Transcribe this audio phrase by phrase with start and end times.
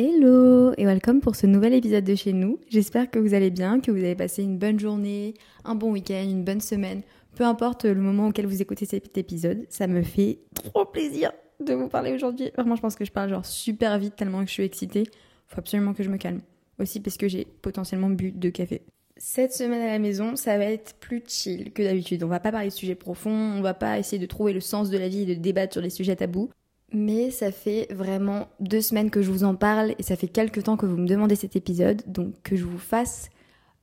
[0.00, 2.60] Hello et welcome pour ce nouvel épisode de chez nous.
[2.68, 6.22] J'espère que vous allez bien, que vous avez passé une bonne journée, un bon week-end,
[6.22, 7.02] une bonne semaine.
[7.34, 11.74] Peu importe le moment auquel vous écoutez cet épisode, ça me fait trop plaisir de
[11.74, 12.52] vous parler aujourd'hui.
[12.56, 15.02] Vraiment, je pense que je parle genre super vite tellement que je suis excitée.
[15.48, 16.42] Faut absolument que je me calme.
[16.78, 18.82] Aussi parce que j'ai potentiellement bu de café.
[19.16, 22.22] Cette semaine à la maison, ça va être plus chill que d'habitude.
[22.22, 24.90] On va pas parler de sujets profonds, on va pas essayer de trouver le sens
[24.90, 26.50] de la vie et de débattre sur les sujets tabous.
[26.92, 30.64] Mais ça fait vraiment deux semaines que je vous en parle et ça fait quelques
[30.64, 33.28] temps que vous me demandez cet épisode, donc que je vous fasse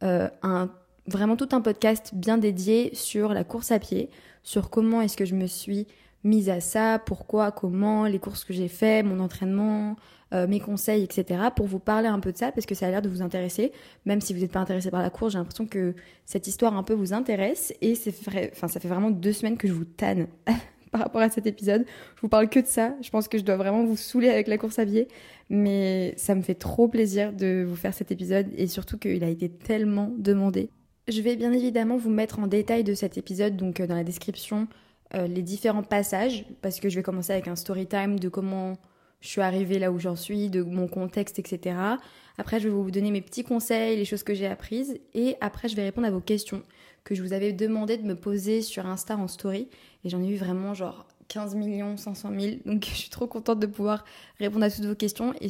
[0.04, 0.70] euh, un,
[1.08, 4.10] vraiment tout un podcast bien dédié sur la course à pied,
[4.44, 5.88] sur comment est-ce que je me suis
[6.24, 9.96] mise à ça, pourquoi, comment, les courses que j'ai fait, mon entraînement,
[10.34, 11.40] euh, mes conseils, etc.
[11.56, 13.72] pour vous parler un peu de ça parce que ça a l'air de vous intéresser.
[14.06, 15.94] Même si vous n'êtes pas intéressé par la course, j'ai l'impression que
[16.26, 19.58] cette histoire un peu vous intéresse et c'est vrai, enfin ça fait vraiment deux semaines
[19.58, 20.28] que je vous tanne
[20.96, 21.84] par rapport à cet épisode.
[22.16, 22.96] Je vous parle que de ça.
[23.02, 25.10] Je pense que je dois vraiment vous saouler avec la course à pied.
[25.50, 29.28] Mais ça me fait trop plaisir de vous faire cet épisode et surtout qu'il a
[29.28, 30.70] été tellement demandé.
[31.10, 34.06] Je vais bien évidemment vous mettre en détail de cet épisode, donc euh, dans la
[34.06, 34.70] description,
[35.16, 38.78] euh, les différents passages, parce que je vais commencer avec un story time de comment
[39.20, 41.76] je suis arrivée là où j'en suis, de mon contexte, etc.
[42.38, 45.68] Après, je vais vous donner mes petits conseils, les choses que j'ai apprises, et après,
[45.68, 46.64] je vais répondre à vos questions
[47.06, 49.70] que je vous avais demandé de me poser sur Insta en story.
[50.04, 52.56] Et j'en ai eu vraiment genre 15 millions, 500 000.
[52.66, 54.04] Donc je suis trop contente de pouvoir
[54.40, 55.48] répondre à toutes vos questions et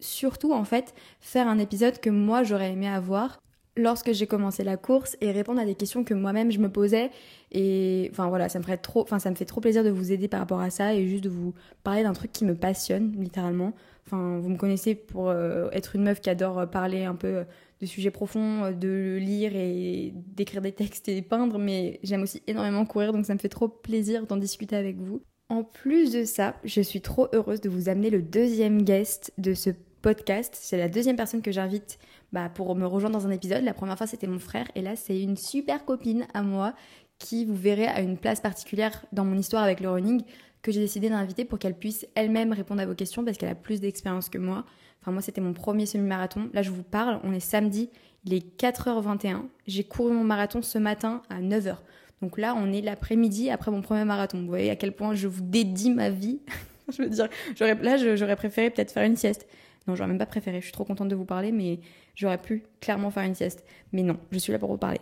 [0.00, 3.40] surtout en fait faire un épisode que moi j'aurais aimé avoir
[3.76, 7.10] lorsque j'ai commencé la course et répondre à des questions que moi-même je me posais
[7.50, 10.28] et enfin voilà ça me trop enfin ça me fait trop plaisir de vous aider
[10.28, 11.52] par rapport à ça et juste de vous
[11.82, 13.72] parler d'un truc qui me passionne littéralement
[14.06, 17.44] enfin vous me connaissez pour euh, être une meuf qui adore parler un peu
[17.80, 22.42] de sujets profonds, euh, de lire et d'écrire des textes et peindre, mais j'aime aussi
[22.46, 25.22] énormément courir, donc ça me fait trop plaisir d'en discuter avec vous.
[25.48, 29.54] En plus de ça, je suis trop heureuse de vous amener le deuxième guest de
[29.54, 29.70] ce
[30.02, 30.54] podcast.
[30.60, 31.98] C'est la deuxième personne que j'invite
[32.32, 33.64] bah, pour me rejoindre dans un épisode.
[33.64, 36.74] La première fois, c'était mon frère, et là, c'est une super copine à moi
[37.18, 40.22] qui, vous verrez, a une place particulière dans mon histoire avec le running
[40.62, 43.54] que j'ai décidé d'inviter pour qu'elle puisse elle-même répondre à vos questions parce qu'elle a
[43.54, 44.64] plus d'expérience que moi.
[45.12, 46.48] Moi, c'était mon premier semi-marathon.
[46.52, 47.90] Là, je vous parle, on est samedi,
[48.24, 49.42] il est 4h21.
[49.66, 51.76] J'ai couru mon marathon ce matin à 9h.
[52.22, 54.40] Donc là, on est l'après-midi après mon premier marathon.
[54.40, 56.40] Vous voyez à quel point je vous dédie ma vie.
[56.88, 59.46] je veux dire, là, j'aurais préféré peut-être faire une sieste.
[59.86, 60.60] Non, j'aurais même pas préféré.
[60.60, 61.80] Je suis trop contente de vous parler, mais
[62.14, 63.64] j'aurais pu clairement faire une sieste.
[63.92, 65.00] Mais non, je suis là pour vous parler.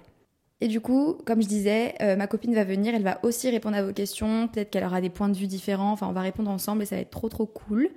[0.61, 3.77] Et du coup, comme je disais, euh, ma copine va venir, elle va aussi répondre
[3.77, 4.49] à vos questions.
[4.49, 5.93] Peut-être qu'elle aura des points de vue différents.
[5.93, 7.91] Enfin, on va répondre ensemble et ça va être trop trop cool.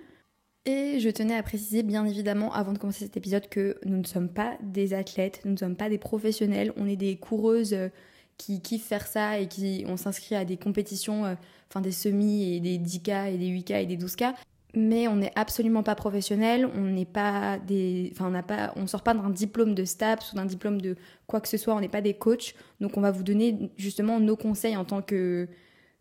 [0.66, 4.06] Et je tenais à préciser bien évidemment avant de commencer cet épisode que nous ne
[4.06, 7.90] sommes pas des athlètes, nous ne sommes pas des professionnels, on est des coureuses euh,
[8.38, 11.36] qui kiffent faire ça et qui on s'inscrit à des compétitions, euh,
[11.69, 14.34] enfin des semis et des 10K et des 8K et des 12K.
[14.75, 18.86] Mais on n'est absolument pas professionnel, on n'est pas des, enfin on n'a pas, on
[18.86, 21.80] sort pas d'un diplôme de STAPS ou d'un diplôme de quoi que ce soit, on
[21.80, 25.48] n'est pas des coachs, donc on va vous donner justement nos conseils en tant que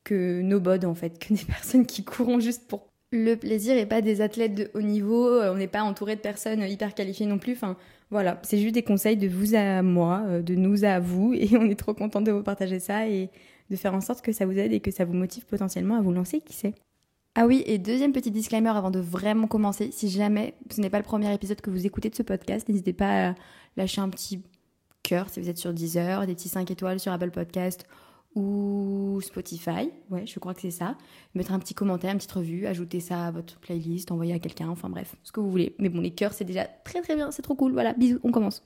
[0.05, 3.87] que nos bods en fait, que des personnes qui courront juste pour le plaisir et
[3.87, 7.27] pas des athlètes de haut niveau, euh, on n'est pas entouré de personnes hyper qualifiées
[7.27, 7.53] non plus.
[7.53, 7.77] Enfin,
[8.11, 11.49] voilà, c'est juste des conseils de vous à moi, euh, de nous à vous, et
[11.57, 13.31] on est trop content de vous partager ça et
[13.71, 16.03] de faire en sorte que ça vous aide et que ça vous motive potentiellement à
[16.03, 16.75] vous lancer, qui sait.
[17.35, 20.99] Ah oui, et deuxième petit disclaimer avant de vraiment commencer, si jamais ce n'est pas
[20.99, 23.35] le premier épisode que vous écoutez de ce podcast, n'hésitez pas à
[23.77, 24.43] lâcher un petit
[25.03, 27.87] cœur si vous êtes sur Deezer, des petits 5 étoiles sur Apple Podcast
[28.34, 30.97] ou Spotify, ouais, je crois que c'est ça.
[31.34, 34.69] Mettre un petit commentaire, une petite revue, ajouter ça à votre playlist, envoyer à quelqu'un,
[34.69, 35.75] enfin bref, ce que vous voulez.
[35.78, 37.72] Mais bon, les cœurs, c'est déjà très très bien, c'est trop cool.
[37.72, 38.62] Voilà, bisous, on commence.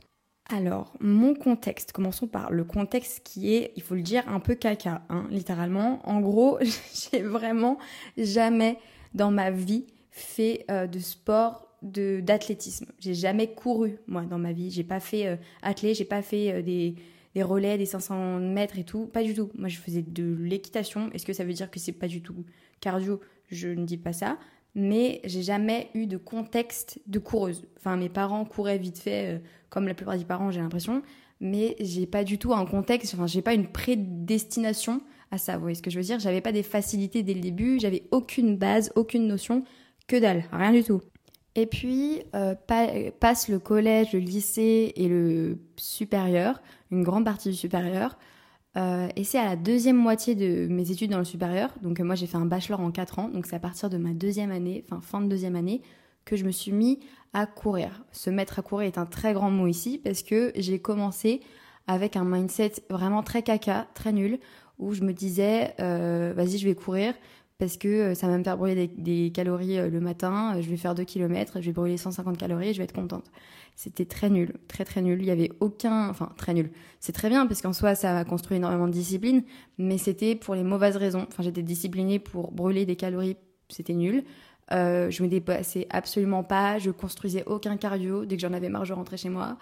[0.50, 4.54] Alors, mon contexte, commençons par le contexte qui est, il faut le dire, un peu
[4.54, 6.00] caca, hein, littéralement.
[6.04, 6.58] En gros,
[7.12, 7.78] j'ai vraiment
[8.16, 8.78] jamais
[9.14, 12.86] dans ma vie fait euh, de sport d'athlétisme.
[13.00, 14.70] J'ai jamais couru moi dans ma vie.
[14.70, 16.94] J'ai pas fait euh, athlé, j'ai pas fait euh, des
[17.34, 19.06] des relais, des 500 mètres et tout.
[19.06, 19.50] Pas du tout.
[19.56, 21.10] Moi, je faisais de l'équitation.
[21.12, 22.44] Est-ce que ça veut dire que c'est pas du tout
[22.81, 23.20] cardio?
[23.48, 24.38] Je ne dis pas ça.
[24.75, 27.66] Mais j'ai jamais eu de contexte de coureuse.
[27.76, 29.38] Enfin, mes parents couraient vite fait, euh,
[29.69, 31.02] comme la plupart des parents, j'ai l'impression.
[31.40, 35.56] Mais j'ai pas du tout un contexte, enfin, j'ai pas une prédestination à ça.
[35.56, 36.20] Vous voyez ce que je veux dire?
[36.20, 39.64] J'avais pas des facilités dès le début, j'avais aucune base, aucune notion,
[40.06, 41.00] que dalle, rien du tout.
[41.54, 42.54] Et puis, euh,
[43.20, 48.16] passe le collège, le lycée et le supérieur, une grande partie du supérieur.
[48.76, 52.14] Euh, et c'est à la deuxième moitié de mes études dans le supérieur, donc moi
[52.14, 54.82] j'ai fait un bachelor en 4 ans, donc c'est à partir de ma deuxième année,
[54.87, 55.82] enfin fin de deuxième année,
[56.25, 57.00] que je me suis mis
[57.34, 58.02] à courir.
[58.12, 61.43] Se mettre à courir est un très grand mot ici, parce que j'ai commencé
[61.87, 64.38] avec un mindset vraiment très caca, très nul,
[64.78, 67.12] où je me disais, euh, vas-y je vais courir,
[67.62, 70.61] parce que ça va me faire brûler des, calories le matin.
[70.61, 73.31] Je vais faire 2 km, je vais brûler 150 calories et je vais être contente.
[73.76, 75.23] C'était très nul, très très nul.
[75.23, 76.73] Il y avait aucun, enfin très nul.
[76.99, 79.44] C'est très bien parce qu'en soi ça a construit énormément de discipline,
[79.79, 81.25] mais c'était pour les mauvaises raisons.
[81.29, 83.37] Enfin j'étais disciplinée pour brûler des calories,
[83.69, 84.25] c'était nul.
[84.73, 88.25] Euh, je me dépassais absolument pas, je construisais aucun cardio.
[88.25, 89.56] Dès que j'en avais marre, je rentrais chez moi.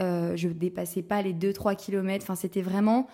[0.00, 2.22] Euh, je dépassais pas les 2-3 km.
[2.22, 3.08] Enfin, c'était vraiment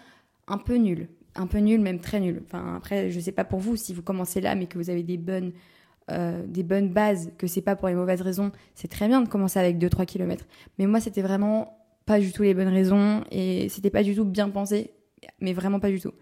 [0.46, 1.08] un peu nul.
[1.36, 2.42] Un peu nul, même très nul.
[2.46, 5.02] Enfin, après, je sais pas pour vous, si vous commencez là, mais que vous avez
[5.02, 5.52] des bonnes,
[6.10, 9.28] euh, des bonnes bases, que c'est pas pour les mauvaises raisons, c'est très bien de
[9.28, 10.46] commencer avec 2-3 km.
[10.78, 14.24] Mais moi, c'était vraiment pas du tout les bonnes raisons et c'était pas du tout
[14.24, 14.92] bien pensé,
[15.40, 16.12] mais vraiment pas du tout.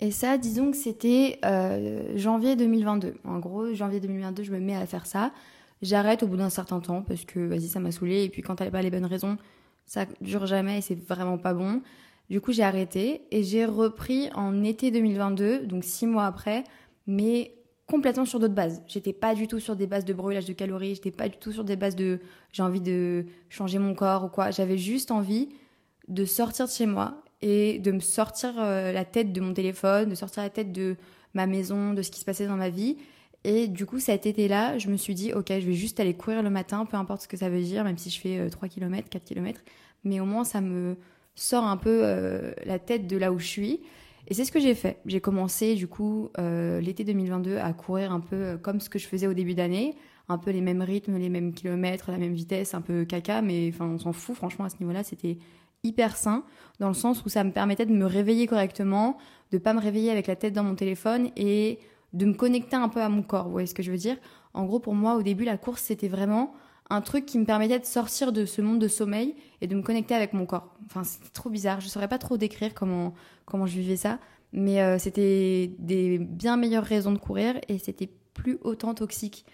[0.00, 3.14] Et ça, disons que c'était euh, janvier 2022.
[3.24, 5.32] En gros, janvier 2022, je me mets à faire ça.
[5.80, 8.24] J'arrête au bout d'un certain temps parce que, vas-y, ça m'a saoulé.
[8.24, 9.36] Et puis, quand t'as pas les bonnes raisons,
[9.86, 11.82] ça dure jamais et c'est vraiment pas bon.
[12.30, 16.64] Du coup, j'ai arrêté et j'ai repris en été 2022, donc six mois après,
[17.06, 17.54] mais
[17.86, 18.82] complètement sur d'autres bases.
[18.86, 21.52] J'étais pas du tout sur des bases de brûlage de calories, j'étais pas du tout
[21.52, 22.20] sur des bases de
[22.52, 24.50] j'ai envie de changer mon corps ou quoi.
[24.50, 25.50] J'avais juste envie
[26.08, 30.08] de sortir de chez moi et de me sortir euh, la tête de mon téléphone,
[30.08, 30.96] de sortir la tête de
[31.34, 32.96] ma maison, de ce qui se passait dans ma vie.
[33.44, 36.42] Et du coup, cet été-là, je me suis dit, ok, je vais juste aller courir
[36.42, 39.08] le matin, peu importe ce que ça veut dire, même si je fais 3 km,
[39.08, 39.60] 4 km,
[40.04, 40.96] mais au moins ça me
[41.34, 43.80] sort un peu euh, la tête de là où je suis.
[44.28, 44.98] Et c'est ce que j'ai fait.
[45.06, 49.06] J'ai commencé du coup euh, l'été 2022 à courir un peu comme ce que je
[49.06, 49.96] faisais au début d'année,
[50.28, 53.70] un peu les mêmes rythmes, les mêmes kilomètres, la même vitesse, un peu caca, mais
[53.74, 55.38] enfin on s'en fout franchement à ce niveau-là, c'était
[55.84, 56.44] hyper sain
[56.78, 59.18] dans le sens où ça me permettait de me réveiller correctement,
[59.50, 61.80] de pas me réveiller avec la tête dans mon téléphone et
[62.12, 63.46] de me connecter un peu à mon corps.
[63.46, 64.16] Vous voyez ce que je veux dire?
[64.54, 66.54] En gros, pour moi, au début, la course, c'était vraiment
[66.90, 69.82] un truc qui me permettait de sortir de ce monde de sommeil et de me
[69.82, 70.74] connecter avec mon corps.
[70.86, 71.80] Enfin, c'était trop bizarre.
[71.80, 73.14] Je saurais pas trop décrire comment,
[73.46, 74.18] comment je vivais ça,
[74.52, 79.46] mais euh, c'était des bien meilleures raisons de courir et c'était plus autant toxique.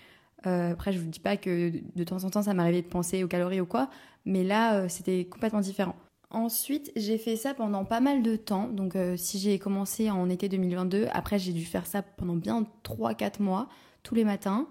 [0.47, 3.23] Euh, après, je vous dis pas que de temps en temps, ça m'arrivait de penser
[3.25, 3.91] aux calories ou quoi,
[4.25, 5.97] mais là, euh, c'était complètement différent.
[6.31, 8.69] Ensuite, j'ai fait ça pendant pas mal de temps.
[8.69, 13.41] Donc, si j'ai commencé en été 2022, après, j'ai dû faire ça pendant bien 3-4
[13.41, 13.67] mois,
[14.03, 14.69] tous les matins.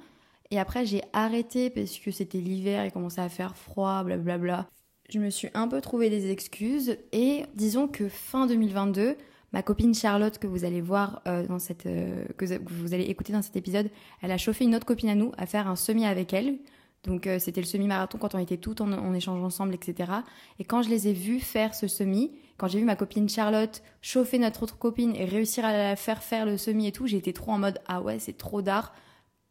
[0.51, 4.67] Et après, j'ai arrêté parce que c'était l'hiver et commençait à faire froid, blablabla.
[5.09, 6.97] Je me suis un peu trouvé des excuses.
[7.11, 9.15] Et disons que fin 2022,
[9.53, 11.85] ma copine Charlotte, que vous allez voir euh, dans cette.
[11.85, 13.89] Euh, que vous allez écouter dans cet épisode,
[14.21, 16.57] elle a chauffé une autre copine à nous à faire un semi avec elle.
[17.03, 20.11] Donc euh, c'était le semi-marathon quand on était toutes en, échange ensemble, etc.
[20.59, 23.81] Et quand je les ai vus faire ce semi, quand j'ai vu ma copine Charlotte
[24.01, 27.33] chauffer notre autre copine et réussir à la faire faire le semi et tout, j'étais
[27.33, 28.93] trop en mode ah ouais c'est trop d'art,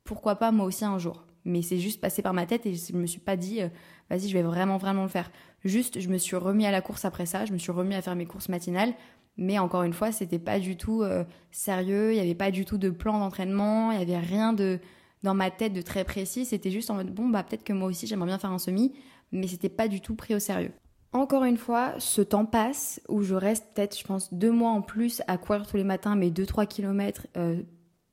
[0.06, 1.26] pourquoi pas moi aussi un jour.
[1.44, 3.68] Mais c'est juste passé par ma tête et je me suis pas dit euh,
[4.10, 5.30] vas-y je vais vraiment vraiment le faire.
[5.64, 8.02] Juste je me suis remis à la course après ça, je me suis remis à
[8.02, 8.94] faire mes courses matinales.
[9.38, 12.64] Mais encore une fois, c'était pas du tout euh, sérieux, il n'y avait pas du
[12.64, 14.80] tout de plan d'entraînement, il n'y avait rien de,
[15.22, 16.46] dans ma tête de très précis.
[16.46, 18.94] C'était juste en mode bon, bah peut-être que moi aussi j'aimerais bien faire un semi,
[19.32, 20.72] mais c'était pas du tout pris au sérieux.
[21.12, 24.82] Encore une fois, ce temps passe où je reste peut-être, je pense, deux mois en
[24.82, 27.26] plus à courir tous les matins mes 2-3 km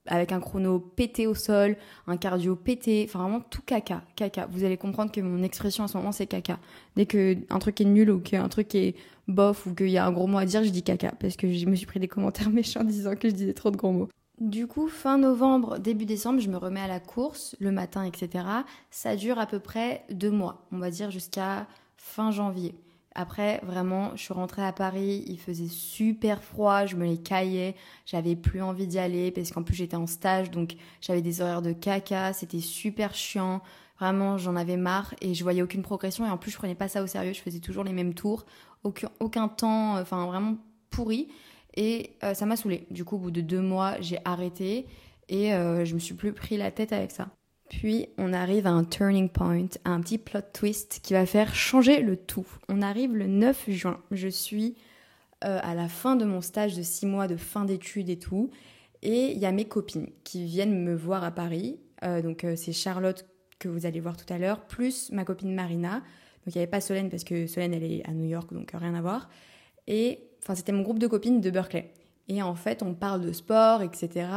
[0.08, 1.78] avec un chrono pété au sol,
[2.08, 4.48] un cardio pété, enfin vraiment tout caca, caca.
[4.52, 6.60] Vous allez comprendre que mon expression en ce moment c'est caca.
[6.96, 8.96] Dès que un truc est nul ou qu'un truc est
[9.28, 11.52] bof ou qu'il y a un gros mot à dire, je dis caca parce que
[11.52, 14.10] je me suis pris des commentaires méchants disant que je disais trop de gros mots.
[14.40, 18.46] Du coup, fin novembre, début décembre, je me remets à la course, le matin, etc.
[18.90, 21.68] Ça dure à peu près deux mois, on va dire jusqu'à
[21.98, 22.74] fin janvier.
[23.15, 27.75] Après, vraiment, je suis rentrée à Paris, il faisait super froid, je me les caillais,
[28.05, 31.62] j'avais plus envie d'y aller parce qu'en plus j'étais en stage, donc j'avais des horaires
[31.62, 33.62] de caca, c'était super chiant.
[34.00, 36.88] Vraiment, j'en avais marre et je voyais aucune progression et en plus je prenais pas
[36.88, 38.46] ça au sérieux, je faisais toujours les mêmes tours,
[38.84, 40.58] aucun, temps, enfin vraiment
[40.89, 41.29] pourri.
[41.75, 42.86] Et euh, ça m'a saoulée.
[42.91, 44.88] Du coup, au bout de deux mois, j'ai arrêté
[45.29, 47.29] et euh, je me suis plus pris la tête avec ça.
[47.80, 51.56] Puis on arrive à un turning point, à un petit plot twist qui va faire
[51.56, 52.46] changer le tout.
[52.70, 54.00] On arrive le 9 juin.
[54.12, 54.75] Je suis
[55.44, 58.51] euh, à la fin de mon stage de six mois de fin d'études et tout.
[59.01, 61.80] Et il y a mes copines qui viennent me voir à Paris.
[62.01, 63.25] donc c'est Charlotte
[63.60, 65.96] que vous allez voir tout à l'heure, plus ma copine Marina.
[65.96, 68.72] Donc il n'y avait pas Solène parce que Solène elle est à New York, donc
[68.74, 69.30] rien à voir.
[69.88, 71.92] Et enfin, c'était mon groupe de copines de Berkeley.
[72.30, 74.27] Et en fait, on parle de sport, etc.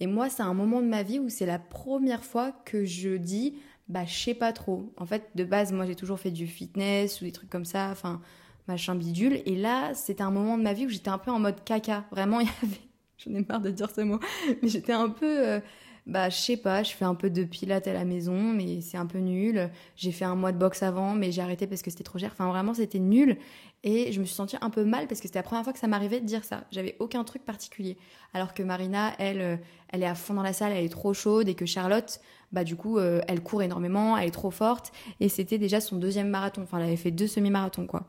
[0.00, 3.16] Et moi, c'est un moment de ma vie où c'est la première fois que je
[3.16, 4.92] dis, bah, je sais pas trop.
[4.96, 7.88] En fait, de base, moi, j'ai toujours fait du fitness ou des trucs comme ça,
[7.90, 8.20] enfin,
[8.68, 9.40] machin bidule.
[9.46, 12.04] Et là, c'était un moment de ma vie où j'étais un peu en mode caca.
[12.10, 12.80] Vraiment, il y avait,
[13.18, 14.20] j'en ai marre de dire ce mot,
[14.62, 15.60] mais j'étais un peu, euh,
[16.06, 18.96] Bah, je sais pas, je fais un peu de pilates à la maison, mais c'est
[18.96, 19.70] un peu nul.
[19.96, 22.30] J'ai fait un mois de boxe avant, mais j'ai arrêté parce que c'était trop cher.
[22.32, 23.38] Enfin, vraiment, c'était nul.
[23.82, 25.78] Et je me suis sentie un peu mal parce que c'était la première fois que
[25.78, 26.64] ça m'arrivait de dire ça.
[26.72, 27.96] J'avais aucun truc particulier.
[28.34, 29.56] Alors que Marina, elle, euh,
[29.90, 31.48] elle est à fond dans la salle, elle est trop chaude.
[31.48, 32.20] Et que Charlotte,
[32.52, 34.92] bah, du coup, euh, elle court énormément, elle est trop forte.
[35.20, 36.62] Et c'était déjà son deuxième marathon.
[36.62, 38.08] Enfin, elle avait fait deux semi-marathons, quoi.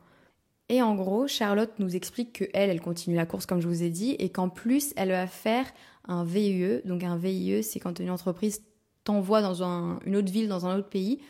[0.68, 3.82] Et en gros, Charlotte nous explique que elle, elle continue la course comme je vous
[3.82, 5.66] ai dit, et qu'en plus, elle va faire
[6.06, 6.82] un VIE.
[6.84, 8.62] Donc un VIE, c'est quand une entreprise
[9.04, 11.20] t'envoie dans une autre ville, dans un autre pays,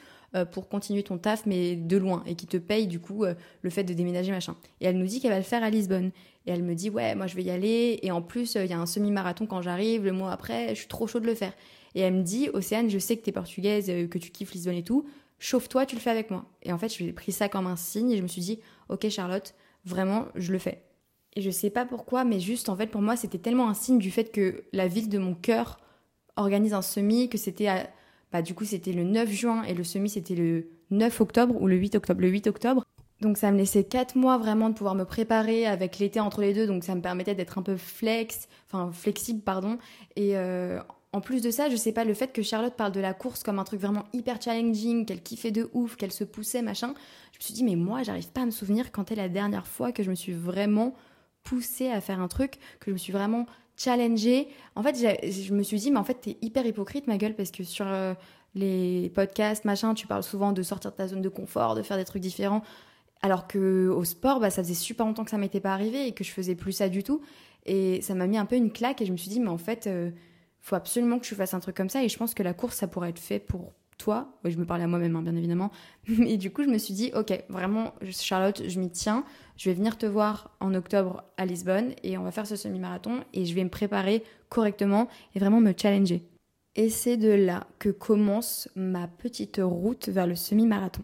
[0.53, 3.71] pour continuer ton taf, mais de loin, et qui te paye du coup euh, le
[3.71, 4.57] fait de déménager, machin.
[4.81, 6.11] Et elle nous dit qu'elle va le faire à Lisbonne.
[6.47, 8.71] Et elle me dit, ouais, moi je vais y aller, et en plus, euh, il
[8.71, 11.35] y a un semi-marathon quand j'arrive, le mois après, je suis trop chaud de le
[11.35, 11.53] faire.
[11.95, 14.85] Et elle me dit, Océane, je sais que t'es portugaise, que tu kiffes Lisbonne et
[14.85, 15.07] tout,
[15.39, 16.45] chauffe-toi, tu le fais avec moi.
[16.63, 19.09] Et en fait, j'ai pris ça comme un signe, et je me suis dit, ok
[19.09, 19.55] Charlotte,
[19.85, 20.83] vraiment, je le fais.
[21.37, 23.99] Et je sais pas pourquoi, mais juste en fait pour moi c'était tellement un signe
[23.99, 25.79] du fait que la ville de mon cœur
[26.37, 27.69] organise un semi, que c'était
[28.33, 31.67] bah du coup c'était le 9 juin et le semi c'était le 9 octobre ou
[31.67, 32.85] le 8 octobre, le 8 octobre.
[33.21, 36.55] Donc ça me laissait 4 mois vraiment de pouvoir me préparer avec l'été entre les
[36.55, 39.79] deux, donc ça me permettait d'être un peu flex, enfin flexible pardon.
[40.15, 40.79] Et euh,
[41.13, 43.43] en plus de ça, je sais pas, le fait que Charlotte parle de la course
[43.43, 46.95] comme un truc vraiment hyper challenging, qu'elle kiffait de ouf, qu'elle se poussait, machin,
[47.33, 49.67] je me suis dit, mais moi, j'arrive pas à me souvenir quand est la dernière
[49.67, 50.95] fois que je me suis vraiment
[51.45, 53.47] poussé à faire un truc, que je me suis vraiment
[53.79, 54.49] challengée.
[54.75, 57.51] En fait, je me suis dit, mais en fait, t'es hyper hypocrite, ma gueule, parce
[57.51, 58.13] que sur euh,
[58.55, 61.97] les podcasts, machin, tu parles souvent de sortir de ta zone de confort, de faire
[61.97, 62.63] des trucs différents.
[63.23, 66.13] Alors que au sport, bah, ça faisait super longtemps que ça m'était pas arrivé et
[66.13, 67.23] que je faisais plus ça du tout.
[67.67, 69.59] Et ça m'a mis un peu une claque et je me suis dit, mais en
[69.59, 70.11] fait, euh,
[70.61, 72.03] faut absolument que je fasse un truc comme ça.
[72.03, 74.39] Et je pense que la course, ça pourrait être fait pour toi.
[74.45, 75.71] Oui, je me parlais à moi-même, hein, bien évidemment.
[76.09, 79.25] Mais du coup, je me suis dit, ok, vraiment, Charlotte, je m'y tiens.
[79.57, 83.21] Je vais venir te voir en octobre à Lisbonne et on va faire ce semi-marathon
[83.35, 86.23] et je vais me préparer correctement et vraiment me challenger.
[86.77, 91.03] Et c'est de là que commence ma petite route vers le semi-marathon.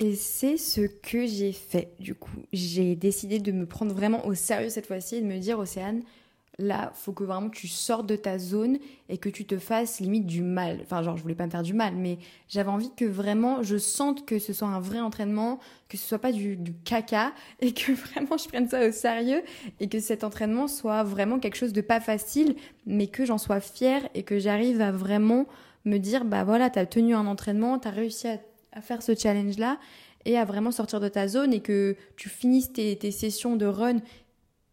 [0.00, 2.42] Et c'est ce que j'ai fait du coup.
[2.52, 6.02] J'ai décidé de me prendre vraiment au sérieux cette fois-ci et de me dire, Océane,
[6.58, 10.26] là, faut que vraiment tu sortes de ta zone et que tu te fasses limite
[10.26, 10.78] du mal.
[10.82, 12.18] Enfin, genre, je voulais pas me faire du mal, mais
[12.48, 15.58] j'avais envie que vraiment je sente que ce soit un vrai entraînement,
[15.88, 19.42] que ce soit pas du, caca et que vraiment je prenne ça au sérieux
[19.80, 22.54] et que cet entraînement soit vraiment quelque chose de pas facile,
[22.86, 25.46] mais que j'en sois fière et que j'arrive à vraiment
[25.84, 28.38] me dire, bah voilà, t'as tenu un entraînement, t'as réussi à,
[28.80, 29.78] faire ce challenge-là
[30.24, 33.66] et à vraiment sortir de ta zone et que tu finisses tes, tes sessions de
[33.66, 33.98] run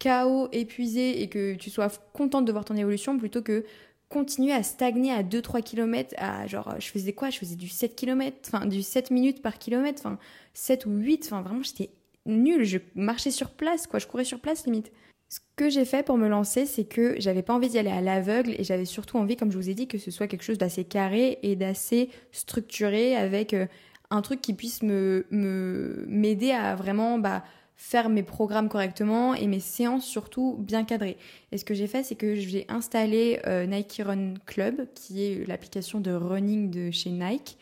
[0.02, 3.64] chaos, épuisé et que tu sois contente de voir ton évolution plutôt que
[4.08, 7.30] continuer à stagner à 2-3 km à genre je faisais quoi?
[7.30, 10.18] Je faisais du 7 km enfin du 7 minutes par kilomètre enfin
[10.54, 11.90] 7 ou 8 enfin vraiment j'étais
[12.26, 12.64] nulle.
[12.64, 14.00] Je marchais sur place quoi.
[14.00, 14.90] Je courais sur place limite.
[15.28, 18.00] Ce que j'ai fait pour me lancer c'est que j'avais pas envie d'y aller à
[18.00, 20.58] l'aveugle et j'avais surtout envie comme je vous ai dit que ce soit quelque chose
[20.58, 23.66] d'assez carré et d'assez structuré avec euh,
[24.10, 27.44] un truc qui puisse me m'aider à vraiment bah
[27.82, 31.16] faire mes programmes correctement et mes séances surtout bien cadrées.
[31.50, 35.48] Et ce que j'ai fait, c'est que j'ai installé euh, Nike Run Club, qui est
[35.48, 37.58] l'application de running de chez Nike.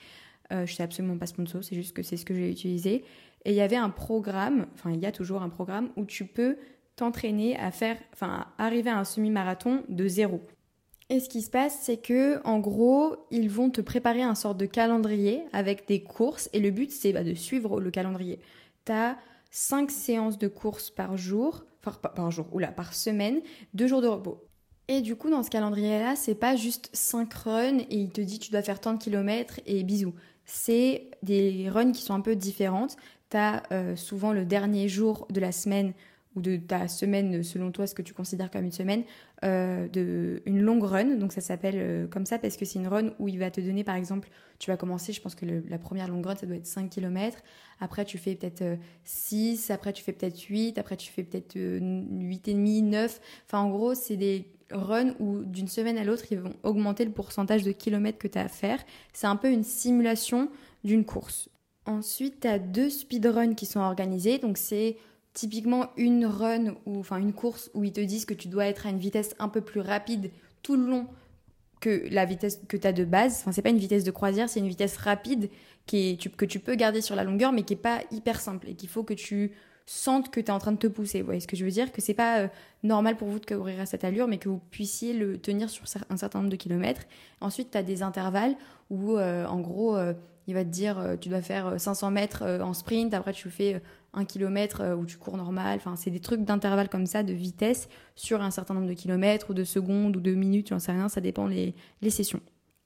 [0.53, 3.03] Euh, je sais absolument pas sponsor, c'est juste que c'est ce que j'ai utilisé.
[3.47, 6.27] Et il y avait un programme, enfin il y a toujours un programme où tu
[6.27, 6.59] peux
[6.97, 10.43] t'entraîner à faire, enfin arriver à un semi-marathon de zéro.
[11.09, 14.55] Et ce qui se passe, c'est que en gros, ils vont te préparer un sort
[14.55, 18.39] de calendrier avec des courses et le but c'est bah, de suivre le calendrier.
[18.85, 19.17] Tu as
[19.51, 23.41] 5 séances de course par jour, enfin par jour, oula, par semaine,
[23.75, 24.45] 2 jours de repos.
[24.89, 28.39] Et du coup, dans ce calendrier-là, c'est pas juste 5 runs et il te dit
[28.39, 30.15] tu dois faire tant de kilomètres et bisous.
[30.45, 32.97] C'est des runs qui sont un peu différentes.
[33.31, 35.93] Tu as euh, souvent le dernier jour de la semaine
[36.37, 39.03] ou de ta semaine, selon toi, ce que tu considères comme une semaine,
[39.45, 41.17] euh, de, une longue run.
[41.17, 43.61] Donc ça s'appelle euh, comme ça parce que c'est une run où il va te
[43.61, 46.57] donner, par exemple, tu vas commencer, je pense que la première longue run, ça doit
[46.57, 47.39] être 5 km.
[47.81, 51.57] Après, tu fais peut-être 6, euh, après tu fais peut-être 8, après tu fais peut-être
[51.57, 53.21] 8,5, 9.
[53.47, 57.11] Enfin, en gros, c'est des runs où d'une semaine à l'autre, ils vont augmenter le
[57.11, 58.79] pourcentage de kilomètres que tu as à faire.
[59.13, 60.49] C'est un peu une simulation
[60.85, 61.49] d'une course.
[61.87, 64.39] Ensuite, tu as deux speedruns qui sont organisés.
[64.39, 64.97] Donc, c'est
[65.33, 68.87] typiquement une run ou enfin une course où ils te disent que tu dois être
[68.87, 70.31] à une vitesse un peu plus rapide
[70.63, 71.07] tout le long
[71.81, 73.39] que la vitesse que tu as de base.
[73.41, 75.51] Enfin, c'est pas une vitesse de croisière, c'est une vitesse rapide
[75.87, 78.69] qui est, que tu peux garder sur la longueur, mais qui est pas hyper simple
[78.69, 79.53] et qu'il faut que tu
[79.87, 81.21] sentes que tu es en train de te pousser.
[81.21, 81.91] Vous voyez ce que je veux dire?
[81.91, 82.49] Que c'est pas euh,
[82.85, 85.85] normal pour vous de courir à cette allure, mais que vous puissiez le tenir sur
[86.11, 87.03] un certain nombre de kilomètres.
[87.41, 88.57] Ensuite, tu as des intervalles
[88.91, 90.13] où, euh, en gros, euh,
[90.47, 93.81] il va te dire tu dois faire 500 mètres en sprint, après tu fais
[94.13, 95.77] un kilomètre euh, où tu cours normal.
[95.77, 99.51] Enfin, c'est des trucs d'intervalle comme ça, de vitesse sur un certain nombre de kilomètres
[99.51, 102.41] ou de secondes ou de minutes, j'en sais rien, ça dépend les, les sessions.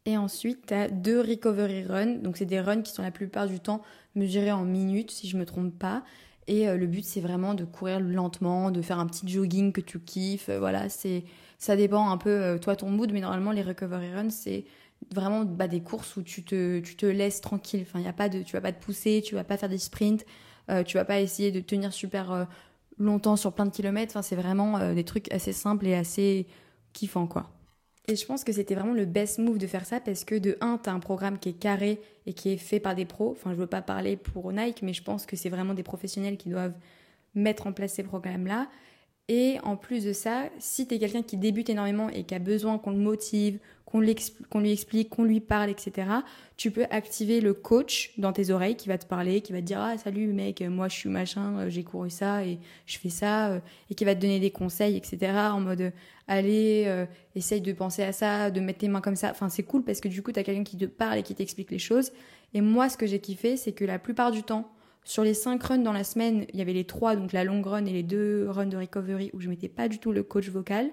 [0.07, 2.16] Et ensuite, tu as deux recovery runs.
[2.16, 3.81] Donc, c'est des runs qui sont la plupart du temps
[4.14, 6.04] mesurés en minutes, si je me trompe pas.
[6.47, 9.81] Et euh, le but, c'est vraiment de courir lentement, de faire un petit jogging que
[9.81, 10.50] tu kiffes.
[10.50, 11.25] Euh, voilà, c'est
[11.57, 14.66] ça dépend un peu, toi, ton mood, mais normalement, les recovery runs, c'est
[15.14, 17.87] vraiment bah, des courses où tu te, tu te laisses tranquille.
[17.88, 19.78] Enfin, y a pas de, tu vas pas te pousser, tu vas pas faire des
[19.78, 20.25] sprints,
[20.87, 22.47] tu vas pas essayer de tenir super
[22.99, 24.12] longtemps sur plein de kilomètres.
[24.12, 26.47] Enfin, c'est vraiment des trucs assez simples et assez
[26.92, 27.50] kiffants, quoi.
[28.06, 30.59] Et je pense que c'était vraiment le best move de faire ça parce que de
[30.61, 33.30] un, tu as un programme qui est carré et qui est fait par des pros.
[33.30, 36.37] Enfin, je veux pas parler pour Nike, mais je pense que c'est vraiment des professionnels
[36.37, 36.75] qui doivent
[37.35, 38.68] mettre en place ces programmes-là.
[39.28, 42.38] Et en plus de ça, si tu es quelqu'un qui débute énormément et qui a
[42.38, 46.09] besoin qu'on le motive, qu'on lui explique, qu'on lui parle, etc.,
[46.57, 49.66] tu peux activer le coach dans tes oreilles qui va te parler, qui va te
[49.66, 53.09] dire Ah, salut mec, moi je suis machin, euh, j'ai couru ça et je fais
[53.09, 55.93] ça, euh, et qui va te donner des conseils, etc., en mode
[56.26, 59.31] Allez, euh, essaye de penser à ça, de mettre tes mains comme ça.
[59.31, 61.35] Enfin, c'est cool parce que du coup, tu as quelqu'un qui te parle et qui
[61.35, 62.12] t'explique les choses.
[62.52, 64.71] Et moi, ce que j'ai kiffé, c'est que la plupart du temps,
[65.04, 67.61] sur les 5 runs dans la semaine, il y avait les 3, donc la long
[67.62, 70.49] run et les 2 runs de recovery où je mettais pas du tout le coach
[70.49, 70.90] vocal.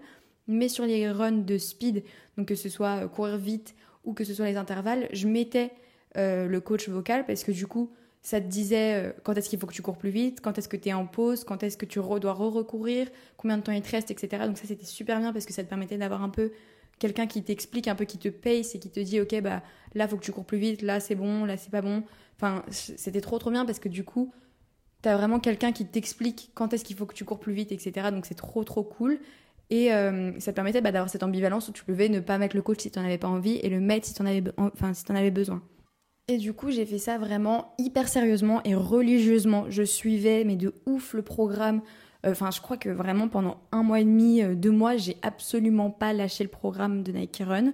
[0.47, 2.03] Mais sur les runs de speed,
[2.37, 5.71] donc que ce soit euh, courir vite ou que ce soit les intervalles, je mettais
[6.17, 7.91] euh, le coach vocal parce que du coup,
[8.21, 10.67] ça te disait euh, quand est-ce qu'il faut que tu cours plus vite, quand est-ce
[10.67, 13.81] que tu es en pause, quand est-ce que tu dois re-recourir, combien de temps il
[13.81, 14.43] te reste, etc.
[14.45, 16.51] Donc ça, c'était super bien parce que ça te permettait d'avoir un peu
[17.01, 19.63] quelqu'un qui t'explique, un peu qui te paye, c'est qui te dit, ok, bah
[19.95, 22.03] là, faut que tu cours plus vite, là, c'est bon, là, c'est pas bon.
[22.37, 24.31] Enfin, c'était trop trop bien parce que du coup,
[25.01, 28.09] t'as vraiment quelqu'un qui t'explique quand est-ce qu'il faut que tu cours plus vite, etc.
[28.11, 29.19] Donc c'est trop trop cool.
[29.71, 32.55] Et euh, ça te permettait bah, d'avoir cette ambivalence où tu pouvais ne pas mettre
[32.55, 34.43] le coach si tu n'en avais pas envie et le mettre si tu en avais,
[34.57, 35.63] enfin, si en avais besoin.
[36.27, 39.65] Et du coup, j'ai fait ça vraiment hyper sérieusement et religieusement.
[39.69, 41.81] Je suivais, mais de ouf, le programme.
[42.25, 45.89] Enfin, je crois que vraiment pendant un mois et demi, euh, deux mois, j'ai absolument
[45.89, 47.73] pas lâché le programme de Nike Run.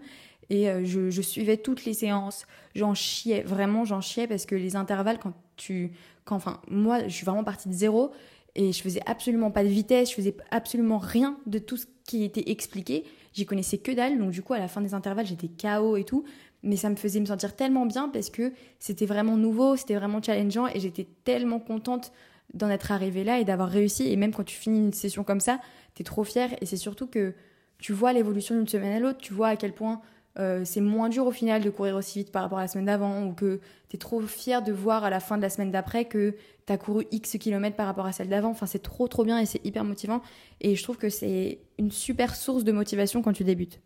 [0.49, 2.45] Et euh, je, suivais toutes les séances.
[2.73, 5.91] J'en chiais, vraiment, j'en chiais parce que les intervalles, quand tu.
[6.23, 8.11] Quand, enfin, moi, je suis vraiment partie de zéro
[8.55, 12.23] et je faisais absolument pas de vitesse, je faisais absolument rien de tout ce qui
[12.23, 13.03] était expliqué.
[13.33, 16.03] J'y connaissais que dalle, donc du coup, à la fin des intervalles, j'étais KO et
[16.05, 16.23] tout.
[16.63, 20.21] Mais ça me faisait me sentir tellement bien parce que c'était vraiment nouveau, c'était vraiment
[20.21, 22.11] challengeant et j'étais tellement contente
[22.53, 24.11] d'en être arrivée là et d'avoir réussi.
[24.11, 25.59] Et même quand tu finis une session comme ça,
[25.95, 27.33] t'es trop fière et c'est surtout que
[27.79, 30.01] tu vois l'évolution d'une semaine à l'autre, tu vois à quel point
[30.39, 32.85] euh, c'est moins dur au final de courir aussi vite par rapport à la semaine
[32.85, 35.71] d'avant ou que tu es trop fier de voir à la fin de la semaine
[35.71, 36.35] d'après que
[36.67, 38.49] tu as couru X kilomètres par rapport à celle d'avant.
[38.49, 40.21] Enfin, c'est trop trop bien et c'est hyper motivant.
[40.61, 43.79] Et je trouve que c'est une super source de motivation quand tu débutes.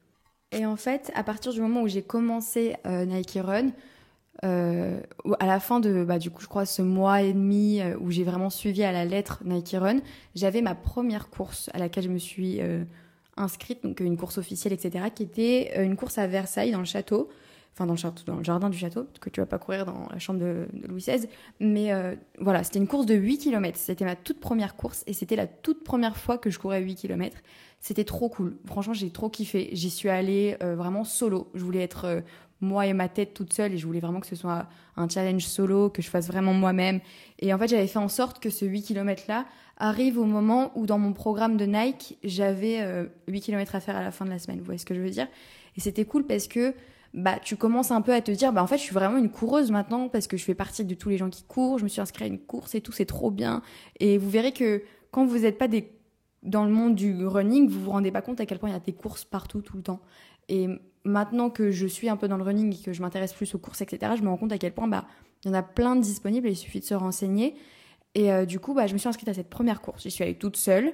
[0.52, 3.70] Et en fait, à partir du moment où j'ai commencé euh, Nike Run,
[4.44, 5.00] euh,
[5.40, 8.24] à la fin de, bah, du coup, je crois, ce mois et demi où j'ai
[8.24, 10.00] vraiment suivi à la lettre Nike Run,
[10.36, 12.60] j'avais ma première course à laquelle je me suis
[13.38, 16.86] inscrite, donc une course officielle, etc., qui était euh, une course à Versailles, dans le
[16.86, 17.30] château,
[17.74, 20.68] enfin dans le, jardin du château, que tu vas pas courir dans la chambre de,
[20.88, 21.28] Louis XVI.
[21.60, 23.78] Mais euh, voilà, c'était une course de 8 km.
[23.78, 26.96] C'était ma toute première course et c'était la toute première fois que je courais 8
[26.96, 27.38] km.
[27.80, 28.58] C'était trop cool.
[28.66, 29.70] Franchement, j'ai trop kiffé.
[29.72, 31.50] J'y suis allée euh, vraiment solo.
[31.56, 32.22] Je voulais être
[32.62, 35.46] moi et ma tête toute seule et je voulais vraiment que ce soit un challenge
[35.46, 37.00] solo, que je fasse vraiment moi-même.
[37.40, 39.46] Et en fait, j'avais fait en sorte que ce 8 km là
[39.78, 42.78] arrive au moment où dans mon programme de Nike, j'avais
[43.28, 44.60] 8 euh, km à faire à la fin de la semaine.
[44.60, 45.28] Vous voyez ce que je veux dire?
[45.76, 46.74] Et c'était cool parce que
[47.14, 49.30] bah tu commences un peu à te dire bah en fait je suis vraiment une
[49.30, 51.90] coureuse maintenant parce que je fais partie de tous les gens qui courent, je me
[51.90, 53.62] suis inscrite à une course et tout, c'est trop bien.
[54.00, 55.92] Et vous verrez que quand vous n'êtes pas des
[56.44, 58.76] dans le monde du running, vous vous rendez pas compte à quel point il y
[58.76, 60.00] a des courses partout tout le temps.
[60.50, 60.68] Et
[61.04, 63.60] maintenant que je suis un peu dans le running et que je m'intéresse plus aux
[63.60, 65.06] courses, etc., je me rends compte à quel point bah,
[65.44, 67.56] il y en a plein de disponibles il suffit de se renseigner.
[68.14, 70.04] Et euh, du coup, bah, je me suis inscrite à cette première course.
[70.04, 70.94] J'y suis allée toute seule.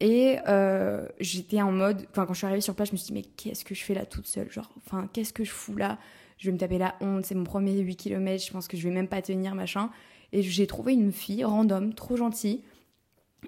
[0.00, 2.06] Et euh, j'étais en mode.
[2.12, 3.94] Quand je suis arrivée sur place, je me suis dit, mais qu'est-ce que je fais
[3.94, 4.50] là toute seule?
[4.50, 5.98] Genre, enfin, qu'est-ce que je fous là?
[6.38, 8.82] Je vais me taper la honte, c'est mon premier 8 km, je pense que je
[8.82, 9.90] vais même pas tenir, machin.
[10.32, 12.62] Et j'ai trouvé une fille random, trop gentille,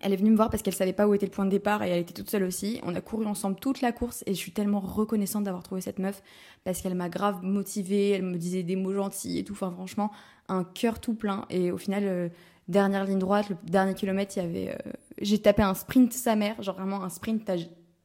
[0.03, 1.83] elle est venue me voir parce qu'elle savait pas où était le point de départ
[1.83, 2.81] et elle était toute seule aussi.
[2.85, 5.99] On a couru ensemble toute la course et je suis tellement reconnaissante d'avoir trouvé cette
[5.99, 6.23] meuf
[6.65, 9.53] parce qu'elle m'a grave motivée, elle me disait des mots gentils et tout.
[9.53, 10.11] Enfin, franchement,
[10.49, 11.47] un cœur tout plein.
[11.51, 12.29] Et au final, euh,
[12.69, 14.71] dernière ligne droite, le dernier kilomètre, il y avait.
[14.71, 17.49] Euh, j'ai tapé un sprint sa mère, genre vraiment un sprint.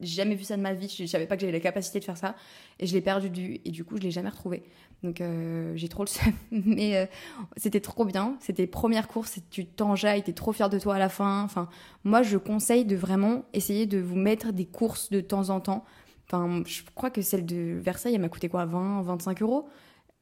[0.00, 0.88] T'as jamais vu ça de ma vie.
[0.88, 2.34] Je savais pas que j'avais la capacité de faire ça
[2.78, 4.62] et je l'ai perdu du et du coup, je l'ai jamais retrouvé.
[5.02, 6.32] Donc euh, j'ai trop le seum.
[6.50, 7.06] Mais euh,
[7.56, 8.36] c'était trop bien.
[8.40, 11.42] C'était première course, tu t'enjailles, t'es trop fier de toi à la fin.
[11.42, 11.68] Enfin,
[12.04, 15.84] moi, je conseille de vraiment essayer de vous mettre des courses de temps en temps.
[16.26, 19.68] Enfin, je crois que celle de Versailles, elle m'a coûté quoi 20, 25 euros?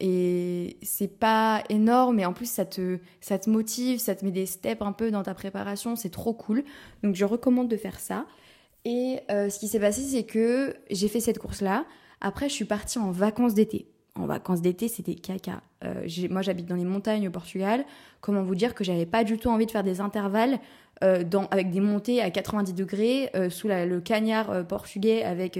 [0.01, 4.31] Et c'est pas énorme, mais en plus, ça te, ça te motive, ça te met
[4.31, 5.97] des steps un peu dans ta préparation.
[5.97, 6.65] C'est trop cool.
[7.03, 8.25] Donc, je recommande de faire ça.
[8.89, 11.85] Et euh, ce qui s'est passé, c'est que j'ai fait cette course-là.
[12.23, 15.63] Après, je suis partie en vacances d'été en vacances d'été, c'était caca.
[15.85, 17.85] Euh, moi, j'habite dans les montagnes au Portugal.
[18.21, 20.59] Comment vous dire que j'avais pas du tout envie de faire des intervalles
[21.05, 21.23] euh,
[21.53, 25.57] avec des montées à 90 degrés sous le cagnard portugais avec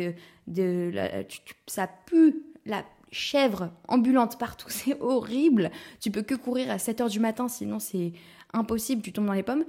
[0.49, 1.23] de la,
[1.69, 5.71] ça pue la chèvre ambulante partout, c'est horrible.
[6.01, 8.13] Tu peux que courir à 7 heures du matin, sinon c'est
[8.53, 9.65] impossible, tu tombes dans les pommes.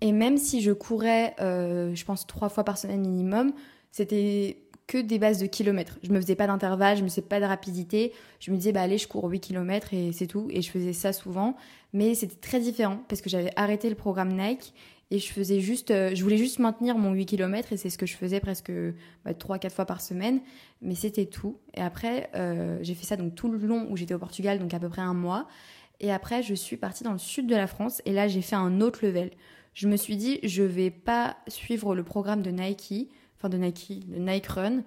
[0.00, 3.52] Et même si je courais, je pense, trois fois par semaine minimum,
[3.90, 5.98] c'était que des bases de kilomètres.
[6.02, 8.12] Je me faisais pas d'intervalle, je me faisais pas de rapidité.
[8.40, 10.46] Je me disais, bah allez, je cours 8 km et c'est tout.
[10.50, 11.56] Et je faisais ça souvent.
[11.92, 14.74] Mais c'était très différent parce que j'avais arrêté le programme Nike
[15.10, 17.96] et je faisais juste, euh, je voulais juste maintenir mon 8 km et c'est ce
[17.96, 18.72] que je faisais presque
[19.24, 20.40] bah, 3-4 fois par semaine.
[20.82, 21.58] Mais c'était tout.
[21.74, 24.74] Et après, euh, j'ai fait ça donc tout le long où j'étais au Portugal, donc
[24.74, 25.46] à peu près un mois.
[26.00, 28.56] Et après, je suis partie dans le sud de la France et là, j'ai fait
[28.56, 29.30] un autre level.
[29.74, 33.10] Je me suis dit, je vais pas suivre le programme de Nike
[33.48, 34.82] de Nike, de Nike Run.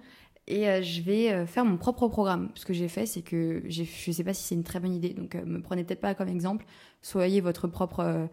[0.46, 2.50] Et euh, je vais euh, faire mon propre programme.
[2.54, 4.94] Ce que j'ai fait, c'est que je ne sais pas si c'est une très bonne
[4.94, 6.64] idée, donc euh, me prenez peut-être pas comme exemple.
[7.02, 8.28] Soyez votre propre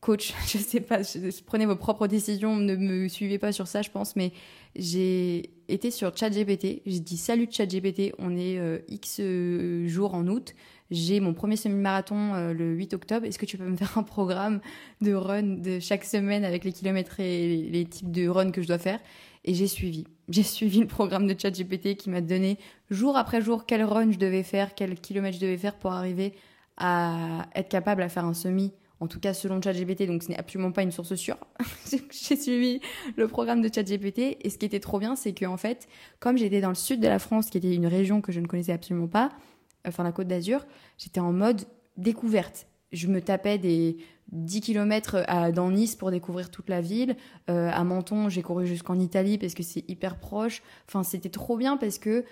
[0.00, 0.98] coach, je sais pas,
[1.46, 4.32] prenez vos propres décisions, ne me suivez pas sur ça, je pense, mais
[4.74, 9.20] j'ai été sur ChatGPT, j'ai dit salut ChatGPT, on est X
[9.86, 10.54] jours en août,
[10.94, 14.60] j'ai mon premier semi-marathon le 8 octobre, est-ce que tu peux me faire un programme
[15.00, 18.68] de run de chaque semaine avec les kilomètres et les types de run que je
[18.68, 19.00] dois faire?
[19.44, 20.04] Et j'ai suivi.
[20.28, 22.58] J'ai suivi le programme de ChatGPT qui m'a donné
[22.90, 26.32] jour après jour quel run je devais faire, quel kilomètre je devais faire pour arriver
[26.76, 28.72] à être capable à faire un semi.
[29.00, 31.36] En tout cas, selon ChatGPT, donc ce n'est absolument pas une source sûre.
[32.10, 32.80] j'ai suivi
[33.16, 35.88] le programme de ChatGPT et ce qui était trop bien, c'est que en fait,
[36.20, 38.46] comme j'étais dans le sud de la France, qui était une région que je ne
[38.46, 39.30] connaissais absolument pas,
[39.86, 40.66] enfin la Côte d'Azur,
[40.98, 41.62] j'étais en mode
[41.96, 43.98] découverte je me tapais des
[44.32, 47.16] 10 km à, dans Nice pour découvrir toute la ville.
[47.50, 50.62] Euh, à Menton, j'ai couru jusqu'en Italie parce que c'est hyper proche.
[50.88, 52.24] Enfin, c'était trop bien parce que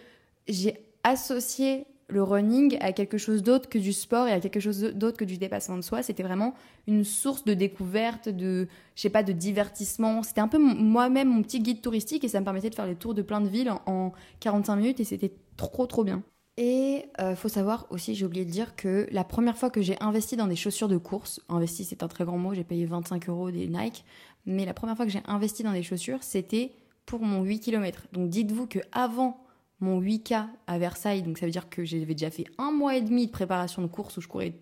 [0.48, 4.82] j'ai associé le running à quelque chose d'autre que du sport et à quelque chose
[4.94, 6.02] d'autre que du dépassement de soi.
[6.02, 6.54] C'était vraiment
[6.86, 10.22] une source de découverte, de, je sais pas, de divertissement.
[10.22, 12.96] C'était un peu moi-même mon petit guide touristique et ça me permettait de faire les
[12.96, 16.22] tours de plein de villes en, en 45 minutes et c'était trop trop bien.
[16.58, 19.98] Et euh, faut savoir aussi, j'ai oublié de dire que la première fois que j'ai
[20.00, 23.28] investi dans des chaussures de course, investi c'est un très grand mot, j'ai payé 25
[23.30, 24.04] euros des Nike,
[24.44, 26.72] mais la première fois que j'ai investi dans des chaussures, c'était
[27.06, 28.06] pour mon 8 km.
[28.12, 29.42] Donc dites-vous que avant
[29.80, 33.00] mon 8K à Versailles, donc ça veut dire que j'avais déjà fait un mois et
[33.00, 34.52] demi de préparation de course où je courais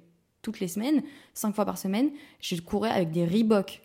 [0.43, 1.03] toutes les semaines,
[1.35, 3.83] 5 fois par semaine, je courais avec des Reebok.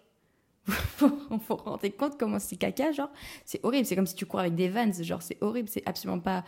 [1.00, 3.12] vous vous rendez compte comment c'est caca, genre?
[3.46, 6.20] C'est horrible, c'est comme si tu cours avec des Vans, genre c'est horrible, c'est absolument
[6.20, 6.44] pas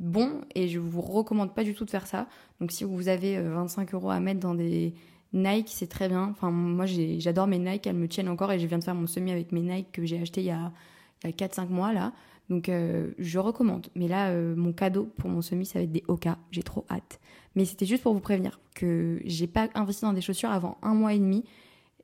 [0.00, 2.26] bon et je vous recommande pas du tout de faire ça.
[2.60, 4.94] Donc si vous avez 25 euh, euros à mettre dans des
[5.32, 6.28] Nike, c'est très bien.
[6.30, 9.06] Enfin, moi j'adore mes Nike, elles me tiennent encore et je viens de faire mon
[9.06, 10.72] semi avec mes Nike que j'ai acheté il y a,
[11.24, 12.12] a 4-5 mois là.
[12.48, 13.86] Donc euh, je recommande.
[13.94, 16.36] Mais là, euh, mon cadeau pour mon semi, ça va être des Oka.
[16.50, 17.20] J'ai trop hâte.
[17.54, 20.94] Mais c'était juste pour vous prévenir que j'ai pas investi dans des chaussures avant un
[20.94, 21.44] mois et demi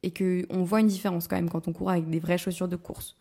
[0.02, 2.76] et qu'on voit une différence quand même quand on court avec des vraies chaussures de
[2.76, 3.16] course.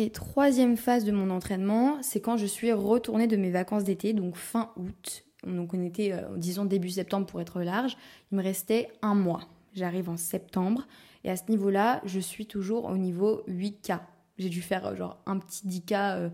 [0.00, 4.14] Et troisième phase de mon entraînement, c'est quand je suis retournée de mes vacances d'été,
[4.14, 5.26] donc fin août.
[5.46, 7.98] Donc on était, euh, disons, début septembre pour être large.
[8.32, 9.42] Il me restait un mois.
[9.74, 10.86] J'arrive en septembre.
[11.22, 13.98] Et à ce niveau-là, je suis toujours au niveau 8K.
[14.38, 15.92] J'ai dû faire euh, genre un petit 10K.
[15.92, 16.28] Euh,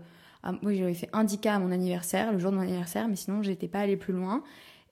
[0.63, 3.43] oui, j'avais fait un 10K à mon anniversaire, le jour de mon anniversaire, mais sinon,
[3.43, 4.43] j'étais pas allée plus loin.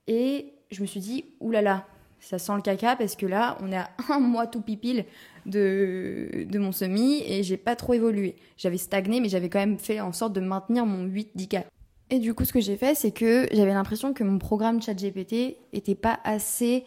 [0.08, 1.88] Et je me suis dit, oulala,
[2.20, 5.06] ça sent le caca parce que là, on est à un mois tout pipile
[5.46, 8.36] de, de mon semi et j'ai pas trop évolué.
[8.58, 11.64] J'avais stagné, mais j'avais quand même fait en sorte de maintenir mon 8-10K.
[12.12, 15.58] Et du coup, ce que j'ai fait, c'est que j'avais l'impression que mon programme ChatGPT
[15.74, 16.86] était pas assez.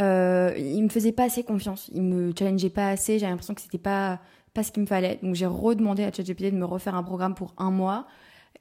[0.00, 1.90] Euh, il me faisait pas assez confiance.
[1.94, 3.18] Il me challengeait pas assez.
[3.18, 4.18] J'avais l'impression que c'était pas,
[4.54, 5.18] pas ce qu'il me fallait.
[5.22, 8.06] Donc j'ai redemandé à ChatGPT de me refaire un programme pour un mois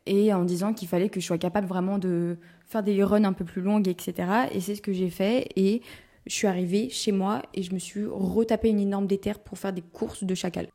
[0.06, 3.34] et en disant qu'il fallait que je sois capable vraiment de faire des runs un
[3.34, 4.14] peu plus longues, etc.
[4.52, 5.50] Et c'est ce que j'ai fait.
[5.56, 5.82] Et
[6.26, 9.74] je suis arrivée chez moi et je me suis retapé une énorme déterre pour faire
[9.74, 10.68] des courses de chacal.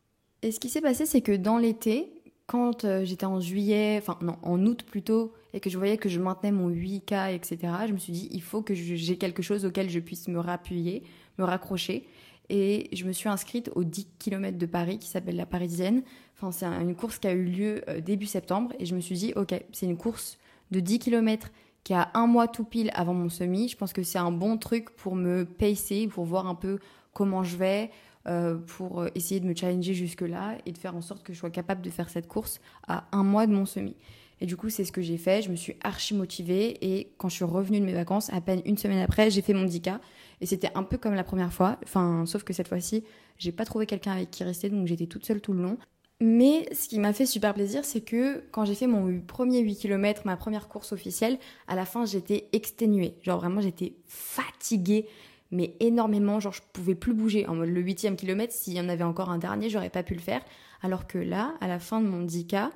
[0.42, 2.12] Et ce qui s'est passé, c'est que dans l'été,
[2.46, 6.08] quand euh, j'étais en juillet, enfin non, en août plutôt, et que je voyais que
[6.08, 9.64] je maintenais mon 8K, etc., je me suis dit, il faut que j'ai quelque chose
[9.64, 11.04] auquel je puisse me rappuyer,
[11.38, 12.06] me raccrocher.
[12.50, 16.02] Et je me suis inscrite aux 10 km de Paris qui s'appelle la Parisienne.
[16.36, 18.72] Enfin, c'est une course qui a eu lieu euh, début septembre.
[18.78, 20.38] Et je me suis dit, ok, c'est une course
[20.70, 21.50] de 10 km
[21.84, 23.68] qui a un mois tout pile avant mon semi.
[23.68, 26.78] Je pense que c'est un bon truc pour me pacer, pour voir un peu
[27.12, 27.90] comment je vais,
[28.26, 31.50] euh, pour essayer de me challenger jusque-là et de faire en sorte que je sois
[31.50, 33.96] capable de faire cette course à un mois de mon semi.
[34.40, 35.42] Et du coup, c'est ce que j'ai fait.
[35.42, 38.62] Je me suis archi motivée et quand je suis revenue de mes vacances, à peine
[38.64, 39.98] une semaine après, j'ai fait mon 10K.
[40.40, 41.78] Et c'était un peu comme la première fois.
[41.84, 43.04] Enfin, sauf que cette fois-ci,
[43.38, 45.78] j'ai pas trouvé quelqu'un avec qui rester, donc j'étais toute seule tout le long.
[46.20, 49.76] Mais ce qui m'a fait super plaisir, c'est que quand j'ai fait mon premier 8
[49.76, 53.16] km, ma première course officielle, à la fin, j'étais exténuée.
[53.22, 55.06] Genre vraiment, j'étais fatiguée,
[55.50, 56.38] mais énormément.
[56.40, 57.46] Genre, je pouvais plus bouger.
[57.46, 60.14] En mode, le huitième kilomètre, s'il y en avait encore un dernier, j'aurais pas pu
[60.14, 60.40] le faire.
[60.82, 62.70] Alors que là, à la fin de mon 10K,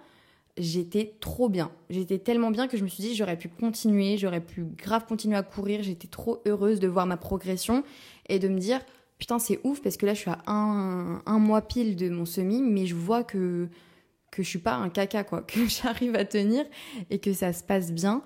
[0.59, 1.71] j'étais trop bien.
[1.91, 5.37] J'étais tellement bien que je me suis dit, j'aurais pu continuer, j'aurais pu grave continuer
[5.37, 5.83] à courir.
[5.83, 7.85] J'étais trop heureuse de voir ma progression
[8.29, 8.81] et de me dire,
[9.19, 12.25] putain, c'est ouf parce que là, je suis à un, un, mois pile de mon
[12.25, 13.69] semi, mais je vois que,
[14.31, 16.65] que je suis pas un caca, quoi, que j'arrive à tenir
[17.11, 18.23] et que ça se passe bien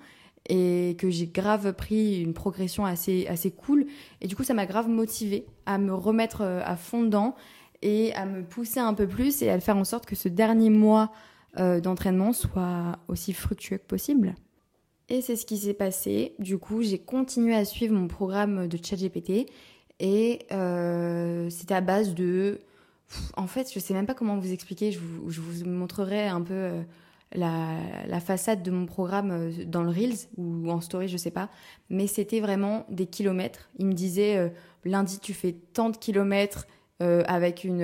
[0.49, 3.85] et que j'ai grave pris une progression assez, assez cool.
[4.21, 7.35] Et du coup, ça m'a grave motivée à me remettre euh, à fond dedans
[7.81, 10.69] et à me pousser un peu plus et à faire en sorte que ce dernier
[10.69, 11.11] mois
[11.59, 14.33] euh, d'entraînement soit aussi fructueux que possible.
[15.07, 16.33] Et c'est ce qui s'est passé.
[16.39, 19.51] Du coup, j'ai continué à suivre mon programme de ChatGPT
[19.99, 22.59] et euh, c'était à base de.
[23.37, 24.91] En fait, je sais même pas comment vous expliquer.
[24.91, 26.81] Je vous, je vous montrerai un peu euh,
[27.33, 31.49] la, la, façade de mon programme dans le Reels ou en story, je sais pas.
[31.91, 33.69] Mais c'était vraiment des kilomètres.
[33.77, 34.51] Il me disait
[34.85, 36.65] lundi, tu fais tant de kilomètres
[36.99, 37.83] avec une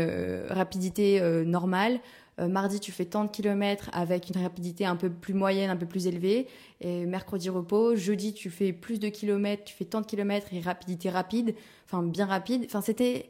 [0.49, 1.99] rapidité normale.
[2.47, 5.86] Mardi, tu fais tant de kilomètres avec une rapidité un peu plus moyenne, un peu
[5.86, 6.47] plus élevée.
[6.82, 7.95] Et mercredi, repos.
[7.95, 11.56] Jeudi, tu fais plus de kilomètres, tu fais tant de kilomètres et rapidité rapide
[11.89, 12.63] enfin bien rapide.
[12.65, 13.30] Enfin, c'était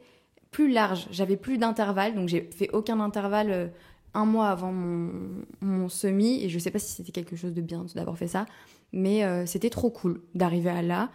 [0.50, 1.08] plus large.
[1.10, 3.66] J'avais plus d'intervalle, donc j'ai fait aucun intervalle euh,
[4.14, 6.44] un mois avant mon, semi.
[6.44, 8.46] Et je sais pas si c'était quelque chose de bien d'avoir fait ça,
[8.92, 11.10] mais euh, c'était trop cool d'arriver à là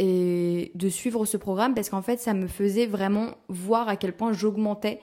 [0.00, 4.12] et de suivre ce programme parce qu'en fait, ça me faisait vraiment voir à quel
[4.12, 5.00] point j'augmentais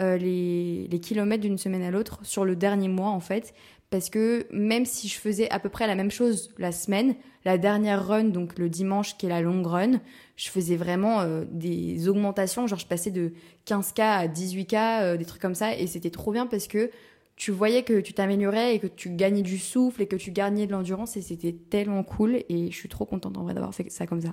[0.00, 3.54] euh, les, kilomètres d'une semaine à l'autre sur le dernier mois en fait.
[3.90, 7.58] Parce que même si je faisais à peu près la même chose la semaine, la
[7.58, 10.00] dernière run, donc le dimanche qui est la longue run,
[10.36, 13.32] je faisais vraiment euh, des augmentations, genre je passais de
[13.66, 16.90] 15K à 18K, euh, des trucs comme ça, et c'était trop bien parce que
[17.36, 20.66] tu voyais que tu t'améliorais et que tu gagnais du souffle et que tu gagnais
[20.66, 23.90] de l'endurance, et c'était tellement cool, et je suis trop contente en vrai d'avoir fait
[23.90, 24.32] ça comme ça.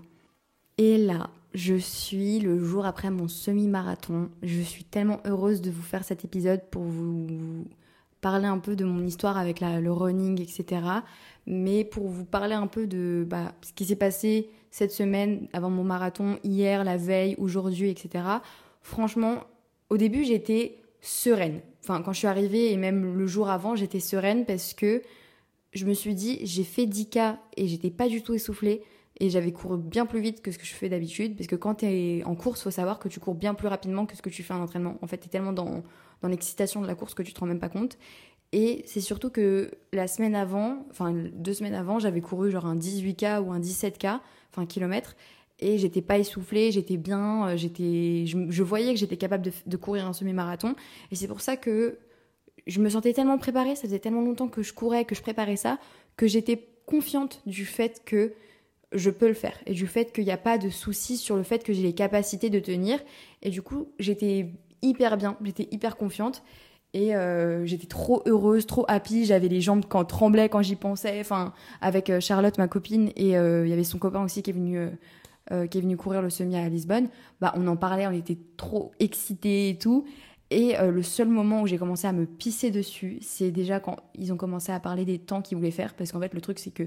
[0.78, 4.30] Et là, je suis le jour après mon semi-marathon.
[4.44, 7.66] Je suis tellement heureuse de vous faire cet épisode pour vous
[8.22, 10.82] parler un peu de mon histoire avec le running, etc.
[11.48, 15.70] Mais pour vous parler un peu de bah, ce qui s'est passé cette semaine avant
[15.70, 18.26] mon marathon, hier, la veille, aujourd'hui, etc.
[18.84, 19.44] Franchement,
[19.90, 21.62] au début, j'étais sereine.
[21.84, 25.02] Enfin, quand je suis arrivée et même le jour avant, j'étais sereine parce que
[25.72, 28.84] je me suis dit, j'ai fait 10K et j'étais pas du tout essoufflée
[29.20, 31.76] et j'avais couru bien plus vite que ce que je fais d'habitude parce que quand
[31.76, 34.30] tu es en course, faut savoir que tu cours bien plus rapidement que ce que
[34.30, 34.98] tu fais en entraînement.
[35.02, 35.84] En fait, tu es tellement dans
[36.22, 37.98] dans l'excitation de la course que tu te rends même pas compte.
[38.52, 42.76] Et c'est surtout que la semaine avant, enfin deux semaines avant, j'avais couru genre un
[42.76, 44.20] 18K ou un 17K,
[44.52, 45.16] enfin kilomètres,
[45.60, 49.78] et j'étais pas essoufflée, j'étais bien, euh, j'étais, je, voyais que j'étais capable de, de,
[49.78, 50.76] courir un semi-marathon.
[51.12, 52.00] Et c'est pour ça que
[52.66, 55.58] je me sentais tellement préparée, ça faisait tellement longtemps que je courais, que je préparais
[55.58, 55.78] ça,
[56.18, 58.34] que j'étais confiante du fait que
[58.92, 61.44] je peux le faire et du fait qu'il n'y a pas de souci sur le
[61.44, 63.00] fait que j'ai les capacités de tenir.
[63.42, 66.44] Et du coup, j'étais hyper bien, j'étais hyper confiante.
[66.96, 69.26] Et euh, j'étais trop heureuse, trop happy.
[69.26, 71.20] J'avais les jambes quand tremblaient quand j'y pensais.
[71.20, 74.50] Enfin, avec euh, Charlotte, ma copine, et euh, il y avait son copain aussi qui
[74.50, 74.90] est venu,
[75.70, 77.10] qui est venu courir le semi à Lisbonne.
[77.42, 80.06] Bah, on en parlait, on était trop excités et tout.
[80.52, 84.34] Et le seul moment où j'ai commencé à me pisser dessus, c'est déjà quand ils
[84.34, 85.94] ont commencé à parler des temps qu'ils voulaient faire.
[85.94, 86.84] Parce qu'en fait, le truc, c'est que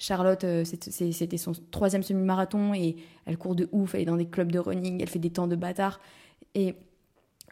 [0.00, 3.94] Charlotte, c'était son troisième semi-marathon et elle court de ouf.
[3.94, 6.00] Elle est dans des clubs de running, elle fait des temps de bâtard.
[6.54, 6.74] Et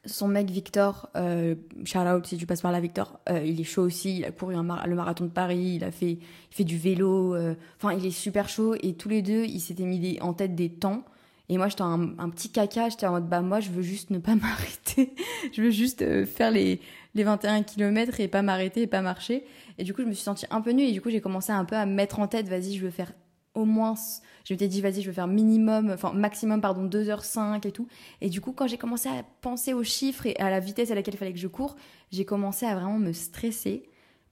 [0.07, 3.65] son mec Victor, euh, shout out si tu passes par là Victor, euh, il est
[3.65, 6.79] chaud aussi, il a couru le marathon de Paris, il a fait, il fait du
[6.79, 10.33] vélo, euh, enfin il est super chaud et tous les deux ils s'étaient mis en
[10.33, 11.05] tête des temps
[11.49, 14.11] et moi j'étais un, un petit caca, j'étais en mode bah moi je veux juste
[14.11, 15.15] ne pas m'arrêter,
[15.53, 16.81] je veux juste euh, faire les,
[17.15, 19.45] les 21 km et pas m'arrêter et pas marcher
[19.79, 21.53] et du coup je me suis sentie un peu nulle et du coup j'ai commencé
[21.53, 23.13] un peu à me mettre en tête vas-y je veux faire
[23.55, 23.95] au moins
[24.49, 27.87] je m'étais dit, vas-y, je vais faire minimum, enfin maximum, pardon, 2h05 et tout.
[28.23, 30.95] Et du coup, quand j'ai commencé à penser aux chiffres et à la vitesse à
[30.95, 31.77] laquelle il fallait que je cours,
[32.11, 33.91] j'ai commencé à vraiment me stresser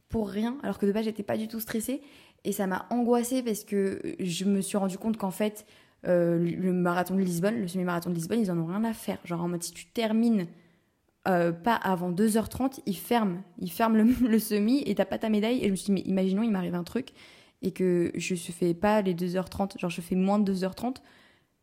[0.09, 2.00] pour rien, alors que de base, j'étais pas du tout stressée.
[2.44, 5.66] Et ça m'a angoissée parce que je me suis rendu compte qu'en fait,
[6.06, 9.18] euh, le marathon de Lisbonne, le semi-marathon de Lisbonne, ils en ont rien à faire.
[9.24, 10.46] Genre en mode, si tu termines
[11.27, 13.43] euh, pas avant 2h30, ils ferment.
[13.59, 15.61] Ils ferment le, le semi et t'as pas ta médaille.
[15.61, 17.12] Et je me suis dit, mais imaginons, il m'arrive un truc
[17.62, 20.97] et que je fais pas les 2h30, genre je fais moins de 2h30,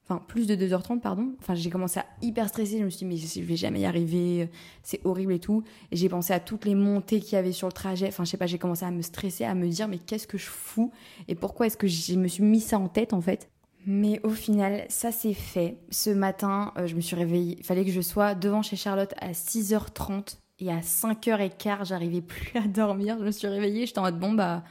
[0.04, 1.36] enfin plus de 2h30 pardon.
[1.40, 3.86] Enfin j'ai commencé à hyper stresser, je me suis dit mais je vais jamais y
[3.86, 4.50] arriver,
[4.82, 5.64] c'est horrible et tout.
[5.92, 8.32] Et j'ai pensé à toutes les montées qu'il y avait sur le trajet, enfin je
[8.32, 10.92] sais pas, j'ai commencé à me stresser, à me dire mais qu'est-ce que je fous
[11.28, 13.50] et pourquoi est-ce que je me suis mis ça en tête en fait.
[13.86, 15.78] Mais au final, ça c'est fait.
[15.90, 17.58] Ce matin, euh, je me suis réveillée.
[17.60, 22.58] Il fallait que je sois devant chez Charlotte à 6h30 Et à 5h15, j'arrivais plus
[22.58, 23.18] à dormir.
[23.20, 24.64] Je me suis réveillée, j'étais en mode bon, bah,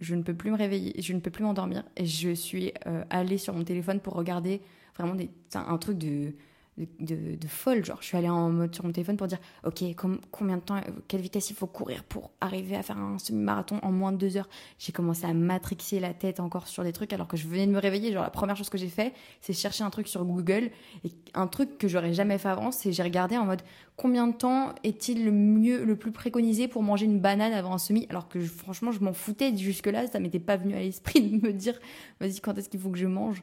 [0.00, 1.82] je ne peux plus me réveiller, je ne peux plus m'endormir.
[1.96, 4.60] Et je suis euh, allée sur mon téléphone pour regarder
[4.96, 5.16] vraiment
[5.54, 6.34] un truc de
[6.76, 7.84] de, folle.
[7.84, 9.82] Genre, je suis allée en mode sur mon téléphone pour dire, ok,
[10.30, 13.92] combien de temps, quelle vitesse il faut courir pour arriver à faire un semi-marathon en
[13.92, 14.48] moins de deux heures?
[14.78, 17.72] J'ai commencé à matrixer la tête encore sur des trucs alors que je venais de
[17.72, 18.12] me réveiller.
[18.12, 20.70] Genre, la première chose que j'ai fait, c'est chercher un truc sur Google
[21.04, 23.62] et un truc que j'aurais jamais fait avant, c'est j'ai regardé en mode
[23.96, 27.78] combien de temps est-il le mieux, le plus préconisé pour manger une banane avant un
[27.78, 28.06] semi?
[28.10, 31.46] Alors que franchement, je m'en foutais jusque là, ça m'était pas venu à l'esprit de
[31.46, 31.78] me dire,
[32.20, 33.42] vas-y, quand est-ce qu'il faut que je mange?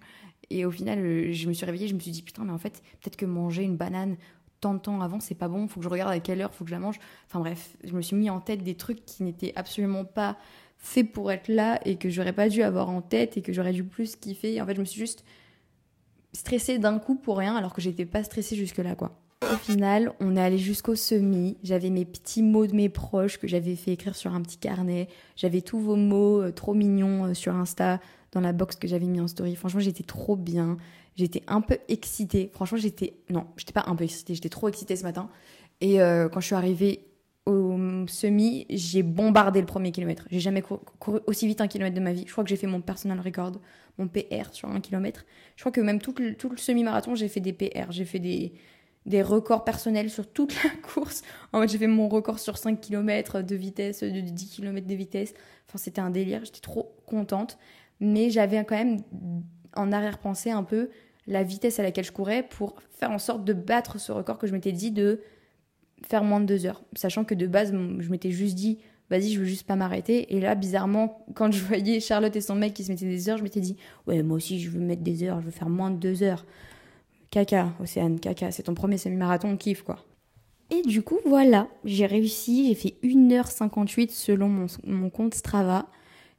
[0.51, 2.57] Et au final, euh, je me suis réveillée, je me suis dit, putain, mais en
[2.57, 4.17] fait, peut-être que manger une banane
[4.59, 6.63] tant de temps avant, c'est pas bon, faut que je regarde à quelle heure, faut
[6.63, 6.99] que je la mange.
[7.27, 10.37] Enfin bref, je me suis mis en tête des trucs qui n'étaient absolument pas
[10.77, 13.73] faits pour être là et que j'aurais pas dû avoir en tête et que j'aurais
[13.73, 14.61] dû plus kiffer.
[14.61, 15.23] En fait, je me suis juste
[16.33, 19.17] stressée d'un coup pour rien alors que j'étais pas stressée jusque-là, quoi.
[19.51, 21.57] Au final, on est allé jusqu'au semi.
[21.63, 25.07] J'avais mes petits mots de mes proches que j'avais fait écrire sur un petit carnet.
[25.35, 27.99] J'avais tous vos mots euh, trop mignons euh, sur Insta
[28.31, 29.55] dans la box que j'avais mis en story.
[29.55, 30.77] Franchement, j'étais trop bien.
[31.15, 32.49] J'étais un peu excitée.
[32.53, 33.15] Franchement, j'étais.
[33.29, 35.29] Non, j'étais pas un peu excitée, j'étais trop excitée ce matin.
[35.81, 37.07] Et euh, quand je suis arrivée
[37.45, 37.75] au
[38.07, 40.25] semi, j'ai bombardé le premier kilomètre.
[40.29, 42.23] J'ai jamais couru, aussi vite un kilomètre de ma vie.
[42.25, 43.53] Je crois que j'ai fait mon personal record,
[43.97, 45.25] mon PR sur un kilomètre.
[45.55, 47.89] Je crois que même tout le, tout le semi-marathon, j'ai fait des PR.
[47.91, 48.53] J'ai fait des,
[49.05, 51.23] des records personnels sur toute la course.
[51.51, 54.95] En fait, j'ai fait mon record sur 5 km de vitesse, de 10 km de
[54.95, 55.33] vitesse.
[55.67, 56.45] Enfin, c'était un délire.
[56.45, 57.57] J'étais trop contente
[58.01, 59.01] mais j'avais quand même
[59.75, 60.89] en arrière-pensée un peu
[61.27, 64.47] la vitesse à laquelle je courais pour faire en sorte de battre ce record que
[64.47, 65.21] je m'étais dit de
[66.05, 66.83] faire moins de deux heures.
[66.93, 70.35] Sachant que de base, je m'étais juste dit, vas-y, je veux juste pas m'arrêter.
[70.35, 73.37] Et là, bizarrement, quand je voyais Charlotte et son mec qui se mettaient des heures,
[73.37, 75.91] je m'étais dit, ouais, moi aussi, je veux mettre des heures, je veux faire moins
[75.91, 76.45] de deux heures.
[77.29, 80.03] Caca, Océane, caca, c'est ton premier semi-marathon, kiffe quoi.
[80.69, 85.87] Et du coup, voilà, j'ai réussi, j'ai fait 1h58 selon mon, mon compte Strava.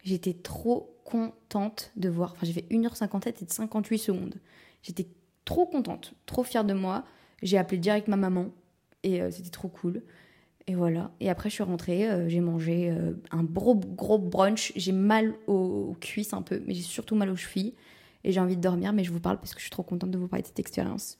[0.05, 2.33] J'étais trop contente de voir.
[2.33, 4.35] Enfin, j'ai fait 1h57 et de 58 secondes.
[4.83, 5.07] J'étais
[5.45, 7.05] trop contente, trop fière de moi.
[7.43, 8.49] J'ai appelé direct ma maman
[9.03, 10.03] et euh, c'était trop cool.
[10.67, 11.11] Et voilà.
[11.21, 14.73] Et après, je suis rentrée, euh, j'ai mangé euh, un gros, gros brunch.
[14.75, 17.75] J'ai mal aux, cuisses un peu, mais j'ai surtout mal aux chevilles.
[18.25, 20.11] Et j'ai envie de dormir, mais je vous parle parce que je suis trop contente
[20.11, 21.19] de vous parler de cette expérience.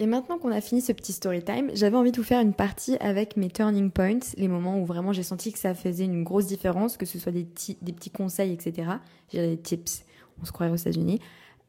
[0.00, 2.52] Et maintenant qu'on a fini ce petit story time, j'avais envie de vous faire une
[2.52, 6.24] partie avec mes turning points, les moments où vraiment j'ai senti que ça faisait une
[6.24, 8.88] grosse différence, que ce soit des, petits conseils, etc.
[9.32, 10.04] J'ai des tips,
[10.42, 11.20] on se croirait aux États-Unis.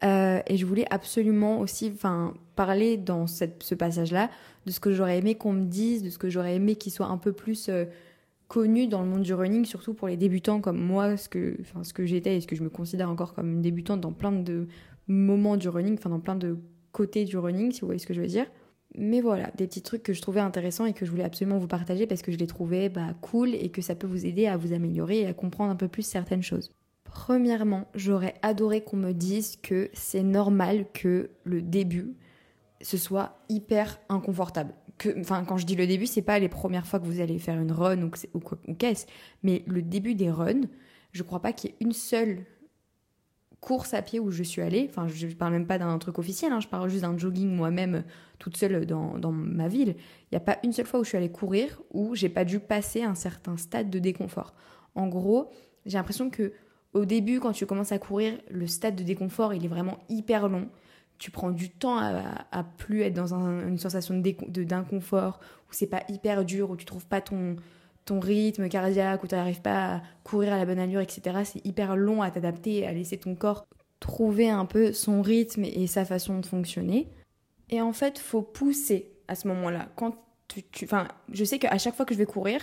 [0.02, 1.92] Euh, et je voulais absolument aussi
[2.56, 4.28] parler dans cette, ce passage-là
[4.66, 7.06] de ce que j'aurais aimé qu'on me dise, de ce que j'aurais aimé qu'il soit
[7.06, 7.84] un peu plus euh,
[8.48, 11.92] connu dans le monde du running, surtout pour les débutants comme moi, ce que, ce
[11.92, 14.66] que j'étais et ce que je me considère encore comme une débutante dans plein de
[15.06, 16.58] moments du running, enfin dans plein de
[16.96, 18.46] côté du running, si vous voyez ce que je veux dire.
[18.94, 21.66] Mais voilà, des petits trucs que je trouvais intéressants et que je voulais absolument vous
[21.66, 24.56] partager parce que je les trouvais bah, cool et que ça peut vous aider à
[24.56, 26.72] vous améliorer et à comprendre un peu plus certaines choses.
[27.04, 32.14] Premièrement, j'aurais adoré qu'on me dise que c'est normal que le début,
[32.80, 34.72] ce soit hyper inconfortable.
[34.96, 37.38] Que, enfin, quand je dis le début, c'est pas les premières fois que vous allez
[37.38, 39.04] faire une run ou, ou, ou qu'est-ce,
[39.42, 40.62] mais le début des runs,
[41.12, 42.46] je crois pas qu'il y ait une seule
[43.66, 46.52] course à pied où je suis allée, enfin je parle même pas d'un truc officiel,
[46.52, 48.04] hein, je parle juste d'un jogging moi-même
[48.38, 51.08] toute seule dans, dans ma ville, il n'y a pas une seule fois où je
[51.08, 54.54] suis allée courir où j'ai pas dû passer un certain stade de déconfort.
[54.94, 55.50] En gros,
[55.84, 56.52] j'ai l'impression que
[56.92, 60.48] au début, quand tu commences à courir, le stade de déconfort, il est vraiment hyper
[60.48, 60.68] long.
[61.18, 66.04] Tu prends du temps à, à plus être dans une sensation d'inconfort, où c'est pas
[66.08, 67.56] hyper dur, où tu trouves pas ton,
[68.06, 71.40] ton rythme cardiaque, où tu n'arrives pas à courir à la bonne allure, etc.
[71.44, 73.66] C'est hyper long à t'adapter, à laisser ton corps
[74.00, 77.08] trouver un peu son rythme et sa façon de fonctionner.
[77.70, 79.88] Et en fait, faut pousser à ce moment-là.
[79.96, 80.16] Quand
[80.48, 82.60] tu, enfin, je sais qu'à chaque fois que je vais courir,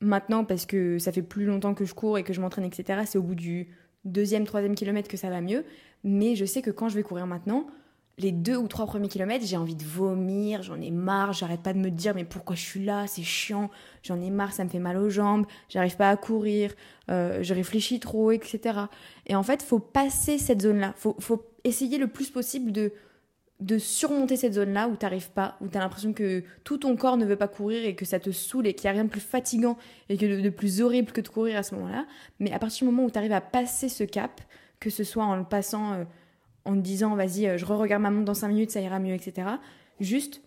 [0.00, 3.02] maintenant parce que ça fait plus longtemps que je cours et que je m'entraîne, etc.
[3.06, 3.68] C'est au bout du
[4.04, 5.64] deuxième, troisième kilomètre que ça va mieux.
[6.04, 7.66] Mais je sais que quand je vais courir maintenant,
[8.18, 11.74] les deux ou trois premiers kilomètres, j'ai envie de vomir, j'en ai marre, j'arrête pas
[11.74, 13.70] de me dire mais pourquoi je suis là, c'est chiant,
[14.02, 16.72] j'en ai marre, ça me fait mal aux jambes, j'arrive pas à courir,
[17.10, 18.78] euh, je réfléchis trop, etc.
[19.26, 22.92] Et en fait, faut passer cette zone-là, faut, faut essayer le plus possible de,
[23.78, 27.36] surmonter cette zone-là où t'arrives pas, où t'as l'impression que tout ton corps ne veut
[27.36, 29.76] pas courir et que ça te saoule et qu'il n'y a rien de plus fatigant
[30.08, 32.06] et que de, plus horrible que de courir à ce moment-là.
[32.38, 34.40] Mais à partir du moment où tu arrives à passer ce cap,
[34.80, 35.92] que ce soit en le passant...
[35.92, 36.04] Euh,
[36.66, 39.14] en te disant vas-y, euh, je re-regarde ma montre dans 5 minutes, ça ira mieux,
[39.14, 39.48] etc.
[40.00, 40.42] Juste,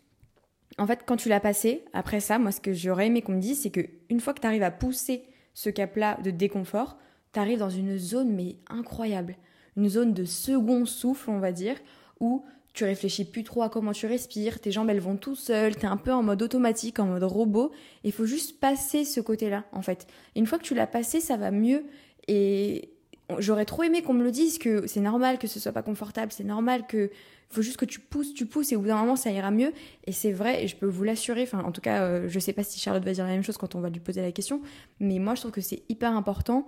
[0.78, 3.42] en fait, quand tu l'as passé, après ça, moi, ce que j'aurais aimé qu'on me
[3.42, 6.98] dise, c'est que une fois que tu arrives à pousser ce cap-là de déconfort,
[7.34, 9.36] tu arrives dans une zone mais incroyable,
[9.76, 11.76] une zone de second souffle, on va dire,
[12.20, 15.76] où tu réfléchis plus trop à comment tu respires, tes jambes elles vont tout seules,
[15.76, 17.72] t'es un peu en mode automatique, en mode robot.
[18.04, 20.08] Il faut juste passer ce côté-là, en fait.
[20.36, 21.86] Et une fois que tu l'as passé, ça va mieux.
[22.28, 22.94] Et
[23.38, 26.32] j'aurais trop aimé qu'on me le dise que c'est normal que ce soit pas confortable,
[26.32, 27.12] c'est normal que
[27.50, 29.72] faut juste que tu pousses, tu pousses et au bout d'un moment ça ira mieux.
[30.06, 31.44] Et c'est vrai, et je peux vous l'assurer.
[31.44, 33.58] Enfin, en tout cas, euh, je sais pas si Charlotte va dire la même chose
[33.58, 34.62] quand on va lui poser la question,
[35.00, 36.68] mais moi je trouve que c'est hyper important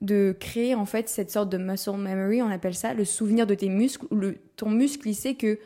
[0.00, 3.54] de créer en fait cette sorte de muscle memory, on appelle ça, le souvenir de
[3.54, 4.20] tes muscles, où
[4.56, 5.58] ton muscle il sait que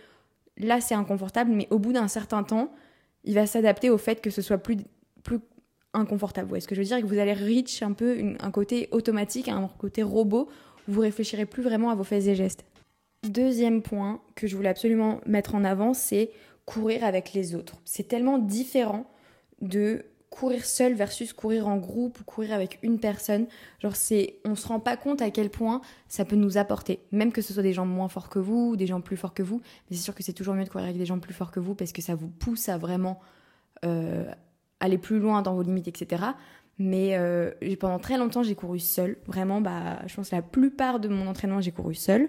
[0.59, 2.73] là c'est inconfortable, mais au bout d'un certain temps,
[3.23, 4.79] il va s'adapter au fait que ce soit plus
[5.95, 6.47] inconfortable.
[6.47, 8.89] Vous voyez ce que je veux dire Que vous allez reach un peu un côté
[8.91, 10.49] automatique, un côté robot,
[10.89, 12.65] où vous réfléchirez plus vraiment à vos faits et gestes.
[13.29, 16.31] Deuxième point que je voulais absolument mettre en avant, c'est
[16.67, 17.77] courir avec les autres.
[17.85, 19.07] C'est tellement différent
[19.63, 23.47] de courir seul versus courir en groupe ou courir avec une personne.
[23.81, 27.31] Genre c'est on se rend pas compte à quel point ça peut nous apporter, même
[27.31, 29.45] que ce soit des gens moins forts que vous, ou des gens plus forts que
[29.45, 31.53] vous, mais c'est sûr que c'est toujours mieux de courir avec des gens plus forts
[31.53, 33.21] que vous parce que ça vous pousse à vraiment
[33.85, 34.25] euh,
[34.85, 36.23] aller plus loin dans vos limites, etc.
[36.79, 39.17] Mais euh, pendant très longtemps, j'ai couru seule.
[39.27, 42.29] Vraiment, bah, je pense que la plupart de mon entraînement, j'ai couru seule.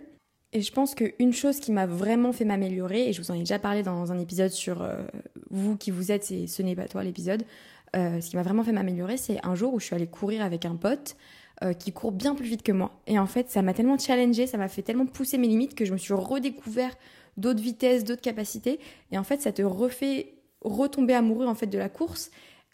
[0.54, 3.40] Et je pense qu'une chose qui m'a vraiment fait m'améliorer, et je vous en ai
[3.40, 5.04] déjà parlé dans un épisode sur euh,
[5.50, 7.44] vous qui vous êtes, et ce n'est pas toi l'épisode,
[7.96, 10.44] euh, ce qui m'a vraiment fait m'améliorer, c'est un jour où je suis allée courir
[10.44, 11.18] avec un pote
[11.80, 13.00] qui court bien plus vite que moi.
[13.08, 15.86] Et en fait, ça m'a tellement challengé, ça m'a fait tellement pousser mes limites que
[15.86, 16.92] je me suis redécouvert
[17.38, 18.80] d'autres vitesses, d'autres capacités.
[19.14, 22.32] Et en fait, ça te refait retomber amoureux en fait de la course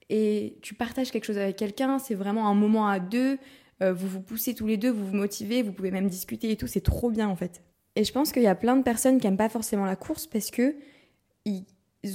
[0.10, 3.38] et tu partages quelque chose avec quelqu'un, c'est vraiment un moment à deux,
[3.82, 6.58] euh, vous vous poussez tous les deux, vous vous motivez, vous pouvez même discuter et
[6.58, 7.64] tout, c'est trop bien en fait.
[7.96, 10.28] Et je pense qu'il y a plein de personnes qui n'aiment pas forcément la course
[10.28, 10.76] parce que
[11.46, 11.66] ils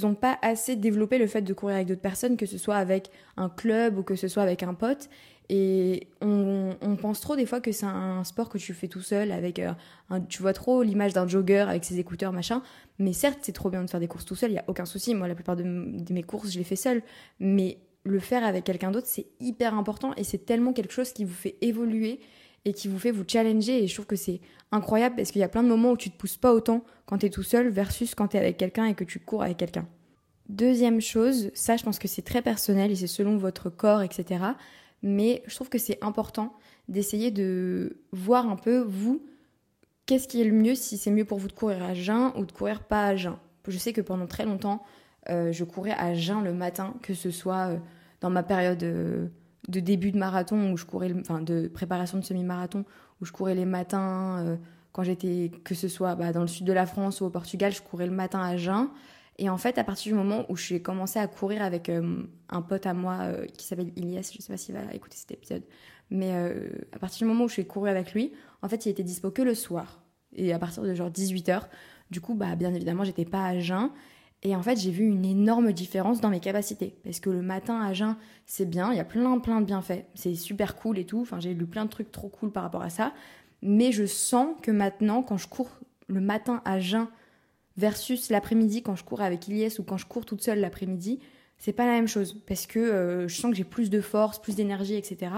[0.01, 3.09] n'ont pas assez développé le fait de courir avec d'autres personnes, que ce soit avec
[3.35, 5.09] un club ou que ce soit avec un pote.
[5.49, 9.31] Et on, pense trop des fois que c'est un sport que tu fais tout seul,
[9.31, 9.71] avec euh,
[10.27, 12.61] tu vois trop l'image d'un jogger avec ses écouteurs, machin.
[12.99, 14.85] Mais certes, c'est trop bien de faire des courses tout seul, il y a aucun
[14.85, 15.15] souci.
[15.15, 17.01] Moi, la plupart de, mes courses, je les fais seule.
[17.39, 21.23] Mais le faire avec quelqu'un d'autre, c'est hyper important et c'est tellement quelque chose qui
[21.23, 22.19] vous fait évoluer
[22.65, 23.83] et qui vous fait vous challenger.
[23.83, 24.41] Et je trouve que c'est
[24.71, 27.19] incroyable parce qu'il y a plein de moments où tu te pousses pas autant quand
[27.19, 29.57] tu es tout seul versus quand tu es avec quelqu'un et que tu cours avec
[29.57, 29.87] quelqu'un.
[30.49, 34.39] Deuxième chose, ça je pense que c'est très personnel et c'est selon votre corps, etc.
[35.03, 36.53] Mais je trouve que c'est important
[36.87, 39.21] d'essayer de voir un peu, vous,
[40.05, 42.45] qu'est-ce qui est le mieux, si c'est mieux pour vous de courir à jeun ou
[42.45, 43.35] de courir pas à jeun.
[43.67, 44.83] Je sais que pendant très longtemps,
[45.29, 47.77] euh, je courais à jeun le matin, que ce soit euh,
[48.21, 49.27] dans ma période euh,
[49.67, 52.85] de début de marathon, où je courais, de préparation de semi-marathon,
[53.21, 54.57] où je courais les matins,
[54.93, 57.73] quand j'étais, que ce soit bah, dans le sud de la France ou au Portugal,
[57.73, 58.87] je courais le matin à jeun.
[59.39, 61.91] Et en fait, à partir du moment où j'ai commencé à courir avec
[62.49, 65.63] un pote à moi qui s'appelle Ilias, je sais pas s'il va écouter cet épisode,
[66.09, 66.31] mais
[66.91, 69.43] à partir du moment où suis couru avec lui, en fait, il était dispo que
[69.43, 70.01] le soir.
[70.35, 71.63] Et à partir de genre 18h,
[72.09, 73.91] du coup, bah, bien évidemment, j'étais pas à jeun.
[74.43, 76.95] Et en fait, j'ai vu une énorme différence dans mes capacités.
[77.03, 78.15] Parce que le matin à jeun,
[78.45, 80.05] c'est bien, il y a plein, plein de bienfaits.
[80.15, 81.21] C'est super cool et tout.
[81.21, 83.13] Enfin, j'ai lu plein de trucs trop cool par rapport à ça.
[83.61, 85.69] Mais je sens que maintenant, quand je cours
[86.07, 87.07] le matin à jeun
[87.77, 91.19] versus l'après-midi, quand je cours avec Ilyes ou quand je cours toute seule l'après-midi,
[91.57, 92.41] c'est pas la même chose.
[92.47, 95.31] Parce que euh, je sens que j'ai plus de force, plus d'énergie, etc.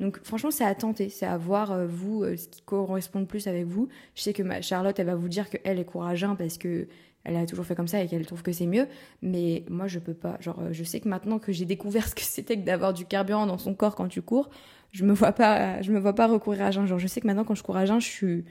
[0.00, 1.08] Donc, franchement, c'est à tenter.
[1.08, 3.88] C'est à voir, euh, vous, euh, ce qui correspond le plus avec vous.
[4.14, 6.88] Je sais que ma Charlotte, elle va vous dire qu'elle est courageuse parce que
[7.22, 8.86] elle a toujours fait comme ça et qu'elle trouve que c'est mieux.
[9.22, 10.38] Mais moi, je peux pas.
[10.40, 13.46] Genre, je sais que maintenant que j'ai découvert ce que c'était que d'avoir du carburant
[13.46, 14.48] dans son corps quand tu cours,
[14.90, 16.86] je me vois pas, je me vois pas recourir à jeun.
[16.86, 18.44] Genre, je sais que maintenant, quand je cours à jeun, je suis,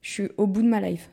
[0.00, 1.10] je suis au bout de ma life.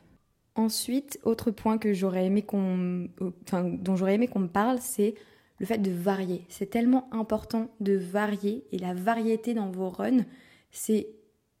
[0.54, 3.08] Ensuite, autre point que j'aurais aimé qu'on,
[3.52, 5.14] dont j'aurais aimé qu'on me parle, c'est
[5.58, 6.44] le fait de varier.
[6.48, 10.24] C'est tellement important de varier et la variété dans vos runs,
[10.70, 11.08] c'est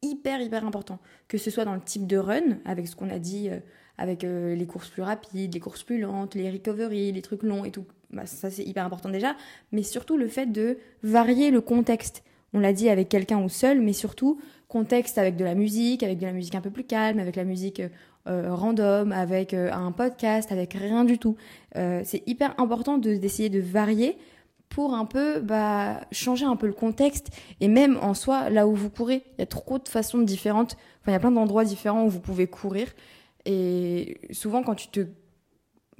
[0.02, 0.98] hyper hyper important.
[1.28, 3.48] Que ce soit dans le type de run, avec ce qu'on a dit.
[3.48, 3.60] Euh,
[3.98, 7.64] avec euh, les courses plus rapides, les courses plus lentes, les recovery, les trucs longs
[7.64, 7.84] et tout.
[8.10, 9.36] Bah, ça, c'est hyper important déjà.
[9.70, 12.24] Mais surtout le fait de varier le contexte.
[12.52, 16.18] On l'a dit avec quelqu'un ou seul, mais surtout contexte avec de la musique, avec
[16.18, 17.80] de la musique un peu plus calme, avec la musique
[18.26, 21.36] euh, random, avec euh, un podcast, avec rien du tout.
[21.74, 24.18] c'est hyper important d'essayer de varier
[24.68, 27.28] pour un peu bah, changer un peu le contexte
[27.60, 29.22] et même en soi là où vous courez.
[29.36, 32.08] Il y a trop de façons différentes, enfin il y a plein d'endroits différents où
[32.08, 32.88] vous pouvez courir
[33.44, 35.06] et souvent, quand tu te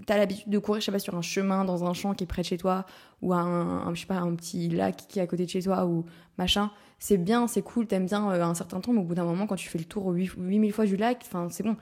[0.09, 2.27] as l'habitude de courir, je sais pas, sur un chemin dans un champ qui est
[2.27, 2.87] près de chez toi,
[3.20, 5.87] ou un, je sais pas, un petit lac qui est à côté de chez toi,
[5.87, 6.05] ou
[6.39, 9.25] machin, c'est bien, c'est cool, t'aimes bien euh, un certain temps, mais au bout d'un
[9.25, 11.77] moment, quand tu fais le tour 8000 fois du lac, c'est bon.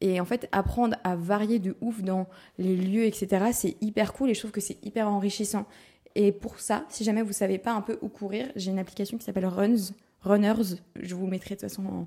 [0.00, 2.26] Et en fait, apprendre à varier de ouf dans
[2.58, 5.66] les lieux, etc., c'est hyper cool et je trouve que c'est hyper enrichissant.
[6.14, 9.18] Et pour ça, si jamais vous savez pas un peu où courir, j'ai une application
[9.18, 9.92] qui s'appelle Runs,
[10.22, 12.06] Runners, je vous mettrai de toute façon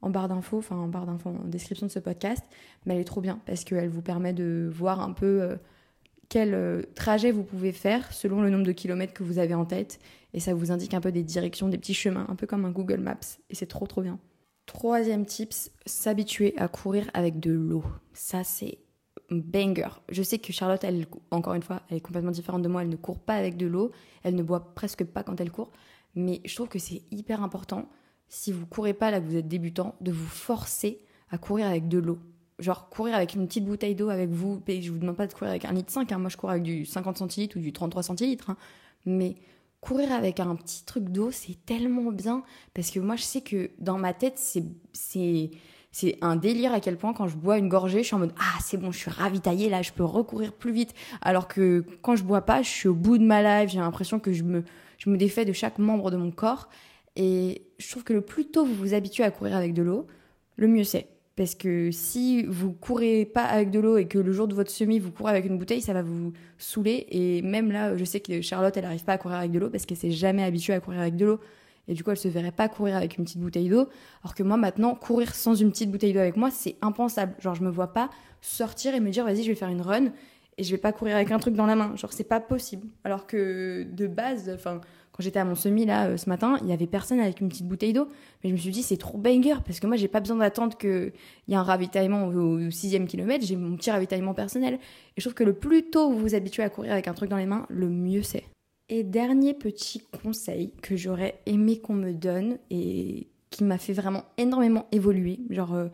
[0.00, 2.42] en, barre d'infos, enfin en barre d'infos, en description de ce podcast,
[2.86, 5.56] mais elle est trop bien parce qu'elle vous permet de voir un peu euh,
[6.28, 9.64] quel euh, trajet vous pouvez faire selon le nombre de kilomètres que vous avez en
[9.64, 9.98] tête
[10.34, 12.70] et ça vous indique un peu des directions, des petits chemins, un peu comme un
[12.70, 14.18] Google Maps et c'est trop trop bien.
[14.68, 17.82] Troisième tips, s'habituer à courir avec de l'eau.
[18.12, 18.76] Ça c'est
[19.30, 19.88] banger.
[20.10, 22.82] Je sais que Charlotte, elle, encore une fois, elle est complètement différente de moi.
[22.82, 23.92] Elle ne court pas avec de l'eau.
[24.22, 25.72] Elle ne boit presque pas quand elle court.
[26.14, 27.88] Mais je trouve que c'est hyper important,
[28.28, 31.00] si vous courez pas là que vous êtes débutant, de vous forcer
[31.30, 32.18] à courir avec de l'eau.
[32.58, 34.60] Genre courir avec une petite bouteille d'eau avec vous.
[34.66, 36.12] Et je vous demande pas de courir avec un litre 5.
[36.12, 36.18] Hein.
[36.18, 38.50] Moi, je cours avec du 50 centilitres ou du 33 centilitres.
[38.50, 38.56] Hein.
[39.06, 39.36] Mais
[39.80, 42.42] courir avec un petit truc d'eau, c'est tellement bien.
[42.74, 44.64] Parce que moi, je sais que dans ma tête, c'est
[45.90, 48.34] c'est un délire à quel point quand je bois une gorgée, je suis en mode
[48.38, 50.94] ah c'est bon, je suis ravitaillée là, je peux recourir plus vite.
[51.22, 54.20] Alors que quand je bois pas, je suis au bout de ma life, j'ai l'impression
[54.20, 54.64] que je me
[54.98, 56.68] je me défais de chaque membre de mon corps.
[57.16, 60.06] Et je trouve que le plus tôt vous vous habituez à courir avec de l'eau,
[60.56, 61.08] le mieux c'est.
[61.38, 64.72] Parce que si vous courez pas avec de l'eau et que le jour de votre
[64.72, 67.06] semi vous courez avec une bouteille, ça va vous saouler.
[67.12, 69.70] Et même là, je sais que Charlotte, elle n'arrive pas à courir avec de l'eau
[69.70, 71.40] parce qu'elle s'est jamais habituée à courir avec de l'eau
[71.86, 73.88] et du coup elle se verrait pas courir avec une petite bouteille d'eau.
[74.24, 77.36] Alors que moi maintenant, courir sans une petite bouteille d'eau avec moi, c'est impensable.
[77.38, 78.10] Genre je me vois pas
[78.40, 80.06] sortir et me dire vas-y je vais faire une run
[80.56, 81.94] et je vais pas courir avec un truc dans la main.
[81.94, 82.88] Genre c'est pas possible.
[83.04, 84.80] Alors que de base, enfin
[85.18, 87.48] quand j'étais à mon semi là euh, ce matin, il y avait personne avec une
[87.48, 88.06] petite bouteille d'eau.
[88.44, 90.78] Mais je me suis dit c'est trop banger parce que moi j'ai pas besoin d'attendre
[90.78, 91.12] qu'il
[91.48, 93.44] y ait un ravitaillement au, sixième kilomètre.
[93.44, 94.74] J'ai mon petit ravitaillement personnel.
[94.74, 94.78] Et
[95.16, 97.36] je trouve que le plus tôt vous vous habituez à courir avec un truc dans
[97.36, 98.44] les mains, le mieux c'est.
[98.90, 104.22] Et dernier petit conseil que j'aurais aimé qu'on me donne et qui m'a fait vraiment
[104.36, 105.40] énormément évoluer.
[105.50, 105.88] Genre, euh,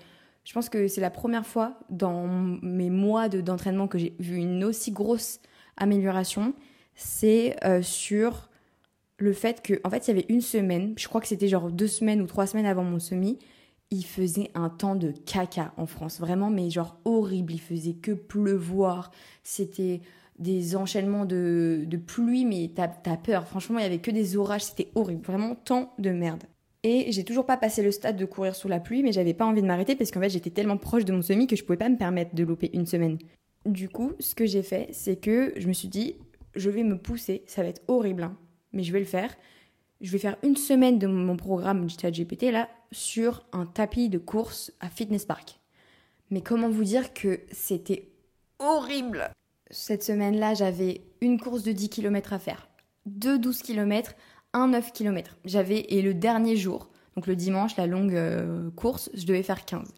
[0.45, 2.27] je pense que c'est la première fois dans
[2.61, 5.41] mes mois d'entraînement que j'ai vu une aussi grosse
[5.79, 6.53] amélioration.
[6.95, 8.51] C'est euh, sur
[9.19, 11.71] le fait que, en fait, il y avait une semaine, je crois que c'était genre
[11.71, 13.39] deux semaines ou trois semaines avant mon semi,
[13.91, 16.21] il faisait un temps de caca en France.
[16.21, 17.53] Vraiment, mais genre horrible.
[17.53, 19.11] Il faisait que pleuvoir.
[19.43, 20.01] C'était
[20.39, 23.47] des enchaînements de, pluie, mais t'as as peur.
[23.47, 25.25] Franchement, il y avait que des orages, c'était horrible.
[25.25, 26.45] Vraiment, tant de merde.
[26.83, 29.47] Et j'ai toujours pas passé le stade de courir sous la pluie, mais j'avais pas
[29.47, 31.79] envie de m'arrêter parce qu'en fait, j'étais tellement proche de mon semi que je pouvais
[31.79, 33.19] pas me permettre de louper une semaine.
[33.65, 36.17] Du coup, ce que j'ai fait, c'est que je me suis dit,
[36.55, 38.37] je vais me pousser, ça va être horrible, hein,
[38.75, 39.35] mais je vais le faire.
[40.01, 44.73] Je vais faire une semaine de mon programme GPT là sur un tapis de course
[44.81, 45.61] à Fitness Park.
[46.31, 48.11] Mais comment vous dire que c'était
[48.59, 49.31] horrible?
[49.71, 52.69] Cette semaine-là, j'avais une course de 10 km à faire,
[53.07, 54.15] deux 12 km,
[54.53, 55.37] un 9 km.
[55.45, 59.65] J'avais, et le dernier jour, donc le dimanche, la longue euh, course, je devais faire
[59.65, 59.89] 15.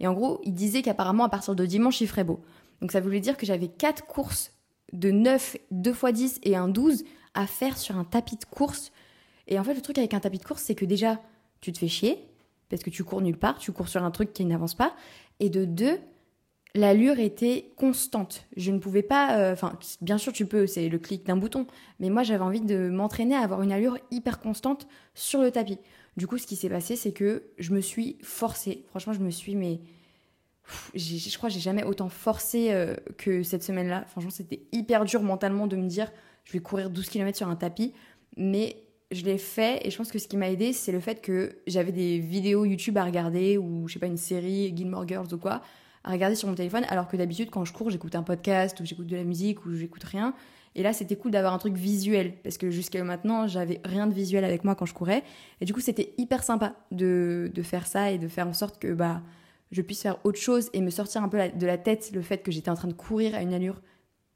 [0.00, 2.40] Et en gros, il disait qu'apparemment, à partir de dimanche, il ferait beau.
[2.80, 4.52] Donc ça voulait dire que j'avais quatre courses
[4.92, 7.04] de 9, 2 x 10 et un 12
[7.36, 8.90] à faire sur un tapis de course.
[9.46, 11.20] Et en fait, le truc avec un tapis de course, c'est que déjà,
[11.60, 12.18] tu te fais chier,
[12.68, 14.96] parce que tu cours nulle part, tu cours sur un truc qui n'avance pas.
[15.38, 16.00] Et de deux,
[16.74, 18.46] l'allure était constante.
[18.56, 19.56] Je ne pouvais pas, euh,
[20.00, 21.66] bien sûr tu peux, c'est le clic d'un bouton,
[22.00, 25.78] mais moi j'avais envie de m'entraîner à avoir une allure hyper constante sur le tapis.
[26.16, 28.84] Du coup, ce qui s'est passé, c'est que je me suis forcée.
[28.88, 29.80] Franchement, je me suis, mais
[30.94, 34.04] je crois que j'ai jamais autant forcé euh, que cette semaine-là.
[34.08, 36.10] Franchement, c'était hyper dur mentalement de me dire,
[36.46, 37.92] je vais courir 12 km sur un tapis,
[38.38, 41.20] mais je l'ai fait et je pense que ce qui m'a aidé, c'est le fait
[41.20, 45.32] que j'avais des vidéos YouTube à regarder ou je sais pas une série Gilmore Girls
[45.32, 45.60] ou quoi
[46.06, 48.84] à regarder sur mon téléphone, alors que d'habitude, quand je cours, j'écoute un podcast ou
[48.84, 50.34] j'écoute de la musique ou j'écoute rien.
[50.76, 54.14] Et là, c'était cool d'avoir un truc visuel, parce que jusqu'à maintenant, j'avais rien de
[54.14, 55.24] visuel avec moi quand je courais.
[55.60, 58.78] Et du coup, c'était hyper sympa de, de, faire ça et de faire en sorte
[58.78, 59.22] que bah,
[59.72, 62.38] je puisse faire autre chose et me sortir un peu de la tête le fait
[62.38, 63.80] que j'étais en train de courir à une allure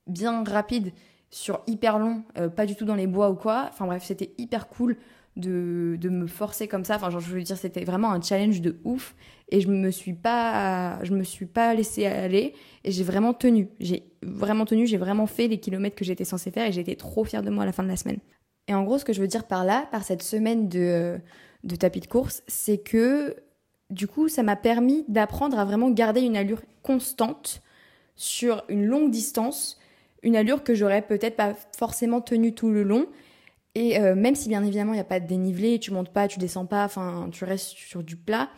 [0.09, 0.93] bien rapide
[1.31, 3.69] sur hyper long, euh, pas du tout dans les bois ou quoi.
[3.71, 4.97] Enfin bref, c'était hyper cool
[5.37, 6.97] de, de, me forcer comme ça.
[6.97, 9.15] Enfin, genre, je veux dire, c'était vraiment un challenge de ouf.
[9.49, 12.55] Et je me suis pas, je me suis pas laissée aller.
[12.85, 13.69] Et j'ai vraiment tenu.
[13.79, 14.87] J'ai vraiment tenu.
[14.87, 16.67] J'ai vraiment fait les kilomètres que j'étais censée faire.
[16.67, 18.19] Et j'étais trop fière de moi à la fin de la semaine.
[18.67, 21.19] Et en gros, ce que je veux dire par là, par cette semaine de,
[21.65, 23.37] de tapis de course, c'est que
[23.91, 27.63] du coup, ça m'a permis d'apprendre à vraiment garder une allure constante
[28.15, 29.80] sur une longue distance.
[30.23, 33.07] Une allure que j'aurais peut-être pas forcément tenue tout le long
[33.75, 36.29] et euh, même si bien évidemment il n'y a pas de dénivelé, tu montes pas,
[36.29, 38.51] tu descends pas, enfin tu restes sur du plat,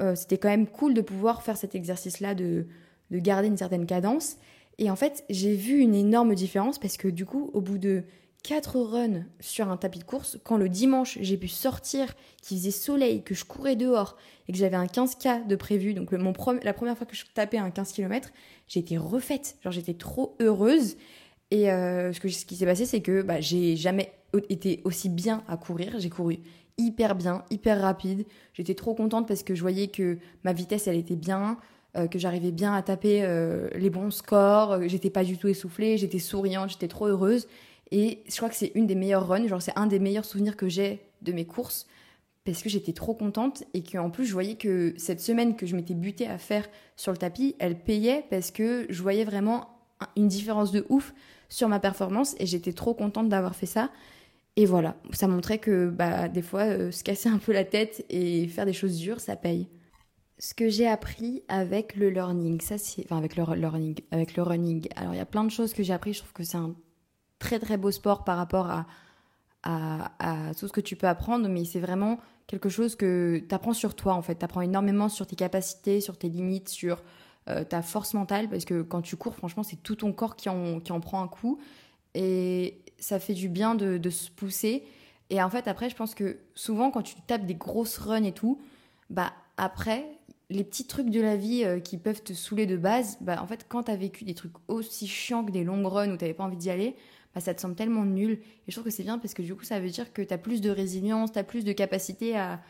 [0.00, 2.66] euh, c'était quand même cool de pouvoir faire cet exercice-là, de,
[3.10, 4.36] de garder une certaine cadence.
[4.78, 8.04] Et en fait, j'ai vu une énorme différence parce que du coup, au bout de
[8.42, 12.70] 4 runs sur un tapis de course, quand le dimanche j'ai pu sortir, qu'il faisait
[12.70, 14.16] soleil, que je courais dehors
[14.48, 16.32] et que j'avais un 15K de prévu, donc mon
[16.62, 18.30] la première fois que je tapais un 15 km,
[18.78, 19.56] été refaite.
[19.62, 20.96] Genre j'étais trop heureuse.
[21.50, 24.12] Et euh, ce, qui s'est passé, c'est que bah, j'ai jamais
[24.48, 25.98] été aussi bien à courir.
[25.98, 26.38] J'ai couru
[26.78, 28.24] hyper bien, hyper rapide.
[28.54, 31.58] J'étais trop contente parce que je voyais que ma vitesse, elle était bien,
[31.96, 35.98] euh, que j'arrivais bien à taper euh, les bons scores, j'étais pas du tout essoufflée,
[35.98, 37.48] j'étais souriante, j'étais trop heureuse.
[37.92, 40.56] Et je crois que c'est une des meilleures runs, genre c'est un des meilleurs souvenirs
[40.56, 41.86] que j'ai de mes courses
[42.44, 45.76] parce que j'étais trop contente et qu'en plus je voyais que cette semaine que je
[45.76, 49.68] m'étais butée à faire sur le tapis, elle payait parce que je voyais vraiment
[50.16, 51.12] une différence de ouf
[51.48, 53.90] sur ma performance et j'étais trop contente d'avoir fait ça.
[54.56, 58.04] Et voilà, ça montrait que bah, des fois, euh, se casser un peu la tête
[58.08, 59.68] et faire des choses dures, ça paye.
[60.38, 64.42] Ce que j'ai appris avec le learning, ça c'est, enfin avec le learning, avec le
[64.42, 64.88] running.
[64.96, 66.14] Alors il y a plein de choses que j'ai appris.
[66.14, 66.74] Je trouve que c'est un
[67.40, 68.86] très très beau sport par rapport à,
[69.64, 73.72] à, tout ce que tu peux apprendre, mais c'est vraiment quelque chose que tu apprends
[73.72, 74.36] sur toi en fait.
[74.36, 77.02] Tu apprends énormément sur tes capacités, sur tes limites, sur
[77.48, 80.48] euh, ta force mentale, parce que quand tu cours, franchement, c'est tout ton corps qui
[80.48, 81.58] en, qui en prend un coup.
[82.14, 84.84] Et ça fait du bien de, de, se pousser.
[85.30, 88.32] Et en fait, après, je pense que souvent, quand tu tapes des grosses runs et
[88.32, 88.60] tout,
[89.10, 90.06] bah après,
[90.50, 93.46] les petits trucs de la vie euh, qui peuvent te saouler de base, bah en
[93.46, 96.44] fait, quand t'as vécu des trucs aussi chiants que des longues runs où t'avais pas
[96.44, 96.96] envie d'y aller,
[97.34, 98.32] bah ça te semble tellement nul.
[98.32, 100.38] Et je trouve que c'est bien parce que du coup, ça veut dire que t'as
[100.38, 102.60] plus de résilience, t'as plus de capacité à,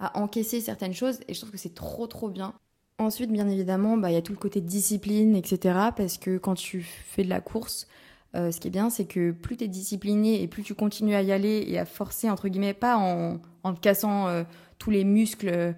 [0.00, 1.20] à encaisser certaines choses.
[1.28, 2.54] Et je trouve que c'est trop, trop bien.
[2.98, 5.78] Ensuite, bien évidemment, bah, il y a tout le côté discipline, etc.
[5.96, 7.86] Parce que quand tu fais de la course,
[8.34, 11.14] euh, ce qui est bien, c'est que plus tu es discipliné et plus tu continues
[11.14, 14.42] à y aller et à forcer, entre guillemets, pas en, en te cassant euh,
[14.78, 15.72] tous les muscles euh,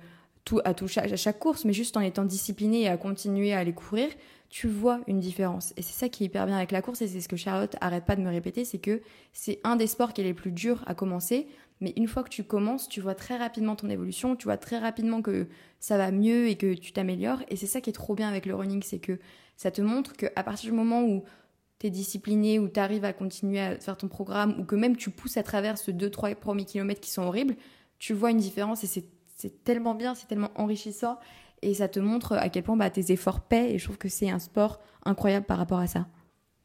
[0.45, 3.59] tout, à, tout, à chaque course, mais juste en étant discipliné et à continuer à
[3.59, 4.09] aller courir,
[4.51, 5.73] tu vois une différence.
[5.77, 7.77] Et c'est ça qui est hyper bien avec la course, et c'est ce que Charlotte
[7.81, 9.01] arrête pas de me répéter, c'est que
[9.33, 11.47] c'est un des sports qui est les plus durs à commencer,
[11.81, 14.79] mais une fois que tu commences, tu vois très rapidement ton évolution, tu vois très
[14.79, 15.47] rapidement que
[15.79, 17.43] ça va mieux et que tu t'améliores.
[17.49, 19.19] Et c'est ça qui est trop bien avec le running, c'est que
[19.57, 21.23] ça te montre qu'à partir du moment où
[21.79, 24.97] tu es discipliné, où tu arrives à continuer à faire ton programme, ou que même
[24.97, 27.57] tu pousses à travers ce 2-3 premiers kilomètres qui sont horribles,
[27.99, 31.19] tu vois une différence et c'est tellement bien, c'est tellement enrichissant.
[31.63, 33.73] Et ça te montre à quel point bah, tes efforts paient.
[33.73, 36.07] Et je trouve que c'est un sport incroyable par rapport à ça.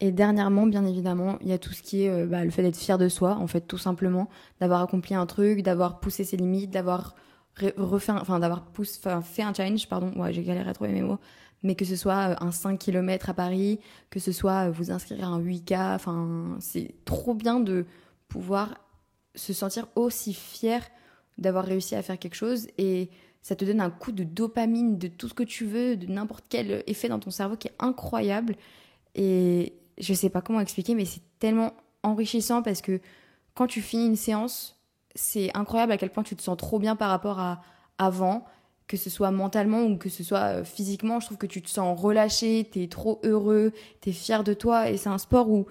[0.02, 2.62] Et dernièrement, bien évidemment, il y a tout ce qui est euh, bah, le fait
[2.62, 4.30] d'être fier de soi, en fait, tout simplement,
[4.60, 7.16] d'avoir accompli un truc, d'avoir poussé ses limites, d'avoir
[7.78, 8.66] refait, enfin, d'avoir
[9.24, 11.20] fait un challenge, pardon, ouais, j'ai galéré à trouver mes mots,
[11.64, 13.80] mais que ce soit euh, un 5 km à Paris,
[14.10, 17.86] que ce soit euh, vous inscrire à un 8K, enfin, c'est trop bien de
[18.28, 18.76] pouvoir
[19.36, 20.82] se sentir aussi fier
[21.38, 23.10] d'avoir réussi à faire quelque chose et
[23.46, 26.46] ça te donne un coup de dopamine de tout ce que tu veux, de n'importe
[26.50, 28.56] quel effet dans ton cerveau qui est incroyable.
[29.14, 33.00] Et je sais pas comment expliquer, mais c'est tellement enrichissant parce que
[33.54, 34.82] quand tu finis une séance,
[35.14, 37.62] c'est incroyable à quel point tu te sens trop bien par rapport à
[38.00, 38.46] avant,
[38.88, 41.20] que ce soit mentalement ou que ce soit euh, physiquement.
[41.20, 44.56] Je trouve que tu te sens relâché, tu es trop heureux, tu es fier de
[44.56, 45.68] toi et c'est un sport où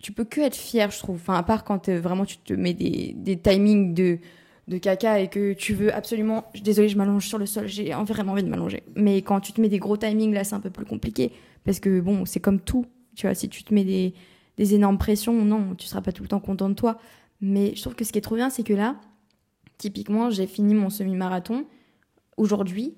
[0.00, 1.20] tu peux que être fier, je trouve.
[1.22, 4.18] Enfin, à part quand euh, vraiment tu te mets des timings de,
[4.68, 6.44] de caca et que tu veux absolument.
[6.62, 8.82] Désolée, je m'allonge sur le sol, j'ai vraiment envie de m'allonger.
[8.96, 11.32] Mais quand tu te mets des gros timings, là, c'est un peu plus compliqué.
[11.64, 12.86] Parce que bon, c'est comme tout.
[13.14, 14.14] Tu vois, si tu te mets des,
[14.56, 16.98] des énormes pressions, non, tu seras pas tout le temps content de toi.
[17.40, 18.96] Mais je trouve que ce qui est trop bien, c'est que là,
[19.78, 21.64] typiquement, j'ai fini mon semi-marathon
[22.36, 22.94] aujourd'hui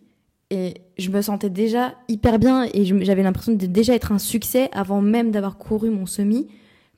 [0.50, 4.70] et je me sentais déjà hyper bien et j'avais l'impression de déjà être un succès
[4.72, 6.48] avant même d'avoir couru mon semi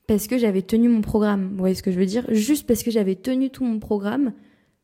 [0.07, 1.49] parce que j'avais tenu mon programme.
[1.51, 2.25] Vous voyez ce que je veux dire?
[2.29, 4.33] Juste parce que j'avais tenu tout mon programme,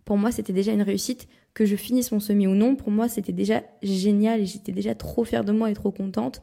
[0.08, 1.28] pour moi, c'était déjà une réussite.
[1.53, 4.95] Que je finisse mon semi ou non, pour moi, c'était déjà génial et j'étais déjà
[4.95, 6.41] trop fière de moi et trop contente.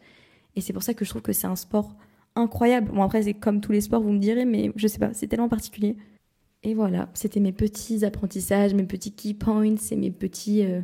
[0.55, 1.97] Et c'est pour ça que je trouve que c'est un sport
[2.37, 2.91] incroyable.
[2.93, 5.29] Bon, après, c'est comme tous les sports, vous me direz, mais je sais pas, c'est
[5.29, 5.97] tellement particulier.
[6.63, 10.83] Et voilà, c'était mes petits apprentissages, mes petits key points et mes, petits, euh,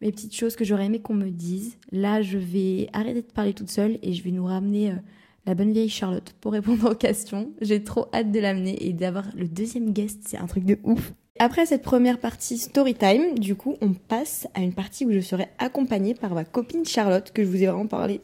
[0.00, 1.78] mes petites choses que j'aurais aimé qu'on me dise.
[1.92, 4.96] Là, je vais arrêter de parler toute seule et je vais nous ramener euh,
[5.46, 7.52] la bonne vieille Charlotte pour répondre aux questions.
[7.60, 11.12] J'ai trop hâte de l'amener et d'avoir le deuxième guest, c'est un truc de ouf.
[11.38, 15.20] Après cette première partie story time, du coup, on passe à une partie où je
[15.20, 18.22] serai accompagnée par ma copine Charlotte, que je vous ai vraiment parlé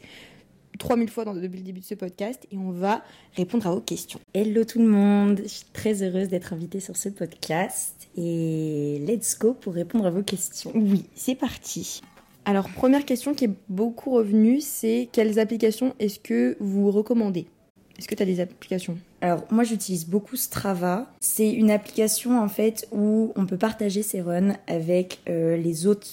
[0.78, 3.02] 3000 fois dans, depuis le début de ce podcast et on va
[3.36, 4.18] répondre à vos questions.
[4.32, 9.38] Hello tout le monde, je suis très heureuse d'être invitée sur ce podcast et let's
[9.38, 10.72] go pour répondre à vos questions.
[10.74, 12.00] Oui, c'est parti.
[12.46, 17.46] Alors première question qui est beaucoup revenue, c'est quelles applications est-ce que vous recommandez?
[17.98, 18.96] Est-ce que tu as des applications?
[19.20, 21.06] Alors moi j'utilise beaucoup Strava.
[21.20, 26.08] C'est une application en fait où on peut partager ses runs avec euh, les autres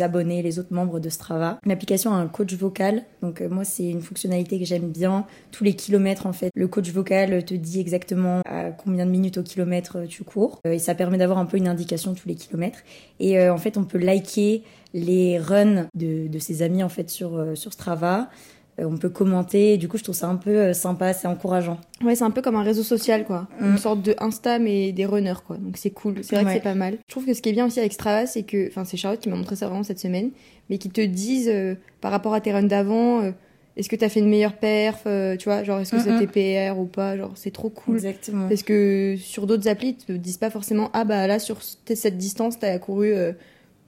[0.00, 1.58] abonnés, les autres membres de Strava.
[1.66, 5.26] L'application a un coach vocal, donc euh, moi c'est une fonctionnalité que j'aime bien.
[5.50, 9.36] Tous les kilomètres en fait, le coach vocal te dit exactement à combien de minutes
[9.36, 12.34] au kilomètre euh, tu cours et ça permet d'avoir un peu une indication tous les
[12.34, 12.78] kilomètres.
[13.20, 14.62] Et en fait on peut liker
[14.94, 18.30] les runs de, de ses amis en fait sur sur Strava.
[18.80, 19.76] Euh, on peut commenter.
[19.76, 21.78] Du coup, je trouve ça un peu euh, sympa, c'est encourageant.
[22.02, 23.46] Ouais, c'est un peu comme un réseau social, quoi.
[23.60, 23.64] Mm.
[23.66, 25.56] Une sorte de Insta, mais des runners, quoi.
[25.58, 26.16] Donc c'est cool.
[26.22, 26.50] C'est vrai Ouais.
[26.50, 26.98] que c'est pas mal.
[27.06, 29.20] Je trouve que ce qui est bien aussi avec Strava, c'est que, enfin, c'est Charlotte
[29.20, 30.30] qui m'a montré ça vraiment cette semaine,
[30.70, 33.30] mais qui te disent euh, par rapport à tes runs d'avant, euh,
[33.76, 36.70] est-ce que t'as fait une meilleure perf, euh, tu vois, genre est-ce que Mm, c'était
[36.72, 37.94] PR ou pas, genre c'est trop cool.
[37.94, 38.48] Exactement.
[38.48, 42.16] Parce que sur d'autres applis, ils te disent pas forcément ah bah là sur cette
[42.18, 43.12] distance t'as couru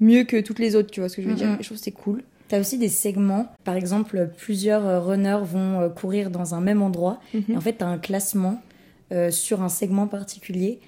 [0.01, 1.47] mieux que toutes les autres, tu vois ce que je veux dire.
[1.49, 1.57] Mhm.
[1.61, 2.22] Et je trouve c'est cool.
[2.49, 3.49] T'as aussi des segments.
[3.64, 7.18] Par exemple, plusieurs euh, runners vont euh, courir dans un même endroit.
[7.34, 8.61] Et en fait, t'as un classement
[9.12, 10.80] euh, sur un segment particulier.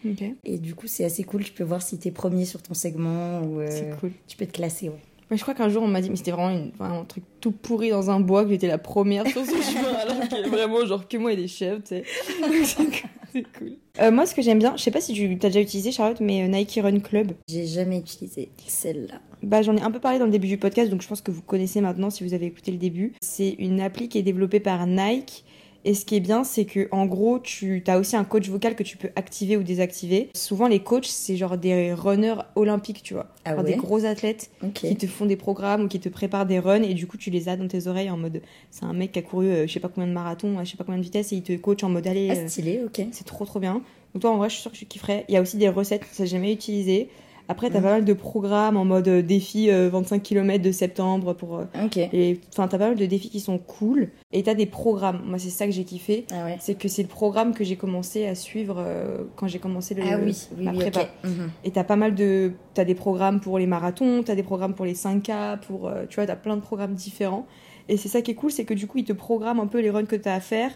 [0.45, 1.45] Et du coup, c'est assez cool.
[1.45, 4.13] Tu peux voir si t'es premier sur ton segment ou euh, c'est cool.
[4.27, 4.89] tu peux te classer.
[4.89, 5.37] Ouais.
[5.37, 7.51] Je crois qu'un jour on m'a dit, mais c'était vraiment, une- vraiment un truc tout
[7.53, 10.49] pourri dans un bois que j'étais la première sur ce chemin alors qu'il y a
[10.49, 12.05] vraiment genre que moi et les chèvres, tu sais.
[13.39, 13.73] C'est cool.
[14.01, 16.21] Euh, moi, ce que j'aime bien, je sais pas si tu as déjà utilisé Charlotte,
[16.21, 17.33] mais euh, Nike Run Club.
[17.49, 19.21] J'ai jamais utilisé celle-là.
[19.43, 21.31] Bah, j'en ai un peu parlé dans le début du podcast, donc je pense que
[21.31, 23.13] vous connaissez maintenant si vous avez écouté le début.
[23.21, 25.45] C'est une appli qui est développée par Nike.
[25.85, 28.75] Et ce qui est bien, c'est que en gros, tu as aussi un coach vocal
[28.75, 30.29] que tu peux activer ou désactiver.
[30.35, 33.27] Souvent, les coachs, c'est genre des runners olympiques, tu vois.
[33.45, 36.59] Ah ouais des gros athlètes qui te font des programmes ou qui te préparent des
[36.59, 39.13] runs et du coup tu les as dans tes oreilles en mode c'est un mec
[39.13, 40.99] qui a couru euh, je sais pas combien de marathons, à je sais pas combien
[40.99, 43.07] de vitesse et il te coach en mode allez Ah, euh, stylé, ok.
[43.11, 43.81] c'est trop trop bien.
[44.15, 45.25] Donc toi en vrai je suis sûre que tu kifferais.
[45.29, 47.09] Il y a aussi des recettes, ça j'ai jamais utilisé.
[47.49, 47.85] Après t'as Mhm.
[47.85, 51.65] pas mal de programmes en mode euh, défi euh, 25 km de septembre pour euh,
[51.85, 51.97] Ok.
[51.97, 55.23] et enfin t'as pas mal de défis qui sont cool et t'as des programmes.
[55.27, 56.57] Moi c'est ça que j'ai kiffé, Ah ouais.
[56.61, 60.03] c'est que c'est le programme que j'ai commencé à suivre euh, quand j'ai commencé le
[60.07, 61.09] Ah oui, oui, la oui, prépa.
[61.25, 61.51] Mhm.
[61.65, 62.53] Et t'as pas mal de.
[62.75, 65.91] T'as des programmes pour les marathons, t'as des programmes pour les 5K, pour.
[66.09, 67.47] tu vois, t'as plein de programmes différents.
[67.89, 69.81] Et c'est ça qui est cool, c'est que du coup, ils te programment un peu
[69.81, 70.71] les runs que t'as à faire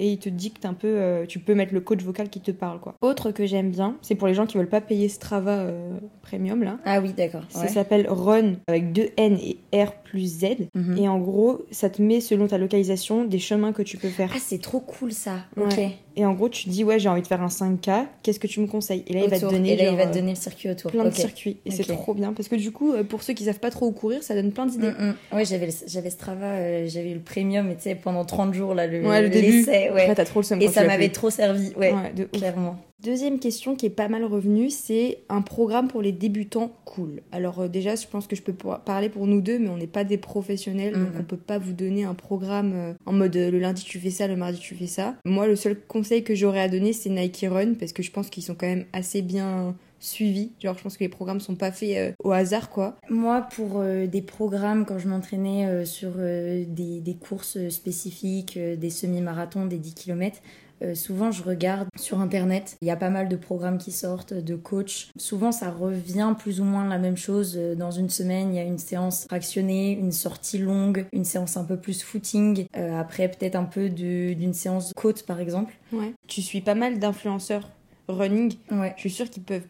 [0.00, 0.88] et ils te dictent un peu.
[0.88, 2.94] euh, tu peux mettre le coach vocal qui te parle, quoi.
[3.02, 6.62] Autre que j'aime bien, c'est pour les gens qui veulent pas payer Strava euh, Premium,
[6.64, 6.78] là.
[6.84, 7.42] Ah oui, d'accord.
[7.50, 7.68] Ça Ouais.
[7.68, 10.46] s'appelle Run avec deux N et R plus Z.
[10.74, 10.96] Mhm.
[10.98, 14.30] Et en gros, ça te met selon ta localisation des chemins que tu peux faire.
[14.34, 15.36] Ah, c'est trop cool ça.
[15.56, 15.96] Ouais.
[16.16, 18.46] Et en gros, tu te dis, ouais, j'ai envie de faire un 5K, qu'est-ce que
[18.46, 19.04] tu me conseilles?
[19.06, 19.72] Et là, il va te donner.
[19.72, 20.90] Et là, il va te euh, donner le circuit autour.
[20.90, 21.14] plein de Ok.
[21.14, 23.70] circuits et c'est trop bien parce que du coup euh, pour ceux qui savent pas
[23.70, 25.36] trop où courir ça donne plein d'idées Mm, mm.
[25.36, 28.74] Ouais, j'avais j'avais Strava, euh, j'avais eu le premium, et tu sais, pendant 30 jours,
[28.74, 30.12] là, le, ouais le début ouais.
[30.14, 32.40] T'as trop le seum Et ça m'avait trop servi, ouais, Ouais, de ouf.
[33.02, 37.22] Deuxième question qui est pas mal revenue c'est un programme pour les débutants cool.
[37.32, 39.86] Alors euh, déjà je pense que je peux parler pour nous deux mais on n'est
[39.86, 41.20] pas des professionnels donc Mhm.
[41.20, 44.10] on peut pas vous donner un programme euh, en mode euh, le lundi tu fais
[44.10, 45.16] ça le mardi tu fais ça.
[45.24, 48.28] Moi le seul conseil que j'aurais à donner c'est Nike Run parce que je pense
[48.30, 50.50] qu'ils sont quand même assez bien suivis.
[50.62, 52.96] Genre je pense que les programmes sont pas faits euh, au hasard quoi.
[53.10, 58.88] Moi, pour euh, des programmes, quand je m'entraînais euh, sur des, des courses spécifiques, des
[58.90, 60.38] semi-marathons, des 10 km,
[60.94, 62.76] souvent je regarde sur Internet.
[62.82, 65.08] Il y a pas mal de programmes qui sortent, de coachs.
[65.18, 67.54] Souvent, ça revient plus ou moins la même chose.
[67.56, 71.56] Euh, Dans une semaine, il y a une séance fractionnée, une sortie longue, une séance
[71.56, 72.66] un peu plus footing.
[72.76, 75.74] Euh, après, peut-être un peu de- d'une séance côte, par exemple.
[75.92, 77.68] ouais tu suis pas mal d'influenceurs
[78.08, 78.92] running Ouais.
[78.96, 79.66] je suis sûre qu'ils peuvent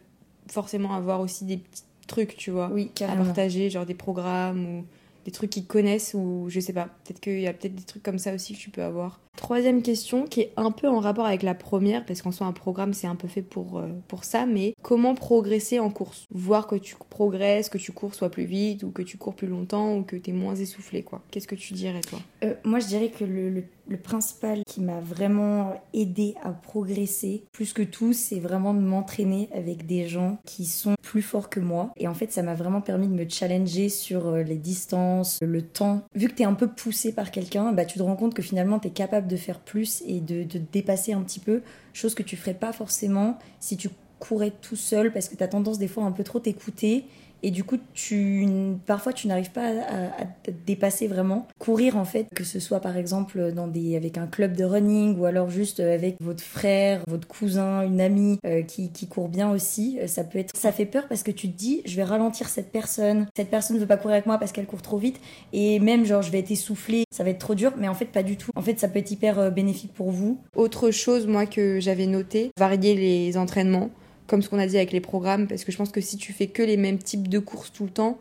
[0.49, 4.85] forcément avoir aussi des petits trucs, tu vois, Oui, à partager, genre des programmes ou
[5.25, 6.89] des trucs qu'ils connaissent ou je sais pas.
[7.03, 9.19] Peut-être qu'il y a peut-être des trucs comme ça aussi que tu peux avoir.
[9.37, 12.51] Troisième question qui est un peu en rapport avec la première parce qu'en soi un
[12.51, 16.25] programme c'est un peu fait pour, euh, pour ça, mais comment progresser en course?
[16.31, 19.47] Voir que tu progresses, que tu cours soit plus vite ou que tu cours plus
[19.47, 21.21] longtemps ou que t'es moins essoufflé quoi.
[21.31, 22.19] Qu'est-ce que tu dirais toi?
[22.43, 27.73] Euh, moi, je dirais que le- le principal qui m'a vraiment aidé à progresser, plus
[27.73, 31.91] que tout, c'est vraiment de m'entraîner avec des gens qui sont plus forts que moi.
[31.97, 35.61] Et en fait, ça m'a vraiment permis de me challenger sur euh, les distances, le
[35.61, 36.03] temps.
[36.15, 38.79] Vu que t'es un peu poussé par quelqu'un, bah, tu te rends compte que finalement,
[38.79, 41.61] t'es capable de faire plus et de, dépasser un petit peu,
[41.93, 43.89] chose que tu ferais pas forcément si tu
[44.19, 47.05] courais tout seul, parce que t'as tendance des fois à un peu trop t'écouter
[47.43, 48.47] et du coup, tu,
[48.85, 51.47] parfois, tu n'arrives pas à, te dépasser vraiment.
[51.59, 53.51] Courir, en fait, que ce soit par exemple
[53.95, 58.39] avec un club de running ou alors juste avec votre frère, votre cousin, une amie
[58.45, 61.31] euh, qui, qui court bien aussi, euh, ça peut être, ça fait peur parce que
[61.31, 63.27] tu te dis, je vais ralentir cette personne.
[63.35, 65.19] Cette personne ne veut pas courir avec moi parce qu'elle court trop vite
[65.53, 68.05] et même genre, je vais être essoufflée, ça va être trop dur, mais en fait,
[68.05, 68.51] pas du tout.
[68.55, 70.39] En fait, ça peut être hyper euh, bénéfique pour vous.
[70.55, 73.89] Autre chose, moi, que j'avais noté, varier les entraînements,
[74.31, 76.31] comme ce qu'on a dit avec les programmes, parce que je pense que si tu
[76.31, 78.17] fais que les mêmes types de courses tout le temps,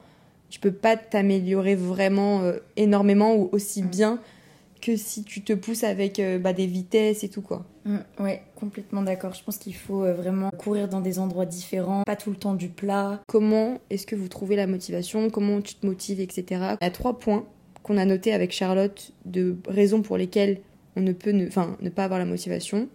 [0.48, 3.86] tu peux pas t'améliorer vraiment euh, énormément ou aussi Mm.
[3.86, 4.20] bien
[4.82, 7.64] que si tu te pousses avec euh, bah, des vitesses et tout, quoi.
[7.84, 9.34] Mm, ouais, complètement d'accord.
[9.34, 12.54] Je pense qu'il faut euh, vraiment courir dans des endroits différents, pas tout le temps
[12.54, 13.20] du plat.
[13.28, 15.30] Comment est-ce que vous trouvez la motivation?
[15.30, 16.44] Comment tu te motives, etc.
[16.80, 17.44] Il y a trois points
[17.84, 20.61] qu'on a notés avec Charlotte de raisons pour lesquelles
[20.96, 22.88] on ne peut ne, pas avoir la motivation.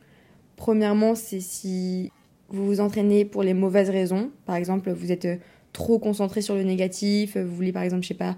[0.57, 2.11] Premièrement, c'est si
[2.49, 4.31] vous vous entraînez pour les mauvaises raisons.
[4.45, 5.37] Par exemple, vous êtes euh,
[5.73, 8.37] trop concentré sur le négatif, vous voulez par exemple, je sais pas,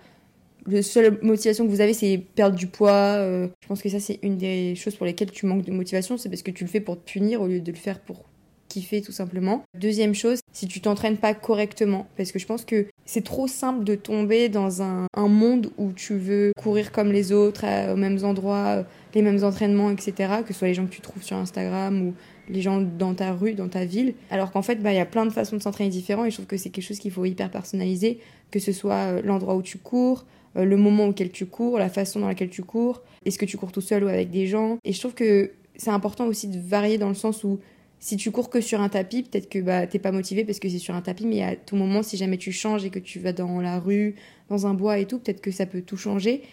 [0.68, 2.92] le seule motivation que vous avez, c'est perdre du poids.
[2.92, 6.18] euh, je pense que ça, c'est une des choses pour lesquelles tu manques de motivation.
[6.18, 8.26] C'est parce que tu le fais pour te punir au lieu de le faire pour
[8.68, 9.64] kiffer, tout simplement.
[9.80, 12.08] Deuxième chose, si tu t'entraînes pas correctement.
[12.18, 16.18] Parce que je pense que c'est trop simple de tomber dans un, monde où tu
[16.18, 18.84] veux courir comme les autres, aux mêmes endroits, euh,
[19.14, 20.14] les mêmes entraînements, etc.
[20.46, 22.14] Que ce soit les gens que tu trouves sur Instagram ou
[22.50, 24.14] les gens dans ta rue, dans ta ville.
[24.30, 26.36] Alors qu'en fait, bah, il y a plein de façons de s'entraîner différents et je
[26.36, 28.20] trouve que c'est quelque chose qu'il faut hyper personnaliser,
[28.52, 30.26] que ce soit euh, l'endroit où tu cours,
[30.56, 33.58] euh, le moment auquel tu cours, la façon dans laquelle tu cours, est-ce que tu
[33.58, 34.78] cours tout seul ou avec des gens.
[34.84, 37.60] Et je trouve que c'est important aussi de varier dans le sens où
[38.00, 40.70] si tu cours que sur un tapis, peut-être que bah, t'es pas motivé parce que
[40.70, 43.20] c'est sur un tapis, mais à tout moment, si jamais tu changes et que tu
[43.20, 44.16] vas dans la rue,
[44.50, 46.44] dans un bois et tout, peut-être que ça peut tout changer.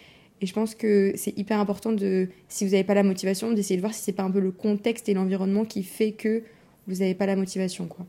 [0.41, 3.77] Et je pense que c'est hyper important de, si vous n'avez pas la motivation, d'essayer
[3.77, 6.43] de voir si c'est pas un peu le contexte et l'environnement qui fait que
[6.87, 8.05] vous n'avez pas la motivation, quoi.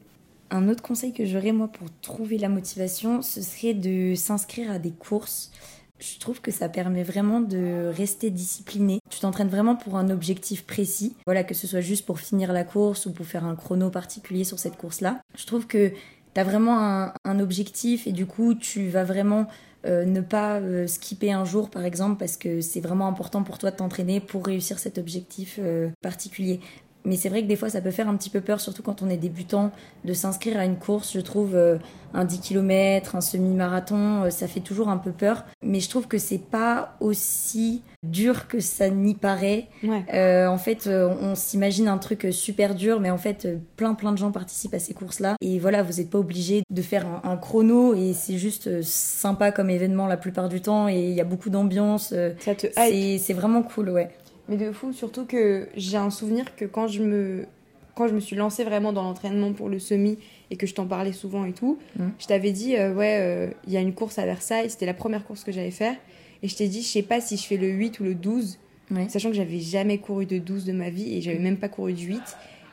[0.50, 4.78] Un autre conseil que j'aurais moi pour trouver la motivation, ce serait de s'inscrire à
[4.78, 5.50] des courses.
[5.98, 9.00] Je trouve que ça permet vraiment de rester discipliné.
[9.10, 11.16] Tu t'entraînes vraiment pour un objectif précis.
[11.26, 14.44] Voilà, que ce soit juste pour finir la course ou pour faire un chrono particulier
[14.44, 15.20] sur cette course-là.
[15.36, 15.90] Je trouve que
[16.34, 19.48] tu as vraiment un, un objectif et du coup, tu vas vraiment
[19.86, 23.58] euh, ne pas euh, skipper un jour, par exemple, parce que c'est vraiment important pour
[23.58, 26.60] toi de t'entraîner pour réussir cet objectif euh, particulier.
[27.06, 29.00] Mais c'est vrai que des fois, ça peut faire un petit peu peur, surtout quand
[29.00, 29.70] on est débutant,
[30.04, 31.12] de s'inscrire à une course.
[31.14, 31.78] Je trouve euh,
[32.12, 35.44] un 10 km, un semi-marathon, euh, ça fait toujours un peu peur.
[35.62, 39.68] Mais je trouve que c'est pas aussi dur que ça n'y paraît.
[39.84, 40.04] Ouais.
[40.12, 44.18] Euh, en fait, on s'imagine un truc super dur, mais en fait, plein plein de
[44.18, 45.36] gens participent à ces courses-là.
[45.40, 49.52] Et voilà, vous n'êtes pas obligé de faire un, un chrono, et c'est juste sympa
[49.52, 52.12] comme événement la plupart du temps, et il y a beaucoup d'ambiance.
[52.40, 54.10] Ça te c'est vraiment cool, ouais.
[54.48, 57.46] Mais de fou, surtout que j'ai un souvenir que quand je me,
[57.94, 60.18] quand je me suis lancée vraiment dans l'entraînement pour le semi
[60.50, 62.12] et que je t'en parlais souvent et tout, Mhm.
[62.18, 64.94] je t'avais dit, euh, ouais, euh, il y a une course à Versailles, c'était la
[64.94, 65.96] première course que j'allais faire.
[66.42, 68.58] Et je t'ai dit, je sais pas si je fais le 8 ou le 12,
[68.92, 69.08] Ouais.
[69.08, 71.92] sachant que j'avais jamais couru de 12 de ma vie et j'avais même pas couru
[71.92, 72.22] de 8.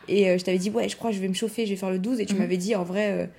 [0.10, 1.76] Et euh, je t'avais dit, ouais, je crois que je vais me chauffer, je vais
[1.78, 2.20] faire le 12.
[2.20, 2.40] Et tu Mhm.
[2.40, 3.30] m'avais dit, en vrai,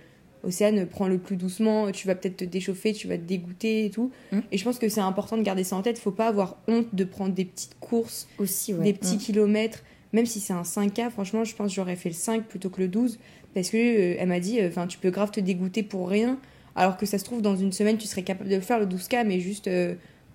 [0.47, 3.91] Océane, prends le plus doucement, tu vas peut-être te déchauffer, tu vas te dégoûter et
[3.91, 4.11] tout.
[4.33, 4.43] Mhm.
[4.53, 5.99] Et je pense que c'est important de garder ça en tête.
[5.99, 8.83] Faut pas avoir honte de prendre des petites courses Aussi, ouais.
[8.85, 9.19] des petits Mm.
[9.19, 9.83] kilomètres,
[10.13, 12.81] même si c'est un 5K, franchement, je pense que j'aurais fait le 5 plutôt que
[12.81, 13.19] le 12,
[13.55, 16.39] parce que euh, elle m'a dit, enfin, tu peux grave te dégoûter pour rien,
[16.77, 18.87] alors que ça se trouve, dans une semaine, tu serais capable de le faire, le
[18.87, 19.95] 12K, mais juste euh,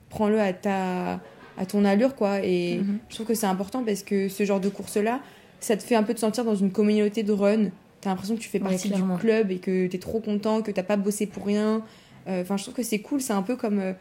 [0.10, 1.22] prends-le à, ta,
[1.58, 2.40] à ton allure, quoi.
[2.46, 3.00] Et Mhm.
[3.10, 5.22] je trouve que c'est important parce que ce genre de course-là,
[5.60, 7.70] ça te fait un peu te sentir dans une communauté de run.
[8.02, 10.72] T'as l'impression que tu fais Ouais, partie du club et que t'es trop content, que
[10.72, 11.82] t'as pas bossé pour rien.
[12.28, 13.80] Euh, Enfin, je trouve que c'est cool, c'est un peu comme.
[13.80, 13.94] euh,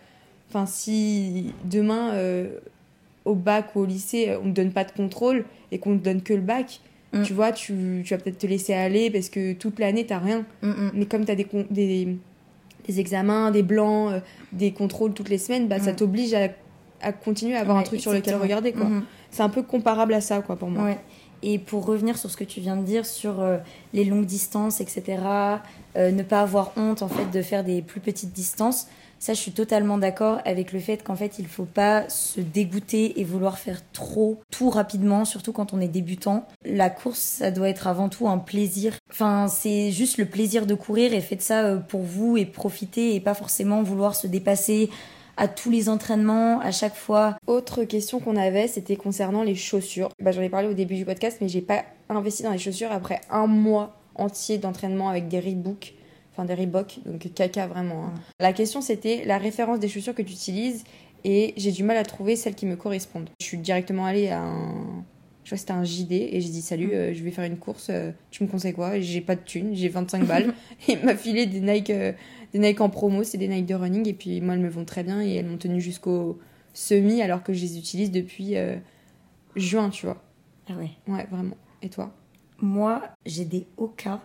[0.50, 2.48] Enfin, si demain, euh,
[3.26, 6.22] au bac ou au lycée, on ne donne pas de contrôle et qu'on ne donne
[6.22, 6.80] que le bac,
[7.10, 7.22] Mm.
[7.22, 10.44] tu vois, tu, tu vas peut-être te laisser aller parce que toute l'année, t'as rien.
[10.62, 10.90] Mm, mm.
[10.94, 12.16] Mais comme tu as des, des,
[12.86, 14.12] des examens, des blancs,
[14.52, 16.48] des contrôles toutes les semaines, bah, ça t'oblige à,
[17.00, 18.72] à continuer à avoir un truc sur lequel regarder.
[18.72, 18.84] quoi.
[18.84, 19.04] Mhm.
[19.30, 20.84] C'est un peu comparable à ça, quoi, pour moi.
[20.84, 20.98] Ouais.
[21.42, 23.58] Et pour revenir sur ce que tu viens de dire sur euh,
[23.92, 25.22] les longues distances, etc.,
[25.96, 29.40] euh, ne pas avoir honte en fait de faire des plus petites distances, ça je
[29.40, 33.58] suis totalement d'accord avec le fait qu'en fait il faut pas se dégoûter et vouloir
[33.58, 36.46] faire trop tout rapidement, surtout quand on est débutant.
[36.64, 38.94] La course, ça doit être avant tout un plaisir.
[39.10, 43.14] Enfin, c'est juste le plaisir de courir et faites ça euh, pour vous et profiter
[43.14, 44.90] et pas forcément vouloir se dépasser
[45.38, 47.38] à tous les entraînements, à chaque fois.
[47.46, 50.10] Autre question qu'on avait, c'était concernant les chaussures.
[50.20, 52.92] Bah, J'en ai parlé au début du podcast, mais j'ai pas investi dans les chaussures
[52.92, 55.94] après un mois entier d'entraînement avec des Reebok,
[56.32, 58.06] enfin des Reebok, donc caca vraiment.
[58.06, 58.14] hein.
[58.40, 60.82] La question c'était la référence des chaussures que tu utilises
[61.24, 63.28] et j'ai du mal à trouver celles qui me correspondent.
[63.40, 65.04] Je suis directement allée à un.
[65.48, 67.56] Je crois que c'était un JD et j'ai dit salut, euh, je vais faire une
[67.56, 69.00] course, euh, tu me conseilles quoi?
[69.00, 70.52] J'ai pas de thunes, j'ai 25 balles.
[70.88, 72.12] et il m'a filé des Nike, euh,
[72.52, 74.84] des Nike en promo, c'est des Nike de running et puis moi elles me vont
[74.84, 76.38] très bien et elles m'ont tenu jusqu'au
[76.74, 78.56] semi alors que je les utilise depuis
[79.56, 80.22] juin, tu vois.
[80.68, 80.90] Ah ouais.
[81.06, 81.56] Ouais, vraiment.
[81.80, 82.12] Et toi?
[82.60, 84.20] Moi, j'ai des Oka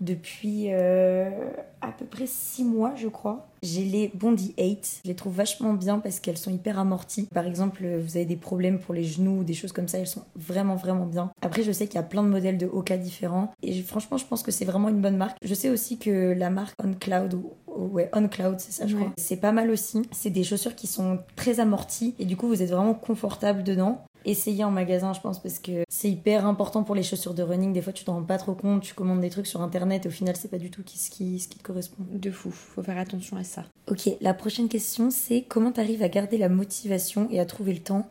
[0.00, 3.46] depuis à peu près 6 mois, je crois.
[3.66, 5.00] J'ai les Bondi 8.
[5.04, 7.24] Je les trouve vachement bien parce qu'elles sont hyper amorties.
[7.34, 10.06] Par exemple, vous avez des problèmes pour les genoux ou des choses comme ça, elles
[10.06, 11.30] sont vraiment, vraiment bien.
[11.42, 13.52] Après, je sais qu'il y a plein de modèles de Oka différents.
[13.64, 15.36] Et franchement, je pense que c'est vraiment une bonne marque.
[15.42, 18.86] Je sais aussi que la marque On Cloud, ou, ou- ouais, On Cloud, c'est ça,
[18.86, 19.00] je Ouais.
[19.02, 19.12] crois.
[19.18, 20.02] C'est pas mal aussi.
[20.12, 24.04] C'est des chaussures qui sont très amorties et du coup, vous êtes vraiment confortable dedans
[24.26, 27.72] essayer en magasin, je pense, parce que c'est hyper important pour les chaussures de running.
[27.72, 30.08] Des fois, tu t'en rends pas trop compte, tu commandes des trucs sur internet et
[30.08, 32.04] au final, c'est pas du tout qui- ce qui, ce qui te correspond.
[32.12, 33.64] De fou, faut faire attention à ça.
[33.88, 37.80] Ok, la prochaine question, c'est comment t'arrives à garder la motivation et à trouver le
[37.80, 38.06] temps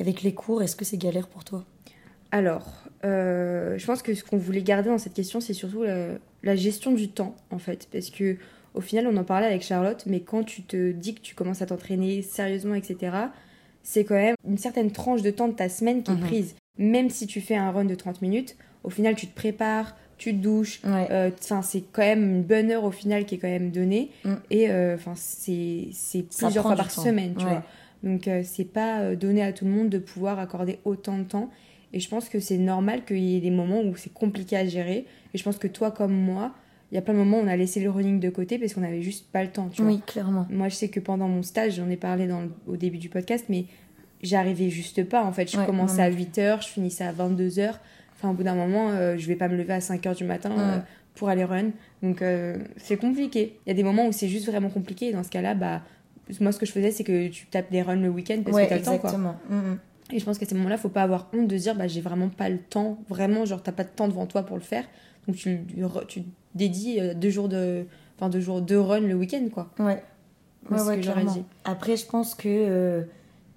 [0.00, 0.62] avec les cours?
[0.62, 1.64] Est-ce que c'est galère pour toi?
[2.30, 2.66] Alors,
[3.04, 6.08] euh, je pense que ce qu'on voulait garder dans cette question, c'est surtout la,
[6.42, 7.88] la gestion du temps, en fait.
[7.92, 8.36] Parce que
[8.74, 11.62] au final, on en parlait avec Charlotte, mais quand tu te dis que tu commences
[11.62, 13.16] à t'entraîner sérieusement, etc.,
[13.88, 16.20] c'est quand même une certaine tranche de temps de ta semaine qui est Mhm.
[16.20, 16.54] prise.
[16.76, 20.32] Même si tu fais un run de 30 minutes, au final, tu te prépares, tu
[20.32, 20.80] te douches.
[20.84, 21.06] Ouais.
[21.10, 21.30] euh,
[21.62, 24.10] c'est quand même une bonne heure au final qui est quand même donnée.
[24.24, 24.34] Mm.
[24.50, 27.02] Et euh, c'est plusieurs fois par temps.
[27.02, 27.52] semaine, tu Ouais.
[27.52, 27.64] vois.
[28.02, 31.50] Donc, euh, c'est pas donné à tout le monde de pouvoir accorder autant de temps.
[31.92, 34.66] Et je pense que c'est normal qu'il y ait des moments où c'est compliqué à
[34.66, 35.06] gérer.
[35.32, 36.52] Et je pense que toi, comme moi,
[36.92, 38.74] il y a plein de moments où on a laissé le running de côté parce
[38.74, 39.90] qu'on avait juste pas le temps, tu vois.
[39.90, 40.46] Oui, clairement.
[40.50, 43.08] Moi, je sais que pendant mon stage, j'en ai parlé dans le- au début du
[43.08, 43.64] podcast, mais
[44.22, 45.24] j'arrivais juste pas.
[45.24, 47.74] En fait, je Ouais, commençais à non 8h, je finissais à 22h.
[48.14, 50.50] Enfin, au bout d'un moment, euh, je vais pas me lever à 5h du matin
[50.58, 50.78] euh,
[51.14, 51.70] pour aller run.
[52.02, 53.58] Donc, euh, c'est compliqué.
[53.66, 55.08] Il y a des moments où c'est juste vraiment compliqué.
[55.08, 55.82] Et dans ce cas-là, bah,
[56.40, 58.64] moi, ce que je faisais, c'est que tu tapes des runs le week-end parce ouais,
[58.64, 59.36] que t'as le temps, exactement.
[59.50, 59.78] Mm, mm.
[60.12, 62.00] Et je pense qu'à ces moments-là, faut pas avoir honte de se dire, bah, j'ai
[62.00, 62.98] vraiment pas le temps.
[63.08, 64.84] Vraiment, genre, t'as pas de temps devant toi pour le faire.
[65.26, 65.60] Donc, tu,
[66.08, 66.22] tu
[66.54, 67.84] dédies euh, deux jours de,
[68.16, 69.70] enfin, deux jours de run le week-end, quoi.
[69.78, 70.02] Ouais.
[70.70, 71.44] Ouais, dit.
[71.64, 73.02] Après, je pense que euh,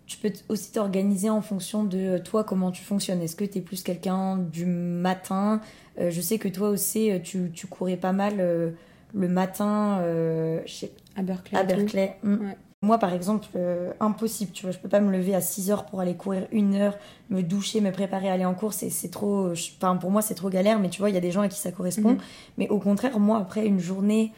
[0.05, 3.21] tu peux aussi t'organiser en fonction de euh, toi, comment tu fonctionnes.
[3.21, 5.61] Est-ce que tu es plus quelqu'un du matin?
[5.99, 8.71] Euh, Je sais que toi aussi, tu, tu courais pas mal euh,
[9.15, 11.57] le matin euh, chez, À Berkeley.
[11.59, 11.75] à et tout.
[11.75, 12.15] Berkeley.
[12.23, 12.57] Ouais.
[12.81, 14.71] Moi, par exemple, euh, impossible, tu vois.
[14.71, 16.97] Je peux pas me lever à 6 heures pour aller courir une heure,
[17.29, 18.85] me doucher, me préparer à aller en course.
[18.89, 19.51] C'est, trop.
[19.51, 21.49] Enfin, pour moi, c'est trop galère, mais tu vois, il y a des gens à
[21.49, 22.11] qui ça correspond.
[22.11, 22.17] Mhm.
[22.57, 24.31] Mais au contraire, moi, après une journée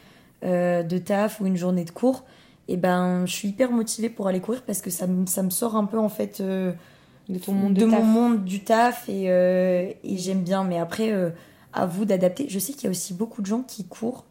[0.44, 2.24] euh, de taf ou une journée de cours,
[2.66, 5.50] et ben, je suis hyper motivée pour aller courir parce que ça, me- ça me
[5.50, 6.72] sort un peu, en fait, euh,
[7.28, 8.00] de ton monde de, de taf.
[8.00, 9.26] mon monde du taf et,
[10.02, 10.64] et j'aime bien.
[10.64, 11.12] Mais après,
[11.72, 12.46] à vous d'adapter.
[12.48, 14.24] Je sais qu'il y a aussi beaucoup de gens qui courent